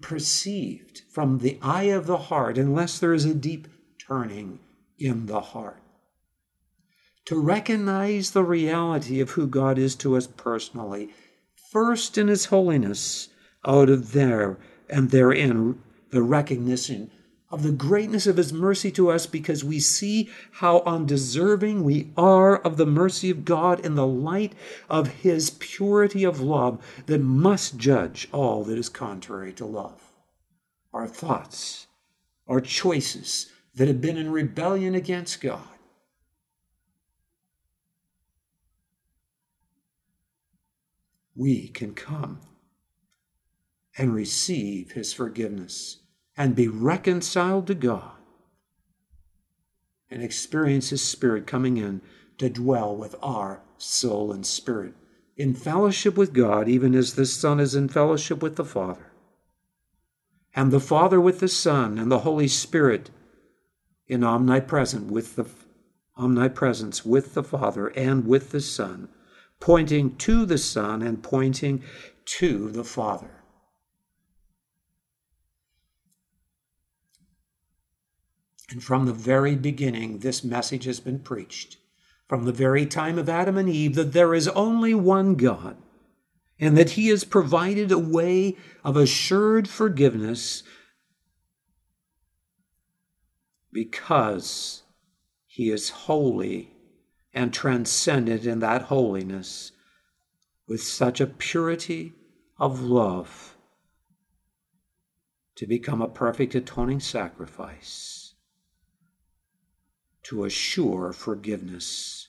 perceived 0.00 1.02
from 1.10 1.40
the 1.40 1.58
eye 1.60 1.90
of 1.92 2.06
the 2.06 2.16
heart 2.16 2.56
unless 2.56 2.98
there 2.98 3.12
is 3.12 3.26
a 3.26 3.34
deep 3.34 3.68
turning 3.98 4.58
in 4.98 5.26
the 5.26 5.42
heart. 5.42 5.82
To 7.26 7.38
recognize 7.38 8.30
the 8.30 8.42
reality 8.42 9.20
of 9.20 9.32
who 9.32 9.46
God 9.46 9.76
is 9.76 9.94
to 9.96 10.16
us 10.16 10.26
personally, 10.26 11.10
first 11.70 12.16
in 12.16 12.28
His 12.28 12.46
holiness, 12.46 13.28
out 13.66 13.90
of 13.90 14.12
there 14.12 14.58
and 14.88 15.10
therein 15.10 15.80
the 16.10 16.22
recognition 16.22 17.10
of 17.50 17.62
the 17.62 17.72
greatness 17.72 18.26
of 18.26 18.36
his 18.36 18.52
mercy 18.52 18.90
to 18.90 19.10
us 19.10 19.26
because 19.26 19.64
we 19.64 19.80
see 19.80 20.28
how 20.52 20.82
undeserving 20.84 21.82
we 21.82 22.10
are 22.16 22.56
of 22.56 22.76
the 22.76 22.86
mercy 22.86 23.30
of 23.30 23.44
God 23.44 23.80
in 23.80 23.94
the 23.94 24.06
light 24.06 24.52
of 24.90 25.08
his 25.08 25.50
purity 25.50 26.24
of 26.24 26.40
love 26.40 26.84
that 27.06 27.20
must 27.20 27.78
judge 27.78 28.28
all 28.32 28.64
that 28.64 28.78
is 28.78 28.90
contrary 28.90 29.52
to 29.54 29.64
love. 29.64 30.12
Our 30.92 31.06
thoughts, 31.06 31.86
our 32.46 32.60
choices 32.60 33.50
that 33.74 33.88
have 33.88 34.00
been 34.00 34.18
in 34.18 34.30
rebellion 34.30 34.94
against 34.94 35.40
God. 35.40 35.62
We 41.34 41.68
can 41.68 41.94
come 41.94 42.40
and 43.98 44.14
receive 44.14 44.92
his 44.92 45.12
forgiveness 45.12 45.98
and 46.36 46.54
be 46.54 46.68
reconciled 46.68 47.66
to 47.66 47.74
God 47.74 48.12
and 50.10 50.22
experience 50.22 50.90
his 50.90 51.04
spirit 51.04 51.46
coming 51.46 51.76
in 51.76 52.00
to 52.38 52.48
dwell 52.48 52.96
with 52.96 53.16
our 53.20 53.60
soul 53.76 54.32
and 54.32 54.46
spirit 54.46 54.94
in 55.36 55.54
fellowship 55.54 56.16
with 56.16 56.32
God, 56.32 56.68
even 56.68 56.94
as 56.94 57.14
the 57.14 57.24
Son 57.24 57.60
is 57.60 57.74
in 57.74 57.88
fellowship 57.88 58.42
with 58.42 58.56
the 58.56 58.64
Father, 58.64 59.12
and 60.54 60.72
the 60.72 60.80
Father 60.80 61.20
with 61.20 61.38
the 61.38 61.48
Son, 61.48 61.96
and 61.96 62.10
the 62.10 62.20
Holy 62.20 62.48
Spirit 62.48 63.10
in 64.08 64.24
omnipresent 64.24 65.10
with 65.10 65.36
the 65.36 65.46
omnipresence 66.16 67.04
with 67.04 67.34
the 67.34 67.44
Father 67.44 67.88
and 67.88 68.26
with 68.26 68.50
the 68.50 68.60
Son, 68.60 69.08
pointing 69.60 70.16
to 70.16 70.44
the 70.44 70.58
Son 70.58 71.02
and 71.02 71.22
pointing 71.22 71.84
to 72.24 72.70
the 72.70 72.84
Father. 72.84 73.37
And 78.70 78.84
from 78.84 79.06
the 79.06 79.12
very 79.12 79.56
beginning, 79.56 80.18
this 80.18 80.44
message 80.44 80.84
has 80.84 81.00
been 81.00 81.20
preached. 81.20 81.78
From 82.28 82.44
the 82.44 82.52
very 82.52 82.84
time 82.84 83.18
of 83.18 83.28
Adam 83.28 83.56
and 83.56 83.68
Eve, 83.68 83.94
that 83.94 84.12
there 84.12 84.34
is 84.34 84.48
only 84.48 84.94
one 84.94 85.34
God, 85.34 85.78
and 86.60 86.76
that 86.76 86.90
He 86.90 87.08
has 87.08 87.24
provided 87.24 87.90
a 87.90 87.98
way 87.98 88.56
of 88.84 88.96
assured 88.96 89.68
forgiveness 89.68 90.62
because 93.72 94.82
He 95.46 95.70
is 95.70 95.88
holy 95.88 96.72
and 97.32 97.54
transcendent 97.54 98.44
in 98.44 98.58
that 98.58 98.82
holiness 98.82 99.72
with 100.66 100.82
such 100.82 101.20
a 101.22 101.26
purity 101.26 102.12
of 102.58 102.82
love 102.82 103.56
to 105.54 105.66
become 105.66 106.02
a 106.02 106.08
perfect 106.08 106.54
atoning 106.54 107.00
sacrifice 107.00 108.17
to 110.28 110.44
assure 110.44 111.10
forgiveness. 111.14 112.28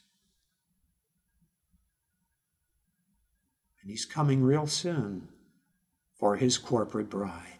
And 3.82 3.92
he's 3.92 4.06
coming 4.06 4.42
real 4.42 4.68
soon 4.68 5.28
for 6.18 6.38
his 6.38 6.58
corporate 6.58 7.10
bride. 7.10 7.60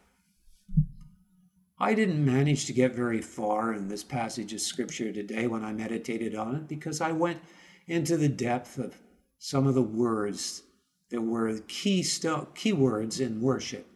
I 1.78 1.94
didn't 1.94 2.24
manage 2.24 2.66
to 2.66 2.74
get 2.74 2.96
very 2.96 3.22
far 3.22 3.74
in 3.74 3.90
this 3.90 4.04
passage 4.04 4.54
of 4.54 4.62
scripture 4.62 5.12
today 5.12 5.46
when 5.46 5.66
I 5.66 5.74
meditated 5.74 6.36
on 6.36 6.56
it 6.56 6.68
because 6.70 7.02
I 7.02 7.12
went 7.12 7.42
into 7.88 8.16
the 8.16 8.30
depth 8.30 8.78
of 8.78 8.96
some 9.40 9.68
of 9.68 9.76
the 9.76 9.82
words 9.82 10.64
that 11.10 11.22
were 11.22 11.60
key, 11.68 12.02
st- 12.02 12.56
key 12.56 12.72
words 12.72 13.20
in 13.20 13.42
worship. 13.42 13.88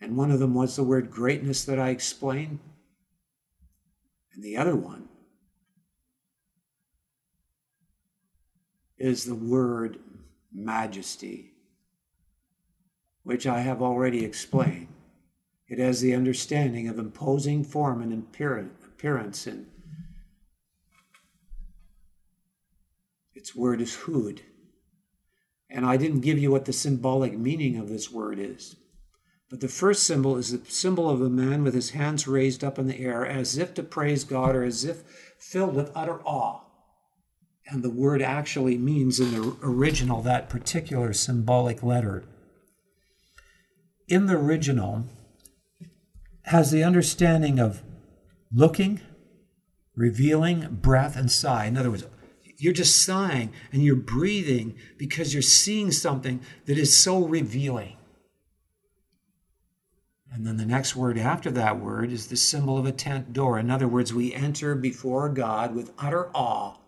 And 0.00 0.16
one 0.16 0.30
of 0.30 0.38
them 0.38 0.54
was 0.54 0.76
the 0.76 0.84
word 0.84 1.10
greatness 1.10 1.64
that 1.64 1.78
I 1.78 1.90
explained. 1.90 2.60
And 4.32 4.42
the 4.42 4.56
other 4.56 4.76
one 4.76 5.09
is 9.00 9.24
the 9.24 9.34
word 9.34 9.98
majesty, 10.52 11.54
which 13.22 13.46
I 13.46 13.60
have 13.60 13.80
already 13.80 14.24
explained. 14.24 14.88
It 15.68 15.78
has 15.78 16.00
the 16.00 16.14
understanding 16.14 16.86
of 16.86 16.98
imposing 16.98 17.64
form 17.64 18.02
and 18.02 18.12
appearance, 18.12 19.46
and 19.46 19.66
its 23.34 23.54
word 23.54 23.80
is 23.80 23.96
hud. 24.02 24.42
And 25.70 25.86
I 25.86 25.96
didn't 25.96 26.20
give 26.20 26.38
you 26.38 26.50
what 26.50 26.66
the 26.66 26.72
symbolic 26.72 27.38
meaning 27.38 27.76
of 27.76 27.88
this 27.88 28.10
word 28.10 28.38
is. 28.38 28.76
But 29.48 29.60
the 29.60 29.68
first 29.68 30.02
symbol 30.02 30.36
is 30.36 30.50
the 30.50 30.70
symbol 30.70 31.08
of 31.08 31.22
a 31.22 31.30
man 31.30 31.64
with 31.64 31.74
his 31.74 31.90
hands 31.90 32.28
raised 32.28 32.62
up 32.62 32.78
in 32.78 32.86
the 32.86 33.00
air 33.00 33.24
as 33.24 33.56
if 33.56 33.72
to 33.74 33.82
praise 33.82 34.24
God 34.24 34.54
or 34.54 34.62
as 34.62 34.84
if 34.84 35.02
filled 35.38 35.74
with 35.74 35.90
utter 35.94 36.20
awe. 36.22 36.62
And 37.70 37.84
the 37.84 37.90
word 37.90 38.20
actually 38.20 38.76
means 38.76 39.20
in 39.20 39.30
the 39.30 39.56
original 39.62 40.22
that 40.22 40.48
particular 40.48 41.12
symbolic 41.12 41.84
letter. 41.84 42.24
In 44.08 44.26
the 44.26 44.36
original, 44.36 45.04
has 46.50 46.72
the 46.72 46.82
understanding 46.82 47.60
of 47.60 47.80
looking, 48.52 49.00
revealing, 49.94 50.78
breath, 50.82 51.16
and 51.16 51.30
sigh. 51.30 51.66
In 51.66 51.76
other 51.76 51.90
words, 51.90 52.04
you're 52.58 52.72
just 52.72 53.04
sighing 53.04 53.52
and 53.72 53.84
you're 53.84 53.94
breathing 53.94 54.74
because 54.98 55.32
you're 55.32 55.42
seeing 55.42 55.92
something 55.92 56.40
that 56.66 56.76
is 56.76 57.00
so 57.00 57.24
revealing. 57.24 57.96
And 60.32 60.44
then 60.44 60.56
the 60.56 60.66
next 60.66 60.96
word 60.96 61.18
after 61.18 61.52
that 61.52 61.78
word 61.78 62.10
is 62.10 62.26
the 62.26 62.36
symbol 62.36 62.76
of 62.78 62.86
a 62.86 62.92
tent 62.92 63.32
door. 63.32 63.56
In 63.56 63.70
other 63.70 63.86
words, 63.86 64.12
we 64.12 64.34
enter 64.34 64.74
before 64.74 65.28
God 65.28 65.72
with 65.72 65.92
utter 65.98 66.30
awe 66.34 66.79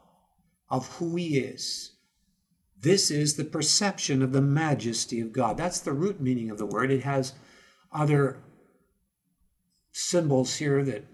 of 0.73 0.89
who 0.97 1.15
He 1.15 1.39
is. 1.39 1.93
This 2.81 3.13
is 3.13 3.37
the 3.37 3.45
perception 3.45 4.23
of 4.23 4.33
the 4.33 4.43
majesty 4.43 5.21
of 5.21 5.33
God. 5.33 5.57
That's 5.57 5.79
the 5.79 5.93
root 5.93 6.21
meaning 6.21 6.51
of 6.51 6.59
the 6.59 6.67
word. 6.67 6.91
It 6.91 7.05
has 7.05 7.35
other 7.93 8.39
symbols 9.93 10.57
here 10.57 10.83
that 10.83 11.05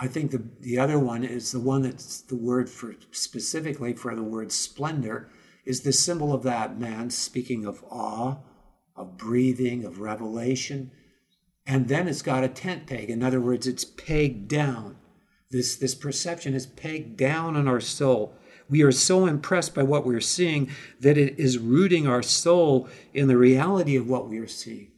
I 0.00 0.06
think 0.06 0.30
the, 0.30 0.42
the 0.60 0.78
other 0.78 0.98
one 0.98 1.24
is 1.24 1.50
the 1.50 1.60
one 1.60 1.82
that's 1.82 2.22
the 2.22 2.36
word 2.36 2.70
for 2.70 2.94
specifically 3.10 3.92
for 3.94 4.14
the 4.14 4.22
word 4.22 4.52
splendor 4.52 5.28
is 5.66 5.80
the 5.80 5.92
symbol 5.92 6.32
of 6.32 6.44
that 6.44 6.78
man 6.78 7.10
speaking 7.10 7.66
of 7.66 7.84
awe, 7.90 8.36
of 8.96 9.18
breathing, 9.18 9.84
of 9.84 9.98
revelation. 9.98 10.92
And 11.66 11.88
then 11.88 12.08
it's 12.08 12.22
got 12.22 12.44
a 12.44 12.48
tent 12.48 12.86
peg. 12.86 13.10
In 13.10 13.22
other 13.22 13.40
words, 13.40 13.66
it's 13.66 13.84
pegged 13.84 14.48
down. 14.48 14.96
This, 15.50 15.76
this 15.76 15.94
perception 15.94 16.54
is 16.54 16.66
pegged 16.66 17.16
down 17.16 17.56
in 17.56 17.66
our 17.66 17.80
soul. 17.80 18.34
We 18.68 18.82
are 18.82 18.92
so 18.92 19.26
impressed 19.26 19.74
by 19.74 19.82
what 19.82 20.04
we're 20.04 20.20
seeing 20.20 20.70
that 21.00 21.16
it 21.16 21.38
is 21.38 21.58
rooting 21.58 22.06
our 22.06 22.22
soul 22.22 22.88
in 23.14 23.28
the 23.28 23.36
reality 23.36 23.96
of 23.96 24.08
what 24.08 24.28
we 24.28 24.38
are 24.38 24.48
seeing. 24.48 24.92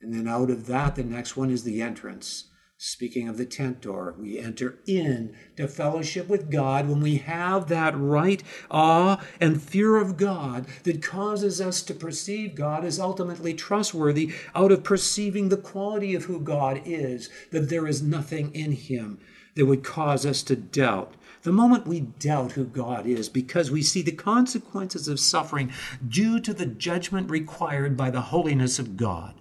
And 0.00 0.14
then 0.14 0.28
out 0.28 0.50
of 0.50 0.66
that, 0.66 0.94
the 0.94 1.02
next 1.02 1.36
one 1.36 1.50
is 1.50 1.64
the 1.64 1.82
entrance. 1.82 2.44
Speaking 2.80 3.28
of 3.28 3.36
the 3.36 3.44
tent 3.44 3.80
door, 3.80 4.14
we 4.16 4.38
enter 4.38 4.78
in 4.86 5.34
to 5.56 5.66
fellowship 5.66 6.28
with 6.28 6.48
God 6.48 6.88
when 6.88 7.00
we 7.00 7.16
have 7.16 7.66
that 7.66 7.98
right 7.98 8.40
awe 8.70 9.20
and 9.40 9.60
fear 9.60 9.96
of 9.96 10.16
God 10.16 10.64
that 10.84 11.02
causes 11.02 11.60
us 11.60 11.82
to 11.82 11.92
perceive 11.92 12.54
God 12.54 12.84
as 12.84 13.00
ultimately 13.00 13.52
trustworthy 13.52 14.32
out 14.54 14.70
of 14.70 14.84
perceiving 14.84 15.48
the 15.48 15.56
quality 15.56 16.14
of 16.14 16.26
who 16.26 16.38
God 16.38 16.80
is, 16.84 17.28
that 17.50 17.68
there 17.68 17.88
is 17.88 18.00
nothing 18.00 18.54
in 18.54 18.70
Him 18.70 19.18
that 19.56 19.66
would 19.66 19.82
cause 19.82 20.24
us 20.24 20.44
to 20.44 20.54
doubt. 20.54 21.14
The 21.42 21.52
moment 21.52 21.86
we 21.86 22.00
doubt 22.00 22.52
who 22.52 22.64
God 22.64 23.06
is 23.06 23.28
because 23.28 23.70
we 23.70 23.82
see 23.82 24.02
the 24.02 24.12
consequences 24.12 25.08
of 25.08 25.20
suffering 25.20 25.72
due 26.06 26.40
to 26.40 26.52
the 26.52 26.66
judgment 26.66 27.30
required 27.30 27.96
by 27.96 28.10
the 28.10 28.20
holiness 28.20 28.78
of 28.78 28.96
God 28.96 29.34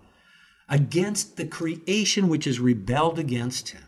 against 0.70 1.38
the 1.38 1.45
creation 1.45 2.28
which 2.28 2.45
has 2.45 2.60
rebelled 2.60 3.18
against 3.18 3.70
him. 3.70 3.84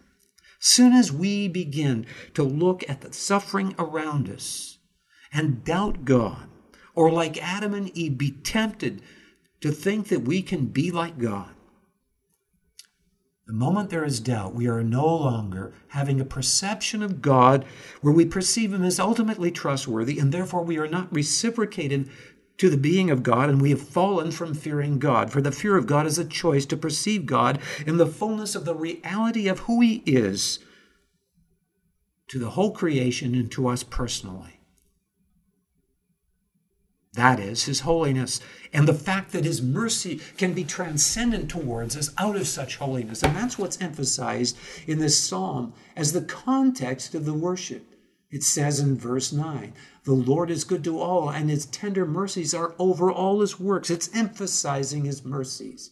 Soon 0.60 0.94
as 0.94 1.12
we 1.12 1.48
begin 1.48 2.06
to 2.34 2.44
look 2.44 2.84
at 2.90 3.02
the 3.02 3.14
suffering 3.14 3.76
around 3.78 4.30
us 4.30 4.78
and 5.32 5.64
doubt 5.64 6.04
God, 6.04 6.50
or 6.96 7.12
like 7.12 7.42
Adam 7.42 7.74
and 7.74 7.96
Eve, 7.98 8.18
be 8.18 8.32
tempted 8.32 9.02
to 9.62 9.72
think 9.72 10.08
that 10.08 10.22
we 10.22 10.42
can 10.42 10.66
be 10.66 10.92
like 10.92 11.18
God, 11.18 11.52
the 13.50 13.56
moment 13.56 13.90
there 13.90 14.06
is 14.06 14.20
doubt, 14.20 14.54
we 14.54 14.68
are 14.68 14.84
no 14.84 15.08
longer 15.08 15.74
having 15.88 16.22
a 16.22 16.24
perception 16.24 17.02
of 17.02 17.20
God 17.20 17.66
where 18.00 18.14
we 18.14 18.24
perceive 18.24 18.72
Him 18.72 18.84
as 18.84 19.00
ultimately 19.00 19.50
trustworthy, 19.50 20.20
and 20.20 20.32
therefore 20.32 20.62
we 20.62 20.78
are 20.78 20.88
not 20.88 21.12
reciprocated 21.12 22.12
to 22.60 22.70
the 22.70 22.78
being 22.78 23.10
of 23.10 23.24
God, 23.24 23.50
and 23.50 23.60
we 23.60 23.72
have 23.72 23.82
fallen 23.82 24.30
from 24.30 24.54
fearing 24.54 25.00
God. 25.00 25.32
For 25.32 25.42
the 25.42 25.52
fear 25.52 25.78
of 25.78 25.88
God 25.88 26.06
is 26.06 26.20
a 26.20 26.26
choice 26.26 26.68
to 26.68 26.78
perceive 26.78 27.26
God 27.26 27.60
in 27.88 27.98
the 27.98 28.06
fullness 28.06 28.54
of 28.54 28.66
the 28.66 28.76
reality 28.76 29.48
of 29.48 29.62
who 29.62 29.82
He 29.82 30.04
is 30.06 30.60
to 32.28 32.38
the 32.38 32.52
whole 32.52 32.70
creation 32.70 33.34
and 33.34 33.52
to 33.54 33.68
us 33.68 33.82
personally. 33.82 34.59
That 37.14 37.40
is 37.40 37.64
His 37.64 37.82
holiness, 37.82 38.40
and 38.72 38.88
the 38.88 38.94
fact 38.94 39.32
that 39.32 39.46
His 39.46 39.62
mercy 39.62 40.22
can 40.38 40.54
be 40.54 40.64
transcendent 40.64 41.50
towards 41.50 41.98
us 41.98 42.12
out 42.18 42.36
of 42.36 42.48
such 42.48 42.78
holiness. 42.78 43.24
And 43.24 43.36
that's 43.36 43.58
what's 43.58 43.82
emphasized 43.82 44.58
in 44.86 45.00
this 45.00 45.20
psalm 45.20 45.74
as 45.96 46.14
the 46.14 46.22
context 46.22 47.16
of 47.16 47.26
the 47.26 47.34
worship. 47.34 47.86
It 48.32 48.44
says 48.44 48.80
in 48.80 48.96
verse 48.96 49.34
9, 49.34 49.74
The 50.04 50.14
Lord 50.14 50.52
is 50.52 50.64
good 50.64 50.84
to 50.84 51.00
all, 51.00 51.30
and 51.30 51.50
his 51.50 51.66
tender 51.66 52.06
mercies 52.06 52.54
are 52.54 52.76
over 52.78 53.12
all 53.12 53.42
his 53.42 53.60
works. 53.60 53.90
It's 53.90 54.16
emphasizing 54.16 55.06
his 55.06 55.26
mercies. 55.26 55.92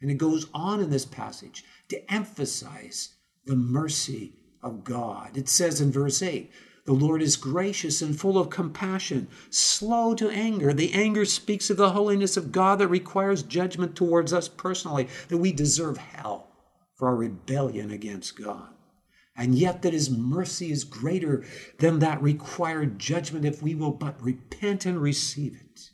And 0.00 0.10
it 0.10 0.18
goes 0.18 0.46
on 0.52 0.80
in 0.80 0.90
this 0.90 1.06
passage 1.06 1.64
to 1.88 2.12
emphasize 2.12 3.14
the 3.44 3.56
mercy 3.56 4.34
of 4.60 4.82
God. 4.82 5.36
It 5.36 5.48
says 5.48 5.80
in 5.80 5.92
verse 5.92 6.20
8, 6.20 6.50
the 6.88 6.94
Lord 6.94 7.20
is 7.20 7.36
gracious 7.36 8.00
and 8.00 8.18
full 8.18 8.38
of 8.38 8.48
compassion, 8.48 9.28
slow 9.50 10.14
to 10.14 10.30
anger. 10.30 10.72
The 10.72 10.94
anger 10.94 11.26
speaks 11.26 11.68
of 11.68 11.76
the 11.76 11.90
holiness 11.90 12.38
of 12.38 12.50
God 12.50 12.78
that 12.78 12.88
requires 12.88 13.42
judgment 13.42 13.94
towards 13.94 14.32
us 14.32 14.48
personally, 14.48 15.06
that 15.28 15.36
we 15.36 15.52
deserve 15.52 15.98
hell 15.98 16.48
for 16.94 17.08
our 17.08 17.14
rebellion 17.14 17.90
against 17.90 18.42
God 18.42 18.70
and 19.36 19.54
yet 19.54 19.82
that 19.82 19.92
his 19.92 20.08
mercy 20.08 20.72
is 20.72 20.82
greater 20.84 21.44
than 21.78 21.98
that 21.98 22.22
required 22.22 22.98
judgment 22.98 23.44
if 23.44 23.62
we 23.62 23.74
will 23.74 23.92
but 23.92 24.20
repent 24.22 24.86
and 24.86 24.98
receive 24.98 25.54
it. 25.54 25.90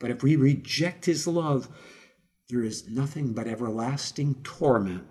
But 0.00 0.10
if 0.10 0.24
we 0.24 0.34
reject 0.34 1.04
his 1.04 1.28
love, 1.28 1.68
there 2.50 2.64
is 2.64 2.90
nothing 2.90 3.34
but 3.34 3.46
everlasting 3.46 4.34
torment, 4.42 5.04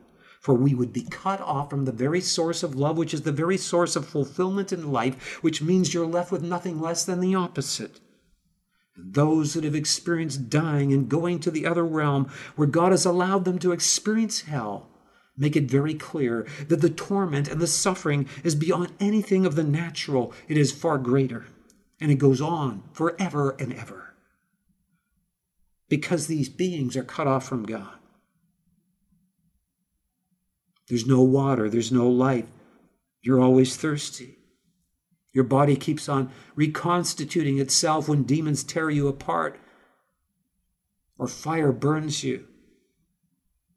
for 0.43 0.53
we 0.53 0.75
would 0.75 0.91
be 0.91 1.03
cut 1.03 1.39
off 1.39 1.69
from 1.69 1.85
the 1.85 1.91
very 1.93 2.19
source 2.19 2.63
of 2.63 2.75
love, 2.75 2.97
which 2.97 3.13
is 3.13 3.21
the 3.21 3.31
very 3.31 3.55
source 3.55 3.95
of 3.95 4.05
fulfillment 4.05 4.73
in 4.73 4.91
life, 4.91 5.41
which 5.41 5.61
means 5.61 5.93
you're 5.93 6.05
left 6.05 6.33
with 6.33 6.43
nothing 6.43 6.81
less 6.81 7.05
than 7.05 7.21
the 7.21 7.33
opposite. 7.33 8.01
And 8.97 9.13
those 9.13 9.53
that 9.53 9.63
have 9.63 9.73
experienced 9.73 10.49
dying 10.49 10.91
and 10.91 11.07
going 11.07 11.39
to 11.39 11.49
the 11.49 11.65
other 11.65 11.85
realm, 11.85 12.29
where 12.57 12.67
God 12.67 12.91
has 12.91 13.05
allowed 13.05 13.45
them 13.45 13.57
to 13.59 13.71
experience 13.71 14.41
hell, 14.41 14.89
make 15.37 15.55
it 15.55 15.71
very 15.71 15.93
clear 15.93 16.45
that 16.67 16.81
the 16.81 16.89
torment 16.89 17.47
and 17.47 17.61
the 17.61 17.65
suffering 17.65 18.27
is 18.43 18.53
beyond 18.53 18.91
anything 18.99 19.45
of 19.45 19.55
the 19.55 19.63
natural, 19.63 20.33
it 20.49 20.57
is 20.57 20.73
far 20.73 20.97
greater. 20.97 21.45
And 22.01 22.11
it 22.11 22.15
goes 22.15 22.41
on 22.41 22.83
forever 22.91 23.55
and 23.59 23.71
ever. 23.73 24.13
Because 25.87 26.27
these 26.27 26.49
beings 26.49 26.97
are 26.97 27.03
cut 27.05 27.27
off 27.27 27.47
from 27.47 27.63
God. 27.63 27.97
There's 30.89 31.07
no 31.07 31.21
water, 31.21 31.69
there's 31.69 31.91
no 31.91 32.07
light. 32.07 32.47
You're 33.21 33.41
always 33.41 33.75
thirsty. 33.75 34.37
Your 35.31 35.43
body 35.43 35.75
keeps 35.75 36.07
on 36.07 36.31
reconstituting 36.55 37.57
itself 37.57 38.07
when 38.07 38.23
demons 38.23 38.63
tear 38.63 38.89
you 38.89 39.07
apart 39.07 39.59
or 41.17 41.27
fire 41.27 41.71
burns 41.71 42.23
you. 42.23 42.45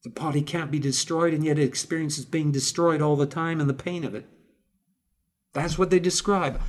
The 0.02 0.10
body 0.10 0.42
can't 0.42 0.70
be 0.70 0.78
destroyed, 0.78 1.34
and 1.34 1.44
yet 1.44 1.58
it 1.58 1.64
experiences 1.64 2.24
being 2.24 2.52
destroyed 2.52 3.00
all 3.00 3.16
the 3.16 3.26
time 3.26 3.60
and 3.60 3.68
the 3.68 3.74
pain 3.74 4.04
of 4.04 4.14
it. 4.14 4.26
That's 5.52 5.78
what 5.78 5.90
they 5.90 5.98
describe. 5.98 6.60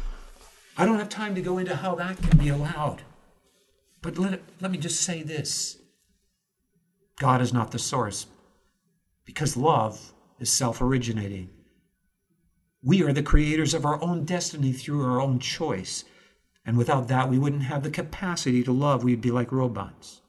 I 0.78 0.86
don't 0.86 1.00
have 1.00 1.10
time 1.10 1.36
to 1.36 1.42
go 1.42 1.58
into 1.58 1.76
how 1.76 1.96
that 1.96 2.18
can 2.18 2.38
be 2.38 2.50
allowed. 2.50 3.02
But 4.02 4.18
let, 4.18 4.34
it, 4.34 4.44
let 4.62 4.72
me 4.72 4.78
just 4.78 5.02
say 5.02 5.24
this 5.24 5.78
God 7.20 7.42
is 7.42 7.52
not 7.52 7.72
the 7.72 7.80
source 7.80 8.28
because 9.26 9.58
love 9.58 10.14
is 10.40 10.52
self 10.52 10.82
originating. 10.82 11.50
We 12.84 13.04
are 13.04 13.14
the 13.14 13.24
creators 13.24 13.74
of 13.74 13.86
our 13.86 14.02
own 14.02 14.24
destiny 14.24 14.72
through 14.72 15.04
our 15.04 15.20
own 15.20 15.40
choice. 15.40 16.04
And 16.66 16.78
without 16.78 17.08
that, 17.08 17.30
we 17.30 17.40
wouldn't 17.40 17.64
have 17.64 17.84
the 17.84 17.90
capacity 17.90 18.64
to 18.64 18.72
love. 18.72 19.04
We'd 19.04 19.22
be 19.22 19.32
like 19.32 19.52
robots. 19.52 20.22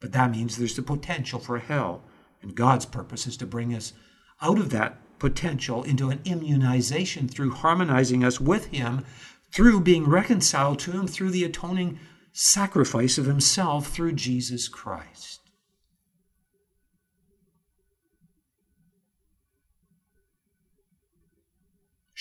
But 0.00 0.12
that 0.12 0.30
means 0.30 0.56
there's 0.56 0.76
the 0.76 0.82
potential 0.82 1.38
for 1.38 1.58
hell. 1.58 2.02
And 2.42 2.54
God's 2.54 2.86
purpose 2.86 3.26
is 3.26 3.36
to 3.38 3.46
bring 3.46 3.74
us 3.74 3.92
out 4.40 4.58
of 4.58 4.70
that 4.70 4.98
potential 5.18 5.82
into 5.82 6.10
an 6.10 6.20
immunization 6.24 7.28
through 7.28 7.50
harmonizing 7.52 8.24
us 8.24 8.40
with 8.40 8.66
Him, 8.66 9.04
through 9.50 9.80
being 9.80 10.06
reconciled 10.06 10.78
to 10.80 10.92
Him, 10.92 11.06
through 11.06 11.30
the 11.30 11.44
atoning 11.44 11.98
sacrifice 12.32 13.18
of 13.18 13.26
Himself 13.26 13.88
through 13.88 14.12
Jesus 14.12 14.68
Christ. 14.68 15.40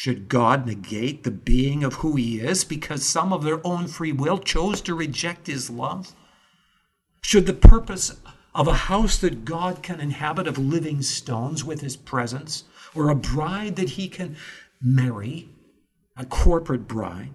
Should 0.06 0.30
God 0.30 0.68
negate 0.68 1.24
the 1.24 1.32
being 1.32 1.84
of 1.84 1.96
who 1.96 2.16
He 2.16 2.40
is 2.40 2.64
because 2.64 3.04
some 3.04 3.34
of 3.34 3.42
their 3.42 3.60
own 3.66 3.88
free 3.88 4.12
will 4.12 4.38
chose 4.38 4.80
to 4.82 4.94
reject 4.94 5.48
His 5.48 5.72
love? 5.72 6.14
Should 7.24 7.48
the 7.48 7.54
purpose 7.54 8.16
of 8.54 8.68
a 8.68 8.86
house 8.86 9.18
that 9.18 9.46
God 9.46 9.82
can 9.82 10.00
inhabit 10.00 10.46
of 10.46 10.60
living 10.60 11.02
stones 11.02 11.64
with 11.64 11.82
His 11.82 11.96
presence, 11.96 12.66
or 12.94 13.10
a 13.10 13.16
bride 13.16 13.78
that 13.78 13.90
He 13.90 14.08
can 14.08 14.38
marry, 14.80 15.50
a 16.16 16.24
corporate 16.24 16.88
bride, 16.88 17.34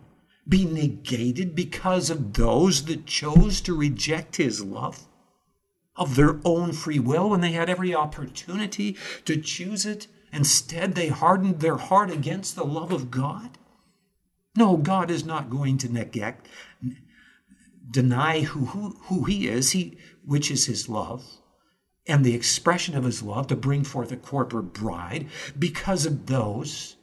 be 0.49 0.65
negated 0.65 1.57
because 1.57 2.09
of 2.09 2.35
those 2.35 2.85
that 2.85 3.05
chose 3.05 3.61
to 3.63 3.77
reject 3.77 4.37
His 4.37 4.63
love? 4.63 5.09
Of 5.97 6.15
their 6.15 6.39
own 6.45 6.71
free 6.71 7.01
will 7.01 7.31
when 7.31 7.41
they 7.41 7.51
had 7.51 7.69
every 7.69 7.97
opportunity 7.97 8.97
to 9.25 9.41
choose 9.41 9.85
it 9.85 10.07
Instead, 10.33 10.95
they 10.95 11.09
hardened 11.09 11.61
their 11.61 11.77
heart 11.77 12.11
against 12.11 12.55
the 12.55 12.65
love 12.65 12.93
of 12.93 13.11
God. 13.11 13.59
No, 14.57 14.77
God 14.77 15.11
is 15.11 15.25
not 15.25 15.51
going 15.51 15.79
to 15.79 15.93
neglect, 15.93 16.49
deny 17.91 18.41
who, 18.41 18.67
who, 18.67 18.97
who 19.05 19.25
He 19.25 19.49
is, 19.49 19.73
he, 19.73 19.99
which 20.25 20.51
is 20.51 20.67
His 20.67 20.89
love, 20.89 21.25
and 22.07 22.25
the 22.25 22.35
expression 22.35 22.97
of 22.97 23.05
His 23.05 23.23
love 23.23 23.47
to 23.49 23.57
bring 23.57 23.85
forth 23.85 24.13
a 24.13 24.17
corporate 24.17 24.73
bride 24.73 25.29
because 25.59 26.07
of 26.07 26.27
those 26.27 26.97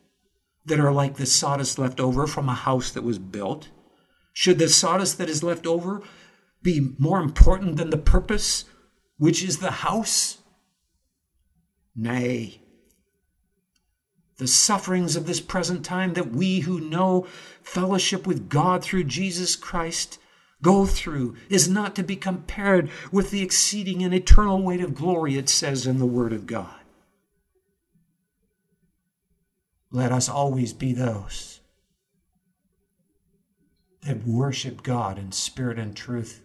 that 0.65 0.79
are 0.79 0.91
like 0.91 1.15
the 1.15 1.25
sawdust 1.25 1.79
left 1.79 1.99
over 1.99 2.27
from 2.27 2.49
a 2.49 2.53
house 2.53 2.91
that 2.91 3.03
was 3.03 3.19
built. 3.19 3.69
Should 4.33 4.59
the 4.59 4.69
sawdust 4.69 5.17
that 5.17 5.29
is 5.29 5.43
left 5.43 5.65
over 5.65 6.01
be 6.61 6.93
more 6.99 7.19
important 7.19 7.77
than 7.77 7.89
the 7.89 7.97
purpose, 7.97 8.65
which 9.17 9.43
is 9.43 9.57
the 9.57 9.71
house? 9.71 10.39
Nay 11.95 12.61
the 14.37 14.47
sufferings 14.47 15.15
of 15.15 15.25
this 15.25 15.41
present 15.41 15.83
time 15.83 16.13
that 16.13 16.31
we 16.31 16.59
who 16.59 16.79
know 16.79 17.25
fellowship 17.61 18.27
with 18.27 18.49
God 18.49 18.83
through 18.83 19.05
Jesus 19.05 19.55
Christ 19.55 20.19
go 20.61 20.85
through 20.85 21.35
is 21.49 21.67
not 21.67 21.95
to 21.95 22.03
be 22.03 22.15
compared 22.15 22.89
with 23.11 23.31
the 23.31 23.41
exceeding 23.41 24.03
and 24.03 24.13
eternal 24.13 24.61
weight 24.61 24.81
of 24.81 24.95
glory 24.95 25.37
it 25.37 25.49
says 25.49 25.85
in 25.85 25.99
the 25.99 26.05
Word 26.05 26.33
of 26.33 26.45
God. 26.45 26.73
Let 29.91 30.11
us 30.11 30.27
always 30.27 30.73
be 30.73 30.93
those 30.93 31.61
that 34.03 34.25
worship 34.25 34.83
God 34.83 35.19
in 35.19 35.31
spirit 35.33 35.77
and 35.77 35.95
truth, 35.95 36.41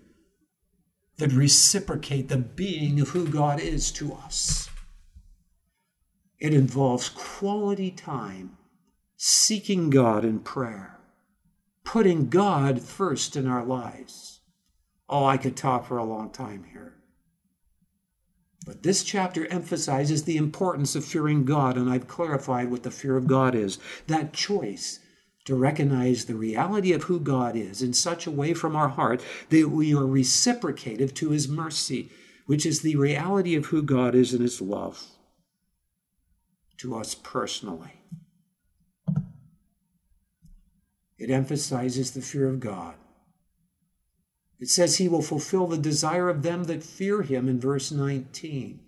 that 1.19 1.33
reciprocate 1.33 2.29
the 2.29 2.37
being 2.37 3.01
of 3.01 3.11
who 3.11 3.29
God 3.29 3.61
is 3.61 3.93
to 3.93 4.15
us. 4.15 4.69
It 6.43 6.53
involves 6.53 7.09
quality 7.09 7.93
time, 7.93 8.57
seeking 9.17 9.91
God 9.91 10.25
in 10.25 10.41
prayer, 10.41 10.99
putting 11.85 12.31
God 12.31 12.83
first 12.83 13.37
in 13.37 13.47
our 13.47 13.65
lives. 13.65 14.41
Oh, 15.09 15.25
I 15.25 15.37
could 15.37 15.57
talk 15.57 15.87
for 15.87 15.99
a 15.99 16.05
long 16.05 16.31
time 16.31 16.65
here. 16.73 16.95
But 18.67 18.83
this 18.83 19.05
chapter 19.05 19.47
emphasizes 19.53 20.25
the 20.25 20.37
importance 20.37 20.97
of 20.97 21.05
fearing 21.05 21.45
God, 21.45 21.77
and 21.77 21.89
I've 21.89 22.09
clarified 22.09 22.73
what 22.73 22.83
the 22.83 22.91
fear 22.91 23.17
of 23.17 23.29
God 23.29 23.55
is. 23.55 23.79
That 24.09 24.33
choice 24.33 24.99
to 25.45 25.55
recognize 25.55 26.25
the 26.25 26.35
reality 26.35 26.93
of 26.93 27.05
who 27.05 27.21
God 27.21 27.55
is 27.55 27.83
in 27.83 27.93
such 27.93 28.27
a 28.27 28.33
way 28.33 28.53
from 28.53 28.75
our 28.75 28.89
heart 28.89 29.23
that 29.51 29.69
we 29.69 29.95
are 29.95 30.05
reciprocative 30.05 31.15
to 31.15 31.31
his 31.31 31.47
mercy, 31.47 32.11
which 32.47 32.67
is 32.67 32.83
the 32.83 32.97
reality 32.97 33.55
of 33.55 33.67
who 33.67 33.81
God 33.81 34.17
is 34.17 34.35
in 34.35 34.43
his 34.43 34.61
love 34.61 35.07
to 36.83 36.97
us 36.97 37.15
personally. 37.15 37.93
It 41.17 41.31
emphasizes 41.31 42.11
the 42.11 42.21
fear 42.21 42.49
of 42.49 42.59
God. 42.59 42.95
It 44.59 44.69
says 44.69 44.97
he 44.97 45.09
will 45.09 45.23
fulfill 45.23 45.69
the 45.69 45.79
desire 45.79 46.29
of 46.29 46.43
them 46.43 46.65
that 46.65 46.83
fear 46.83 47.23
him 47.23 47.49
in 47.49 47.61
verse 47.61 47.93
19. 47.93 48.81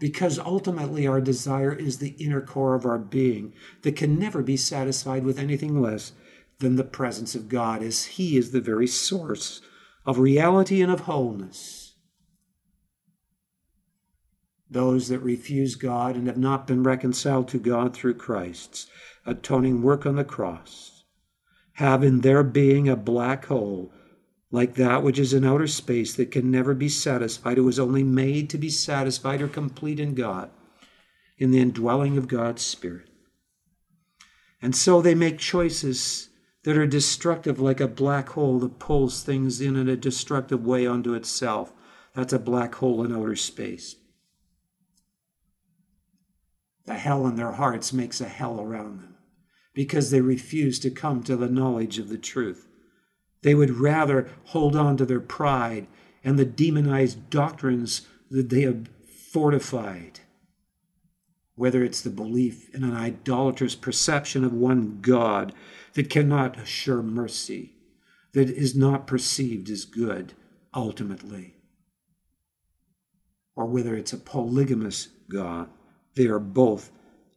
Because 0.00 0.40
ultimately 0.40 1.06
our 1.06 1.20
desire 1.20 1.72
is 1.72 1.98
the 1.98 2.16
inner 2.18 2.40
core 2.40 2.74
of 2.74 2.84
our 2.84 2.98
being 2.98 3.54
that 3.82 3.96
can 3.96 4.18
never 4.18 4.42
be 4.42 4.56
satisfied 4.56 5.24
with 5.24 5.38
anything 5.38 5.80
less 5.80 6.12
than 6.58 6.74
the 6.74 6.84
presence 6.84 7.36
of 7.36 7.48
God, 7.48 7.80
as 7.80 8.04
he 8.04 8.36
is 8.36 8.50
the 8.50 8.60
very 8.60 8.88
source 8.88 9.60
of 10.04 10.18
reality 10.18 10.82
and 10.82 10.90
of 10.90 11.00
wholeness. 11.00 11.87
Those 14.70 15.08
that 15.08 15.20
refuse 15.20 15.74
God 15.74 16.14
and 16.14 16.26
have 16.26 16.36
not 16.36 16.66
been 16.66 16.82
reconciled 16.82 17.48
to 17.48 17.58
God 17.58 17.94
through 17.94 18.14
Christ's 18.14 18.86
atoning 19.24 19.82
work 19.82 20.04
on 20.06 20.16
the 20.16 20.24
cross 20.24 21.04
have 21.74 22.02
in 22.02 22.20
their 22.20 22.42
being 22.42 22.88
a 22.88 22.96
black 22.96 23.46
hole 23.46 23.92
like 24.50 24.74
that 24.74 25.02
which 25.02 25.18
is 25.18 25.32
in 25.34 25.44
outer 25.44 25.66
space 25.66 26.14
that 26.14 26.30
can 26.30 26.50
never 26.50 26.74
be 26.74 26.88
satisfied. 26.88 27.58
It 27.58 27.62
was 27.62 27.78
only 27.78 28.02
made 28.02 28.50
to 28.50 28.58
be 28.58 28.70
satisfied 28.70 29.42
or 29.42 29.48
complete 29.48 30.00
in 30.00 30.14
God, 30.14 30.50
in 31.36 31.50
the 31.50 31.60
indwelling 31.60 32.16
of 32.16 32.28
God's 32.28 32.62
Spirit. 32.62 33.08
And 34.60 34.74
so 34.74 35.00
they 35.00 35.14
make 35.14 35.38
choices 35.38 36.30
that 36.64 36.76
are 36.76 36.86
destructive, 36.86 37.60
like 37.60 37.80
a 37.80 37.86
black 37.86 38.30
hole 38.30 38.58
that 38.58 38.78
pulls 38.78 39.22
things 39.22 39.60
in 39.60 39.76
in 39.76 39.88
a 39.88 39.96
destructive 39.96 40.66
way 40.66 40.86
onto 40.86 41.14
itself. 41.14 41.72
That's 42.14 42.32
a 42.32 42.38
black 42.38 42.74
hole 42.76 43.04
in 43.04 43.14
outer 43.14 43.36
space. 43.36 43.96
The 46.88 46.94
hell 46.94 47.26
in 47.26 47.36
their 47.36 47.52
hearts 47.52 47.92
makes 47.92 48.18
a 48.18 48.28
hell 48.28 48.62
around 48.62 49.02
them 49.02 49.16
because 49.74 50.10
they 50.10 50.22
refuse 50.22 50.78
to 50.78 50.90
come 50.90 51.22
to 51.24 51.36
the 51.36 51.46
knowledge 51.46 51.98
of 51.98 52.08
the 52.08 52.16
truth. 52.16 52.66
They 53.42 53.54
would 53.54 53.72
rather 53.72 54.30
hold 54.44 54.74
on 54.74 54.96
to 54.96 55.04
their 55.04 55.20
pride 55.20 55.86
and 56.24 56.38
the 56.38 56.46
demonized 56.46 57.28
doctrines 57.28 58.08
that 58.30 58.48
they 58.48 58.62
have 58.62 58.88
fortified. 59.30 60.20
Whether 61.56 61.84
it's 61.84 62.00
the 62.00 62.08
belief 62.08 62.74
in 62.74 62.84
an 62.84 62.96
idolatrous 62.96 63.74
perception 63.74 64.42
of 64.42 64.54
one 64.54 65.00
God 65.02 65.52
that 65.92 66.08
cannot 66.08 66.58
assure 66.58 67.02
mercy, 67.02 67.74
that 68.32 68.48
is 68.48 68.74
not 68.74 69.06
perceived 69.06 69.68
as 69.68 69.84
good 69.84 70.32
ultimately, 70.72 71.56
or 73.54 73.66
whether 73.66 73.94
it's 73.94 74.14
a 74.14 74.18
polygamous 74.18 75.08
God 75.28 75.68
they 76.18 76.26
are 76.26 76.40
both 76.40 76.90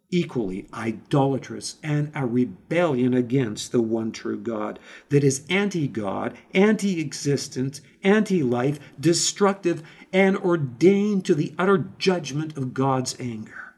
equally 0.09 0.67
idolatrous 0.73 1.77
and 1.83 2.11
a 2.15 2.25
rebellion 2.25 3.13
against 3.13 3.71
the 3.71 3.81
one 3.81 4.11
true 4.11 4.39
God 4.39 4.79
that 5.09 5.23
is 5.23 5.45
anti 5.49 5.87
God, 5.87 6.35
anti 6.53 6.99
existence, 6.99 7.81
anti 8.03 8.41
life, 8.41 8.79
destructive, 8.99 9.83
and 10.11 10.35
ordained 10.35 11.23
to 11.25 11.35
the 11.35 11.53
utter 11.59 11.89
judgment 11.99 12.57
of 12.57 12.73
God's 12.73 13.15
anger. 13.19 13.75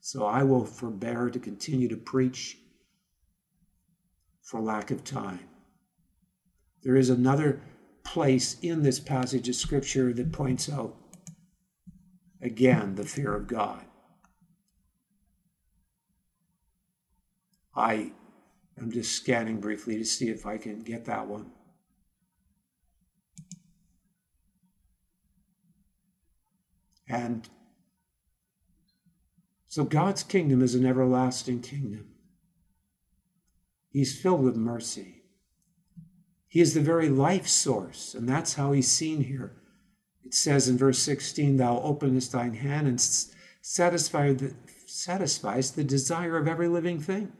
So 0.00 0.24
I 0.24 0.42
will 0.42 0.64
forbear 0.64 1.28
to 1.28 1.38
continue 1.38 1.88
to 1.88 1.96
preach 1.96 2.56
for 4.42 4.60
lack 4.60 4.90
of 4.90 5.04
time. 5.04 5.40
There 6.82 6.96
is 6.96 7.10
another 7.10 7.60
place 8.06 8.56
in 8.60 8.82
this 8.82 9.00
passage 9.00 9.48
of 9.48 9.54
Scripture 9.54 10.12
that 10.12 10.32
points 10.32 10.70
out 10.70 10.96
Again, 12.40 12.94
the 12.94 13.04
fear 13.04 13.34
of 13.34 13.46
God. 13.48 13.84
I 17.74 18.12
am 18.78 18.92
just 18.92 19.12
scanning 19.12 19.60
briefly 19.60 19.98
to 19.98 20.04
see 20.04 20.28
if 20.28 20.46
I 20.46 20.56
can 20.56 20.80
get 20.80 21.06
that 21.06 21.26
one. 21.26 21.50
And 27.08 27.48
so 29.68 29.84
God's 29.84 30.22
kingdom 30.22 30.62
is 30.62 30.74
an 30.74 30.86
everlasting 30.86 31.60
kingdom. 31.60 32.08
He's 33.90 34.20
filled 34.20 34.42
with 34.42 34.56
mercy. 34.56 35.22
He 36.48 36.60
is 36.60 36.74
the 36.74 36.80
very 36.80 37.08
life 37.08 37.46
source, 37.46 38.14
and 38.14 38.28
that's 38.28 38.54
how 38.54 38.72
he's 38.72 38.90
seen 38.90 39.24
here. 39.24 39.52
It 40.24 40.34
says 40.34 40.68
in 40.68 40.78
verse 40.78 40.98
16, 41.00 41.56
Thou 41.56 41.80
openest 41.80 42.32
thine 42.32 42.54
hand 42.54 42.88
and 42.88 43.00
satisfy 43.60 44.32
the, 44.32 44.54
satisfies 44.86 45.72
the 45.72 45.84
desire 45.84 46.36
of 46.36 46.48
every 46.48 46.68
living 46.68 47.00
thing. 47.00 47.32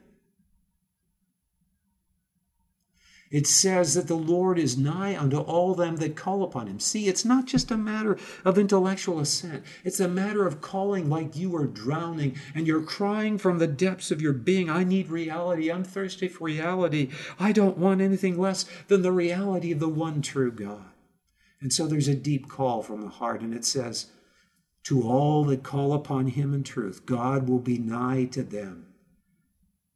It 3.31 3.47
says 3.47 3.95
that 3.95 4.07
the 4.07 4.15
Lord 4.15 4.57
is 4.59 4.79
nigh 4.79 5.17
unto 5.17 5.39
all 5.39 5.75
them 5.75 5.97
that 5.97 6.15
call 6.15 6.45
upon 6.45 6.69
him. 6.69 6.79
See, 6.79 7.09
it's 7.09 7.25
not 7.25 7.47
just 7.47 7.73
a 7.73 7.77
matter 7.77 8.17
of 8.45 8.57
intellectual 8.57 9.19
assent. 9.19 9.65
It's 9.85 9.99
a 9.99 10.07
matter 10.07 10.47
of 10.47 10.61
calling 10.61 11.11
like 11.11 11.35
you 11.35 11.57
are 11.57 11.67
drowning 11.67 12.37
and 12.55 12.67
you're 12.67 12.83
crying 12.83 13.37
from 13.37 13.59
the 13.59 13.67
depths 13.67 14.13
of 14.13 14.23
your 14.23 14.33
being, 14.33 14.71
I 14.71 14.85
need 14.85 15.09
reality. 15.09 15.73
I'm 15.73 15.83
thirsty 15.83 16.29
for 16.29 16.45
reality. 16.45 17.11
I 17.39 17.51
don't 17.51 17.79
want 17.79 18.01
anything 18.01 18.39
less 18.39 18.65
than 18.87 19.03
the 19.03 19.13
reality 19.13 19.73
of 19.73 19.81
the 19.81 19.89
one 19.89 20.23
true 20.23 20.53
God. 20.53 20.85
And 21.61 21.73
so 21.73 21.87
there's 21.87 22.09
a 22.09 22.15
deep 22.15 22.49
call 22.49 22.83
from 22.83 23.01
the 23.01 23.09
heart, 23.09 23.41
and 23.41 23.55
it 23.55 23.65
says, 23.65 24.07
To 24.85 25.03
all 25.03 25.45
that 25.47 25.65
call 25.65 25.93
upon 25.93 26.29
him 26.29 26.55
in 26.55 26.63
truth, 26.63 27.07
God 27.07 27.49
will 27.49 27.59
be 27.59 27.79
nigh 27.79 28.27
to 28.27 28.45
them. 28.45 28.95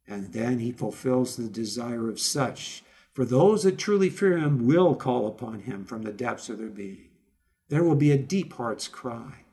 And 0.07 0.33
then 0.33 0.59
he 0.59 0.71
fulfills 0.73 1.37
the 1.37 1.47
desire 1.47 2.09
of 2.09 2.19
such 2.19 2.83
for 3.13 3.25
those 3.25 3.63
that 3.63 3.77
truly 3.77 4.09
fear 4.09 4.37
him 4.37 4.65
will 4.65 4.95
call 4.95 5.27
upon 5.27 5.61
him 5.61 5.85
from 5.85 6.03
the 6.03 6.13
depths 6.13 6.49
of 6.49 6.57
their 6.57 6.67
being. 6.67 7.09
There 7.69 7.83
will 7.83 7.95
be 7.95 8.11
a 8.11 8.17
deep 8.17 8.53
heart's 8.53 8.87
cry. 8.87 9.45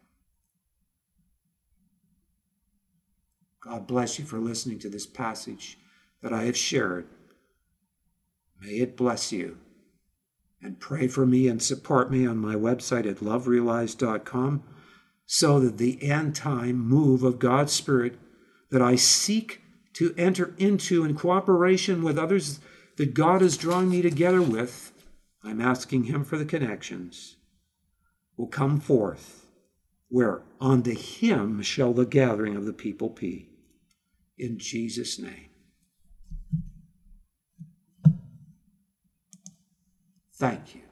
God 3.61 3.86
bless 3.86 4.18
you 4.18 4.24
for 4.24 4.38
listening 4.38 4.78
to 4.80 4.88
this 4.88 5.06
passage 5.06 5.78
that 6.22 6.32
I 6.32 6.44
have 6.44 6.56
shared. 6.56 7.06
May 8.61 8.78
it 8.78 8.96
bless 8.96 9.32
you. 9.32 9.59
And 10.61 10.80
pray 10.80 11.06
for 11.06 11.24
me 11.24 11.46
and 11.46 11.62
support 11.62 12.11
me 12.11 12.26
on 12.26 12.38
my 12.38 12.54
website 12.54 13.09
at 13.09 13.18
loverealized.com 13.18 14.64
so 15.26 15.61
that 15.61 15.78
the 15.78 16.02
end 16.02 16.34
time 16.34 16.76
move 16.80 17.22
of 17.22 17.38
God's 17.38 17.72
Spirit 17.72 18.18
that 18.70 18.82
I 18.82 18.96
seek 18.96 19.61
to 19.94 20.14
enter 20.16 20.54
into 20.59 21.04
in 21.04 21.14
cooperation 21.14 22.02
with 22.02 22.18
others 22.18 22.61
that 22.99 23.14
God 23.14 23.42
is 23.42 23.57
drawing 23.57 23.88
me 23.90 24.03
together 24.03 24.42
with, 24.42 24.92
I'm 25.44 25.61
asking 25.61 26.05
Him 26.05 26.24
for 26.24 26.36
the 26.36 26.44
connections, 26.44 27.36
will 28.36 28.49
come 28.49 28.80
forth, 28.80 29.46
where 30.09 30.42
unto 30.61 30.94
Him 30.94 31.62
shall 31.62 31.92
the 31.92 32.05
gathering 32.05 32.57
of 32.57 32.66
the 32.66 32.72
people 32.72 33.09
be. 33.09 33.49
In 34.36 34.59
Jesus' 34.59 35.18
name. 35.18 35.49
Thank 40.34 40.74
you. 40.74 40.88